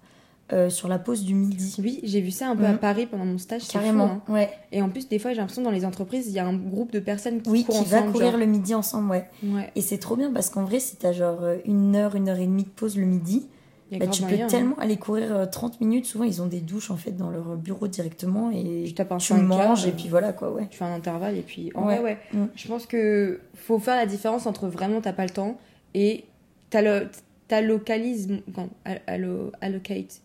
[0.53, 1.75] euh, sur la pause du midi.
[1.81, 2.77] Oui, j'ai vu ça un peu à Mhm.
[2.79, 3.67] Paris pendant mon stage.
[3.67, 4.33] Carrément, fou, hein.
[4.33, 4.49] ouais.
[4.71, 6.91] Et en plus, des fois, j'ai l'impression dans les entreprises, il y a un groupe
[6.91, 8.11] de personnes qui Oui, courent qui va ensemble.
[8.13, 8.39] courir genre.
[8.39, 9.29] le midi ensemble, ouais.
[9.43, 12.29] Ouais, Et c'est trop bien parce qu'en vrai, si t'as genre euh, une heure, une
[12.29, 13.47] heure et demie de pause le midi,
[13.99, 14.47] bah, tu peux moyen, hein.
[14.49, 16.05] tellement aller courir euh, 30 minutes.
[16.05, 19.17] Souvent, ils ont des douches en fait dans leur bureau directement et Tu tapes un
[19.17, 20.67] tu 5K, manges euh, et puis voilà quoi, ouais.
[20.71, 21.71] Tu fais un intervalle et puis.
[21.75, 21.97] En Ouais.
[21.97, 22.17] vrai, ouais.
[22.33, 22.45] Mm.
[22.55, 25.57] Je pense que faut faire la différence entre vraiment t'as pas le temps
[25.93, 26.23] et
[26.69, 27.07] t'as le.
[27.49, 28.29] T'allocalises.
[29.07, 30.21] allo- allocate.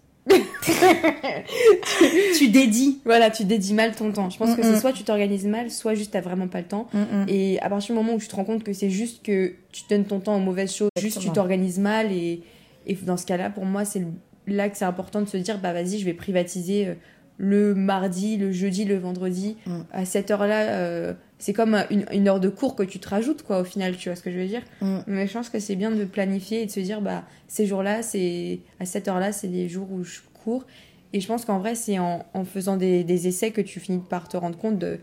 [2.38, 3.00] Tu dédies.
[3.04, 4.30] Voilà, tu dédies mal ton temps.
[4.30, 6.66] Je pense que Mm, c'est soit tu t'organises mal, soit juste t'as vraiment pas le
[6.66, 6.88] temps.
[7.28, 9.82] Et à partir du moment où tu te rends compte que c'est juste que tu
[9.88, 12.42] donnes ton temps aux mauvaises choses, juste tu t'organises mal et,
[12.86, 14.02] et dans ce cas-là, pour moi, c'est
[14.46, 16.94] là que c'est important de se dire bah vas-y, je vais privatiser euh,
[17.38, 19.56] le mardi, le jeudi, le vendredi.
[19.66, 19.80] Mm.
[19.92, 23.42] À cette heure-là, euh, c'est comme une, une heure de cours que tu te rajoutes
[23.42, 24.98] quoi au final, tu vois ce que je veux dire Mm.
[25.06, 28.02] Mais je pense que c'est bien de planifier et de se dire bah ces jours-là,
[28.02, 30.64] c'est à cette heure-là, c'est les jours où je cours.
[31.12, 34.02] Et je pense qu'en vrai, c'est en, en faisant des, des essais que tu finis
[34.08, 34.98] par te rendre compte de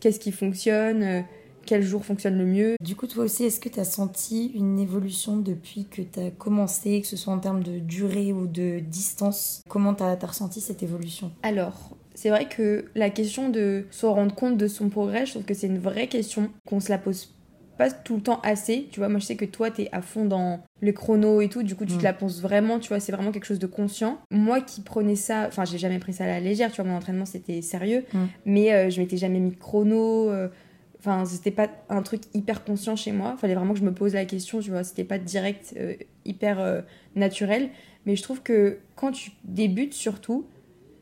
[0.00, 1.20] qu'est-ce qui fonctionne, euh,
[1.64, 2.76] quel jour fonctionne le mieux.
[2.80, 6.30] Du coup, toi aussi, est-ce que tu as senti une évolution depuis que tu as
[6.30, 9.62] commencé, que ce soit en termes de durée ou de distance?
[9.68, 11.30] Comment tu as, ressenti cette évolution?
[11.42, 15.44] Alors, c'est vrai que la question de se rendre compte de son progrès, je trouve
[15.44, 17.30] que c'est une vraie question qu'on se la pose
[17.76, 18.86] pas tout le temps assez.
[18.92, 21.64] Tu vois, moi je sais que toi t'es à fond dans le chrono et tout,
[21.64, 21.98] du coup tu Mm.
[21.98, 24.18] te la penses vraiment, tu vois, c'est vraiment quelque chose de conscient.
[24.30, 26.96] Moi qui prenais ça, enfin j'ai jamais pris ça à la légère, tu vois, mon
[26.96, 28.18] entraînement c'était sérieux, Mm.
[28.46, 30.30] mais euh, je m'étais jamais mis de chrono.
[30.30, 30.46] euh,
[31.06, 33.36] Enfin, c'était pas un truc hyper conscient chez moi.
[33.38, 34.84] Fallait vraiment que je me pose la question, tu vois.
[34.84, 35.94] C'était pas direct, euh,
[36.24, 36.80] hyper euh,
[37.14, 37.68] naturel.
[38.06, 40.46] Mais je trouve que quand tu débutes, surtout,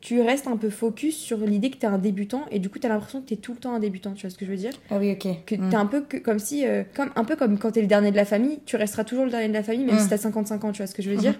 [0.01, 2.89] tu restes un peu focus sur l'idée que t'es un débutant et du coup t'as
[2.89, 4.73] l'impression que t'es tout le temps un débutant, tu vois ce que je veux dire?
[4.89, 5.27] Ah oui, ok.
[5.45, 5.69] Que Mm.
[5.69, 8.11] t'es un peu que- comme si, euh, comme, un peu comme quand t'es le dernier
[8.11, 9.99] de la famille, tu resteras toujours le dernier de la famille même Mm.
[9.99, 11.21] si t'as 55 ans, tu vois ce que je veux Mhm.
[11.21, 11.39] dire?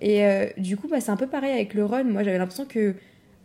[0.00, 2.02] Et euh, du coup, bah, c'est un peu pareil avec le run.
[2.02, 2.96] Moi j'avais l'impression que,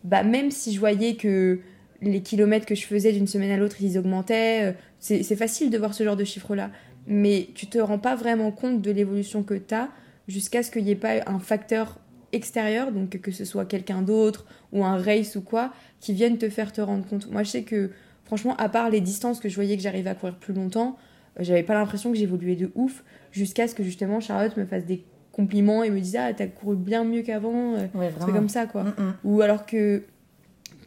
[0.04, 1.60] bah, même si je voyais que
[2.02, 5.78] les kilomètres que je faisais d'une semaine à l'autre, ils augmentaient, euh, c'est facile de
[5.78, 6.72] voir ce genre de chiffres-là.
[7.08, 9.90] Mais tu te rends pas vraiment compte de l'évolution que t'as
[10.28, 12.00] jusqu'à ce qu'il n'y ait pas un facteur
[12.32, 16.50] extérieur, donc que ce soit quelqu'un d'autre ou un race ou quoi, qui vienne te
[16.50, 17.32] faire te rendre compte.
[17.32, 17.92] Moi, je sais que,
[18.26, 20.98] franchement, à part les distances que je voyais que j'arrivais à courir plus longtemps,
[21.40, 24.86] euh, j'avais pas l'impression que j'évoluais de ouf, jusqu'à ce que justement Charlotte me fasse
[24.86, 28.66] des compliments et me dise Ah, t'as couru bien mieux qu'avant, euh, Ouais, comme ça,
[28.66, 28.84] quoi.
[28.84, 29.14] Mm, mm.
[29.24, 30.04] Ou alors que,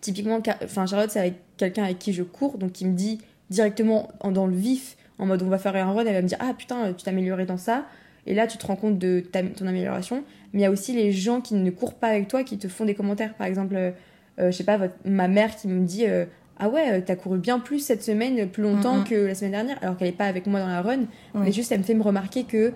[0.00, 3.18] typiquement, enfin, Charlotte, c'est avec quelqu'un avec qui je cours, donc qui me dit
[3.50, 6.28] directement en- dans le vif, en mode on va faire un run, elle va me
[6.28, 7.84] dire Ah putain, tu t'es amélioré dans ça.
[8.26, 10.22] Et là, tu te rends compte de ta- ton amélioration.
[10.52, 12.68] Mais il y a aussi les gens qui ne courent pas avec toi, qui te
[12.68, 13.34] font des commentaires.
[13.34, 13.90] Par exemple, euh,
[14.38, 16.26] euh, je sais pas, votre- ma mère qui me dit euh,
[16.58, 19.78] Ah ouais, euh, t'as couru bien plus cette semaine, plus longtemps que la semaine dernière,
[19.82, 20.98] alors qu'elle est pas avec moi dans la run.
[21.34, 21.40] Oui.
[21.44, 22.72] Mais juste, elle me fait me remarquer que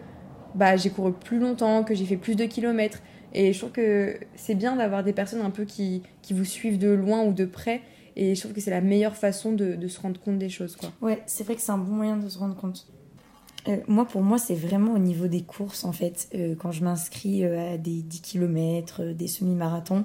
[0.55, 3.01] bah, j'ai couru plus longtemps, que j'ai fait plus de kilomètres.
[3.35, 6.79] Et je trouve que c'est bien d'avoir des personnes un peu qui, qui vous suivent
[6.79, 7.83] de loin ou de près.
[8.17, 10.77] Et je trouve que c'est la meilleure façon de, se rendre compte des choses.
[10.77, 10.93] Quoi.
[11.01, 12.87] Ouais, c'est vrai que c'est un bon moyen de se rendre compte.
[13.69, 16.29] Euh, moi, pour moi, c'est vraiment au niveau des courses, en fait.
[16.35, 20.05] Euh, quand je m'inscris euh, à des 10 km, des semi-marathons,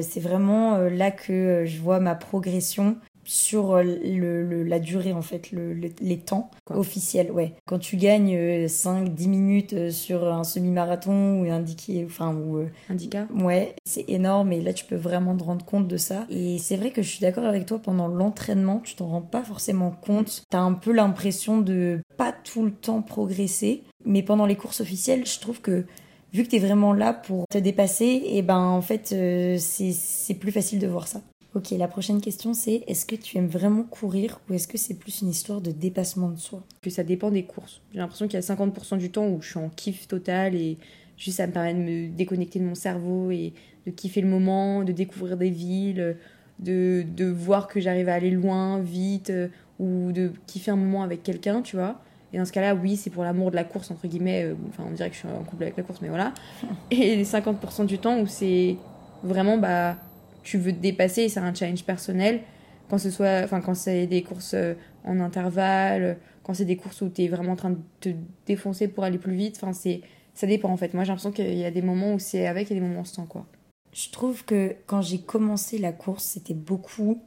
[0.00, 5.52] c'est vraiment là que je vois ma progression sur euh, le, la durée en fait,
[5.52, 7.30] le, les temps officiels.
[7.30, 7.54] Ouais.
[7.66, 8.34] Quand tu gagnes
[8.66, 11.64] 5-10 euh, minutes euh, sur un semi-marathon ou un
[12.04, 13.28] enfin ou handicap.
[13.34, 16.26] Ouais, c'est énorme et là tu peux vraiment te rendre compte de ça.
[16.30, 19.42] Et c'est vrai que je suis d'accord avec toi pendant l'entraînement, tu t'en rends pas
[19.42, 20.44] forcément compte.
[20.50, 25.26] T'as un peu l'impression de pas tout le temps progresser, mais pendant les courses officielles,
[25.26, 25.84] je trouve que
[26.32, 29.14] vu que tu es vraiment là pour te dépasser, et eh ben en fait
[29.58, 31.20] c'est plus facile de voir ça.
[31.54, 34.94] Ok, la prochaine question c'est est-ce que tu aimes vraiment courir ou est-ce que c'est
[34.94, 36.62] plus une histoire de dépassement de soi?
[36.80, 37.82] Que ça dépend des courses.
[37.92, 40.78] J'ai l'impression qu'il y a 50% du temps où je suis en kiff total et
[41.18, 43.52] juste ça me permet de me déconnecter de mon cerveau et
[43.86, 46.16] de kiffer le moment, de découvrir des villes,
[46.58, 49.48] de, de voir que j'arrive à aller loin, vite, euh,
[49.78, 52.00] ou de kiffer un moment avec quelqu'un, tu vois.
[52.32, 54.44] Et dans ce cas-là, oui, c'est pour l'amour de la course, entre guillemets.
[54.44, 56.32] Euh, enfin, on dirait que je suis en couple avec la course, mais voilà.
[56.90, 58.76] Et les 50% du temps où c'est
[59.22, 59.96] vraiment, bah,
[60.42, 62.40] tu veux te dépasser, c'est un challenge personnel.
[62.88, 64.74] Quand ce soit, enfin, quand c'est des courses euh,
[65.04, 68.10] en intervalle, quand c'est des courses où tu es vraiment en train de te
[68.46, 70.00] défoncer pour aller plus vite, enfin, c'est,
[70.34, 70.94] ça dépend en fait.
[70.94, 73.26] Moi, j'ai l'impression qu'il y a des moments où c'est avec et des moments sans,
[73.26, 73.46] quoi.
[73.92, 77.20] Je trouve que quand j'ai commencé la course, c'était beaucoup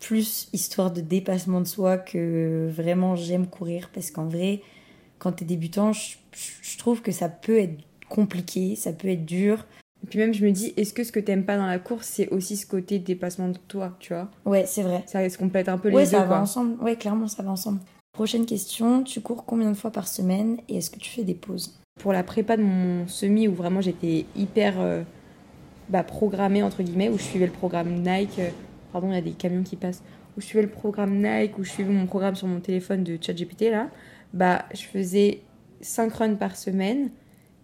[0.00, 4.60] plus histoire de dépassement de soi que vraiment j'aime courir parce qu'en vrai,
[5.18, 9.64] quand tu es débutant, je, trouve que ça peut être compliqué, ça peut être dur.
[10.04, 12.06] Et puis même, je me dis, est-ce que ce que t'aimes pas dans la course,
[12.06, 14.30] c'est aussi ce côté dépassement de toi, tu vois?
[14.44, 15.02] Ouais, c'est vrai.
[15.06, 16.78] Ça se complète un peu les ouais, deux, ça va ensemble.
[16.82, 17.80] Ouais, clairement, ça va ensemble.
[18.12, 21.32] Prochaine question, tu cours combien de fois par semaine et est-ce que tu fais des
[21.32, 21.80] pauses?
[21.98, 25.02] Pour la prépa de mon semi, où vraiment j'étais hyper euh,
[25.88, 28.50] bah, programmée, entre guillemets, où je suivais le programme Nike, euh,
[28.92, 30.02] pardon, il y a des camions qui passent,
[30.36, 33.16] où je suivais le programme Nike, où je suivais mon programme sur mon téléphone de
[33.18, 33.88] ChatGPT, là,
[34.34, 35.40] bah, je faisais
[35.80, 37.08] 5 runs par semaine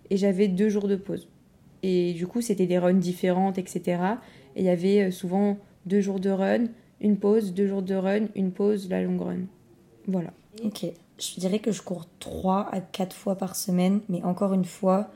[0.08, 1.28] et j'avais deux jours de pause.
[1.82, 4.02] Et du coup, c'était des runs différentes, etc.
[4.56, 6.64] Et il y avait euh, souvent deux jours de run,
[7.00, 9.40] une pause, deux jours de run, une pause, la longue run.
[10.06, 10.32] Voilà.
[10.64, 10.86] Ok.
[11.18, 15.08] Je dirais que je cours trois à quatre fois par semaine, mais encore une fois,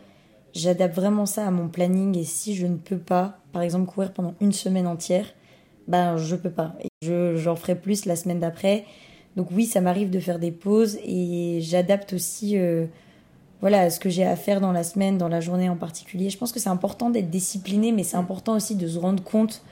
[0.55, 2.17] j'adapte vraiment ça à mon planning.
[2.19, 5.27] Et si je ne peux pas, par exemple, courir pendant une semaine entière,
[5.89, 6.75] ben je peux pas.
[7.03, 8.85] Je, j'en ferai plus la semaine d'après.
[9.37, 12.87] Donc oui, ça m'arrive de faire des pauses et j'adapte aussi euh,
[13.65, 16.29] voilà ce que j'ai à faire dans la semaine, dans la journée en particulier.
[16.29, 19.63] Je pense que c'est important d'être discipliné, mais c'est important aussi de se rendre compte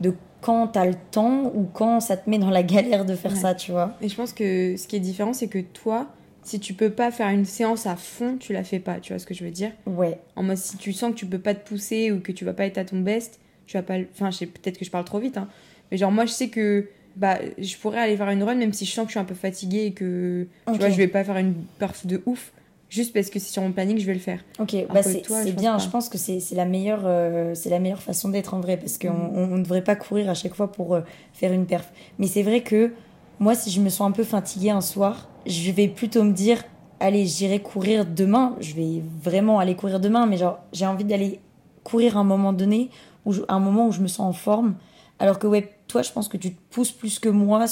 [0.00, 3.16] de quand tu as le temps ou quand ça te met dans la galère de
[3.16, 3.96] faire ça, tu vois.
[4.02, 6.06] Et je pense que ce qui est différent, c'est que toi,
[6.44, 9.18] si tu peux pas faire une séance à fond, tu la fais pas, tu vois
[9.18, 9.72] ce que je veux dire?
[9.84, 10.20] Ouais.
[10.36, 12.54] En mode, si tu sens que tu peux pas te pousser ou que tu vas
[12.54, 13.96] pas être à ton best, tu vas pas.
[14.12, 15.48] Enfin, peut-être que je parle trop vite, hein.
[15.90, 16.86] Mais genre, moi, je sais que
[17.16, 19.24] bah, je pourrais aller faire une run même si je sens que je suis un
[19.24, 22.52] peu fatiguée et que tu vois, je vais pas faire une perf de ouf
[22.90, 24.40] juste parce que c'est sur mon planning, je vais le faire.
[24.58, 25.78] Ok, bah c'est bien.
[25.78, 28.98] Je pense que c'est la meilleure, euh, c'est la meilleure façon d'être en vrai parce
[28.98, 29.56] qu'on mm.
[29.56, 31.00] ne devrait pas courir à chaque fois pour euh,
[31.32, 31.90] faire une perf.
[32.18, 32.92] Mais c'est vrai que
[33.38, 36.62] moi, si je me sens un peu fatiguée un soir, je vais plutôt me dire,
[36.98, 38.56] allez, j'irai courir demain.
[38.60, 41.40] Je vais vraiment aller courir demain, mais genre j'ai envie d'aller
[41.84, 42.90] courir à un moment donné,
[43.24, 44.74] ou un moment où je me sens en forme.
[45.18, 47.66] Alors que ouais, toi, je pense que tu te pousses plus que moi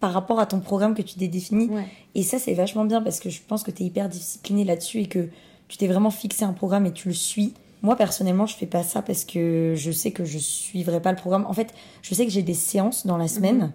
[0.00, 1.70] par rapport à ton programme que tu t'es défini.
[2.14, 5.00] Et ça, c'est vachement bien parce que je pense que tu es hyper discipliné là-dessus
[5.00, 5.28] et que
[5.68, 7.54] tu t'es vraiment fixé un programme et tu le suis.
[7.82, 11.16] Moi, personnellement, je fais pas ça parce que je sais que je suivrai pas le
[11.16, 11.46] programme.
[11.46, 13.72] En fait, je sais que j'ai des séances dans la semaine mhm.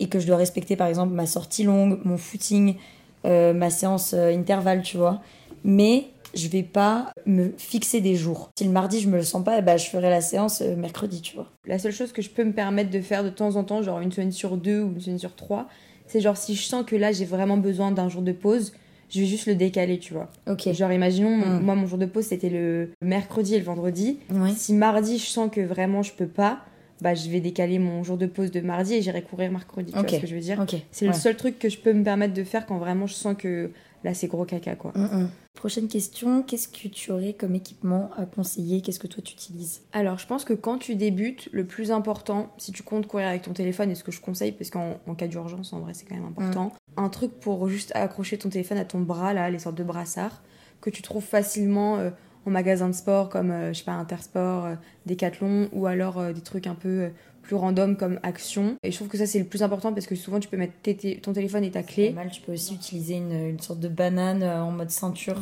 [0.00, 2.76] et que je dois respecter, par exemple, ma sortie longue, mon footing,
[3.24, 5.20] euh, ma séance euh, intervalle, tu vois.
[5.64, 8.50] Mais je vais pas me fixer des jours.
[8.58, 11.20] Si le mardi je me le sens pas, bah, je ferai la séance euh, mercredi,
[11.20, 11.50] tu vois.
[11.66, 14.00] La seule chose que je peux me permettre de faire de temps en temps, genre
[14.00, 15.68] une semaine sur deux ou une semaine sur trois,
[16.06, 18.72] c'est genre si je sens que là j'ai vraiment besoin d'un jour de pause,
[19.10, 20.28] je vais juste le décaler, tu vois.
[20.48, 20.72] Ok.
[20.72, 21.60] Genre, imaginons, hmm.
[21.62, 24.18] moi, mon jour de pause, c'était le mercredi et le vendredi.
[24.56, 26.60] Si mardi, je sens que vraiment je peux pas,
[27.00, 29.92] bah, je vais décaler mon jour de pause de mardi et j'irai courir mercredi.
[29.92, 32.02] Tu vois ce que je veux dire C'est le seul truc que je peux me
[32.02, 33.70] permettre de faire quand vraiment je sens que
[34.04, 34.92] là c'est gros caca quoi.
[34.94, 35.30] Mm, mm.
[35.54, 38.82] Prochaine question, qu'est-ce que tu aurais comme équipement à conseiller?
[38.82, 39.82] Qu'est-ce que toi tu utilises?
[39.92, 43.42] Alors je pense que quand tu débutes, le plus important, si tu comptes courir avec
[43.42, 46.14] ton téléphone, et ce que je conseille, parce qu'en cas d'urgence en vrai c'est quand
[46.14, 46.66] même important,
[46.96, 47.00] mm.
[47.00, 50.42] un truc pour juste accrocher ton téléphone à ton bras là, les sortes de brassards,
[50.80, 52.10] que tu trouves facilement euh,
[52.46, 54.74] en magasin de sport comme euh, je sais pas Intersport, euh,
[55.06, 57.10] Decathlon, ou alors des trucs un peu
[57.44, 58.76] plus random comme action.
[58.82, 60.72] Et je trouve que ça, c'est le plus important parce que souvent, tu peux mettre
[61.20, 62.10] ton téléphone et ta clé.
[62.12, 65.40] Mal, tu peux aussi utiliser une, une sorte de banane euh, en mode ceinture.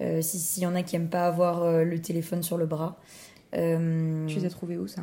[0.00, 2.98] Euh, S'il y en a qui aiment pas avoir euh, le téléphone sur le bras.
[3.54, 5.02] Euh, tu les as trouvés où ça?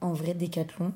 [0.00, 0.92] En vrai, Décathlon.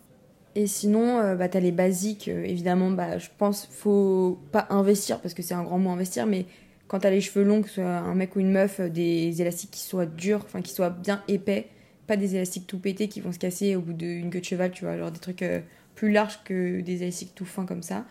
[0.55, 2.29] Et sinon, euh, bah, tu as les basiques.
[2.29, 6.47] évidemment, bah, je pense faut pas investir parce que c'est un grand mot investir, mais
[6.89, 9.41] quand tu as les cheveux longs, que ce soit un mec ou une meuf, des
[9.41, 11.69] élastiques qui soient durs, enfin qui soient bien épais
[12.09, 14.73] pas des élastiques tout pétés qui vont se casser au bout d'une queue de cheval,
[14.73, 15.61] tu vois, genre des trucs euh,
[15.95, 18.05] plus larges que des élastiques tout fins comme ça.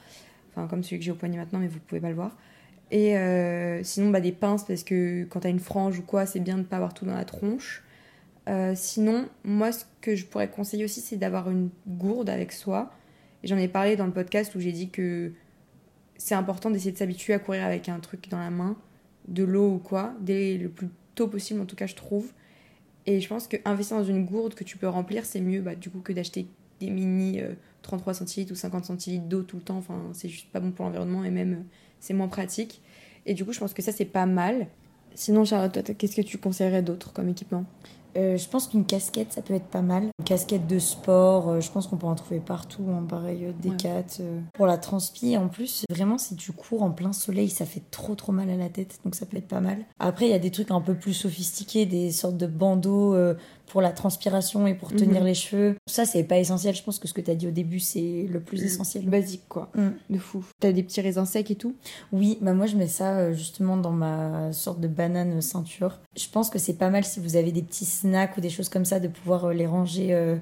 [0.52, 2.38] Enfin, comme celui que j'ai au poignet maintenant, mais vous pouvez pas le voir.
[2.92, 6.40] Et euh, sinon, bah, des pinces, parce que quand t'as une frange ou quoi, c'est
[6.40, 7.84] bien de pas avoir tout dans la tronche.
[8.48, 12.94] Euh, sinon, moi, ce que je pourrais conseiller aussi, c'est d'avoir une gourde avec soi.
[13.44, 15.34] J'en ai parlé dans le podcast où j'ai dit que
[16.18, 18.76] c'est important d'essayer de s'habituer à courir avec un truc dans la main,
[19.28, 22.32] de l'eau ou quoi, dès le plus tôt possible, en tout cas, je trouve.
[23.06, 25.90] Et je pense qu'investir dans une gourde que tu peux remplir, c'est mieux bah, du
[25.90, 26.48] coup que d'acheter
[26.80, 27.42] des mini
[27.82, 29.78] 33 centilitres ou 50 centilitres d'eau tout le temps.
[29.78, 31.64] Enfin, c'est juste pas bon pour l'environnement et même
[32.00, 32.82] c'est moins pratique.
[33.26, 34.68] Et du coup, je pense que ça, c'est pas mal.
[35.16, 37.66] Sinon, Charlotte, qu'est-ce que tu conseillerais d'autre comme équipement?
[38.18, 40.04] Euh, je pense qu'une casquette, ça peut être pas mal.
[40.20, 43.46] Une casquette de sport, euh, je pense qu'on peut en trouver partout, en hein, pareil,
[43.46, 44.42] euh, des ouais.
[44.54, 48.16] Pour la transpi, en plus, vraiment, si tu cours en plein soleil, ça fait trop
[48.16, 49.86] trop mal à la tête, donc ça peut être pas mal.
[50.00, 53.16] Après, il y a des trucs un peu plus sophistiqués, des sortes de bandeaux
[53.68, 55.28] pour la transpiration et pour tenir mhm.
[55.28, 55.76] les cheveux.
[55.88, 56.74] Ça, c'est pas essentiel.
[56.74, 59.06] Je pense que ce que tu as dit au début, c'est le plus essentiel.
[59.06, 59.70] Basique, quoi.
[59.76, 59.90] Mm.
[60.10, 60.46] De fou.
[60.60, 61.76] T'as des petits raisins secs et tout?
[62.14, 66.00] Oui, bah moi, je mets ça euh, justement dans ma sorte de banane ceinture.
[66.16, 68.70] Je pense que c'est pas mal si vous avez des petits snacks ou des choses
[68.70, 70.14] comme ça, de pouvoir euh, les ranger.
[70.14, 70.38] Euh,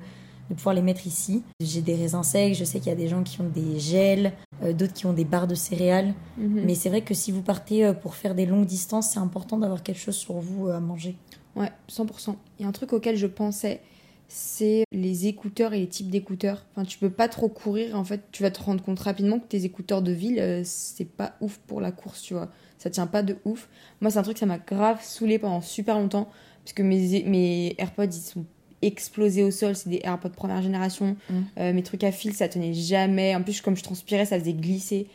[0.51, 1.41] de pouvoir les mettre ici.
[1.59, 4.31] J'ai des raisins secs, je sais qu'il y a des gens qui ont des gels,
[4.77, 6.13] d'autres qui ont des barres de céréales.
[6.37, 6.61] Mhm.
[6.63, 9.81] Mais c'est vrai que si vous partez pour faire des longues distances, c'est important d'avoir
[9.81, 11.17] quelque chose sur vous à manger.
[11.55, 12.35] Ouais, 100%.
[12.59, 13.81] Il y a un truc auquel je pensais,
[14.27, 16.65] c'est les écouteurs et les types d'écouteurs.
[16.71, 19.47] Enfin, tu peux pas trop courir, en fait, tu vas te rendre compte rapidement que
[19.47, 22.49] tes écouteurs de ville, euh, c'est pas ouf pour la course, tu vois.
[22.77, 23.69] Ça tient pas de ouf.
[24.01, 26.29] Moi, c'est un truc, ça m'a grave saoulé pendant super longtemps,
[26.63, 28.45] parce que mes, mes AirPods, ils sont
[28.81, 31.15] explosés au sol, c'est des AirPods première génération.
[31.29, 31.33] Mmh.
[31.59, 33.35] Euh, mes trucs à fil, ça tenait jamais.
[33.35, 35.07] En plus, comme je transpirais, ça faisait glisser.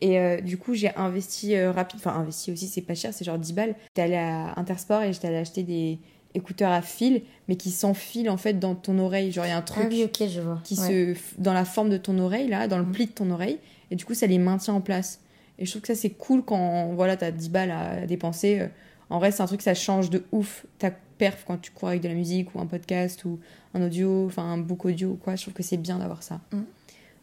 [0.00, 3.24] Et euh, du coup, j'ai investi euh, rapide, enfin investi aussi, c'est pas cher, c'est
[3.24, 3.74] genre 10 balles.
[3.88, 5.98] J'étais allée à Intersport et j'étais allée acheter des
[6.34, 9.32] écouteurs à fil, mais qui s'enfilent en fait dans ton oreille.
[9.32, 10.60] Genre il y a un truc ah je vois.
[10.62, 12.92] qui se dans la forme de ton oreille là, dans le mm.
[12.92, 13.58] pli de ton oreille,
[13.90, 15.20] et du coup ça les maintient en place.
[15.58, 18.60] Et je trouve que ça c'est cool quand voilà t'as 10 balles à dépenser.
[18.60, 18.66] Euh,
[19.10, 22.02] en vrai, c'est un truc ça change de ouf ta perf quand tu cours avec
[22.02, 23.40] de la musique ou un podcast ou
[23.74, 25.34] un audio, enfin un book audio ou quoi.
[25.34, 26.40] Je trouve que c'est bien d'avoir ça.
[26.52, 26.58] Mm.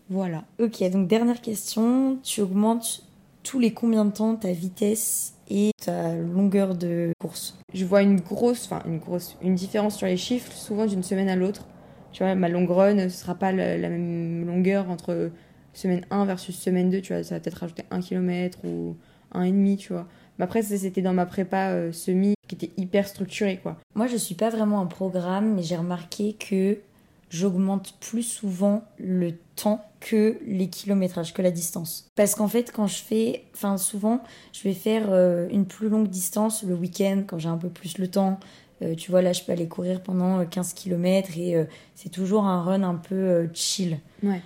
[0.10, 0.44] Voilà.
[0.60, 2.18] Ok, donc dernière question.
[2.24, 3.04] Tu augmentes
[3.44, 7.58] tous les combien de temps ta vitesse et ta longueur de course?
[7.74, 11.30] Je vois une grosse, enfin une grosse, une différence sur les chiffres, souvent d'une semaine
[11.30, 11.66] à l'autre.
[12.12, 15.32] Tu vois, ma long run, ce sera pas la, même longueur entre
[15.74, 18.96] semaine 1 versus semaine 2, tu vois, ça va peut-être rajouter 1 km ou
[19.34, 20.08] 1,5, tu vois.
[20.38, 23.78] Mais après, c'était dans ma prépa euh, semi qui était hyper structurée, quoi.
[23.96, 26.78] Moi, je suis pas vraiment un programme, mais j'ai remarqué que
[27.36, 32.08] j'augmente plus souvent le temps que les kilométrages, que la distance.
[32.16, 34.22] Parce qu'en fait, quand je fais, enfin souvent,
[34.54, 37.98] je vais faire euh, une plus longue distance le week-end quand j'ai un peu plus
[37.98, 38.40] le temps.
[38.82, 42.46] Euh, tu vois, là, je peux aller courir pendant 15 euh, km et c'est toujours
[42.46, 44.00] un run un peu chill.
[44.24, 44.42] Ouais.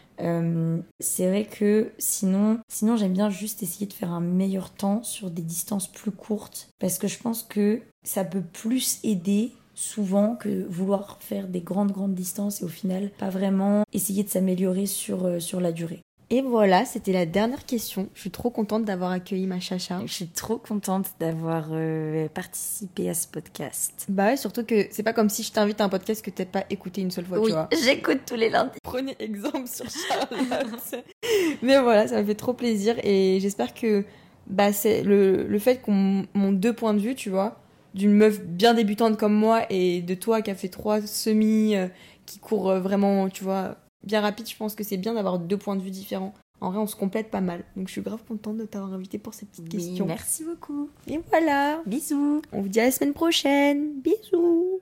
[0.99, 5.29] c'est vrai que sinon, sinon j'aime bien juste essayer de faire un meilleur temps sur
[5.29, 10.65] des distances plus courtes parce que je pense que ça peut plus aider souvent que
[10.67, 15.25] vouloir faire des grandes grandes distances et au final pas vraiment essayer de s'améliorer sur,
[15.25, 16.01] euh, sur la durée.
[16.31, 18.07] Et voilà, c'était la dernière question.
[18.13, 19.99] Je suis trop contente d'avoir accueilli ma chacha.
[20.05, 24.05] Je suis trop contente d'avoir euh, participé à ce podcast.
[24.09, 26.45] Bah ouais, surtout que c'est pas comme si je t'invite à un podcast que t'as
[26.45, 27.67] pas écouté une seule fois, oui, tu vois.
[27.83, 28.77] J'écoute tous les lundis.
[28.83, 31.03] Prenez exemple sur Charlotte.
[31.63, 34.05] Mais voilà, ça me fait trop plaisir et j'espère que
[34.45, 37.59] bah c'est le, le fait qu'on mon deux points de vue, tu vois,
[37.93, 41.87] d'une meuf bien débutante comme moi et de toi qui a fait trois semis, euh,
[42.25, 45.57] qui court euh, vraiment, tu vois, bien rapide, je pense que c'est bien d'avoir deux
[45.57, 46.33] points de vue différents.
[46.61, 47.63] En vrai, on se complète pas mal.
[47.77, 50.05] Donc je suis grave contente de t'avoir invité pour cette petite question.
[50.05, 50.89] Merci beaucoup.
[51.07, 51.81] Et voilà.
[51.85, 52.41] Bisous.
[52.51, 54.01] On vous dit à la semaine prochaine.
[54.01, 54.81] Bisous.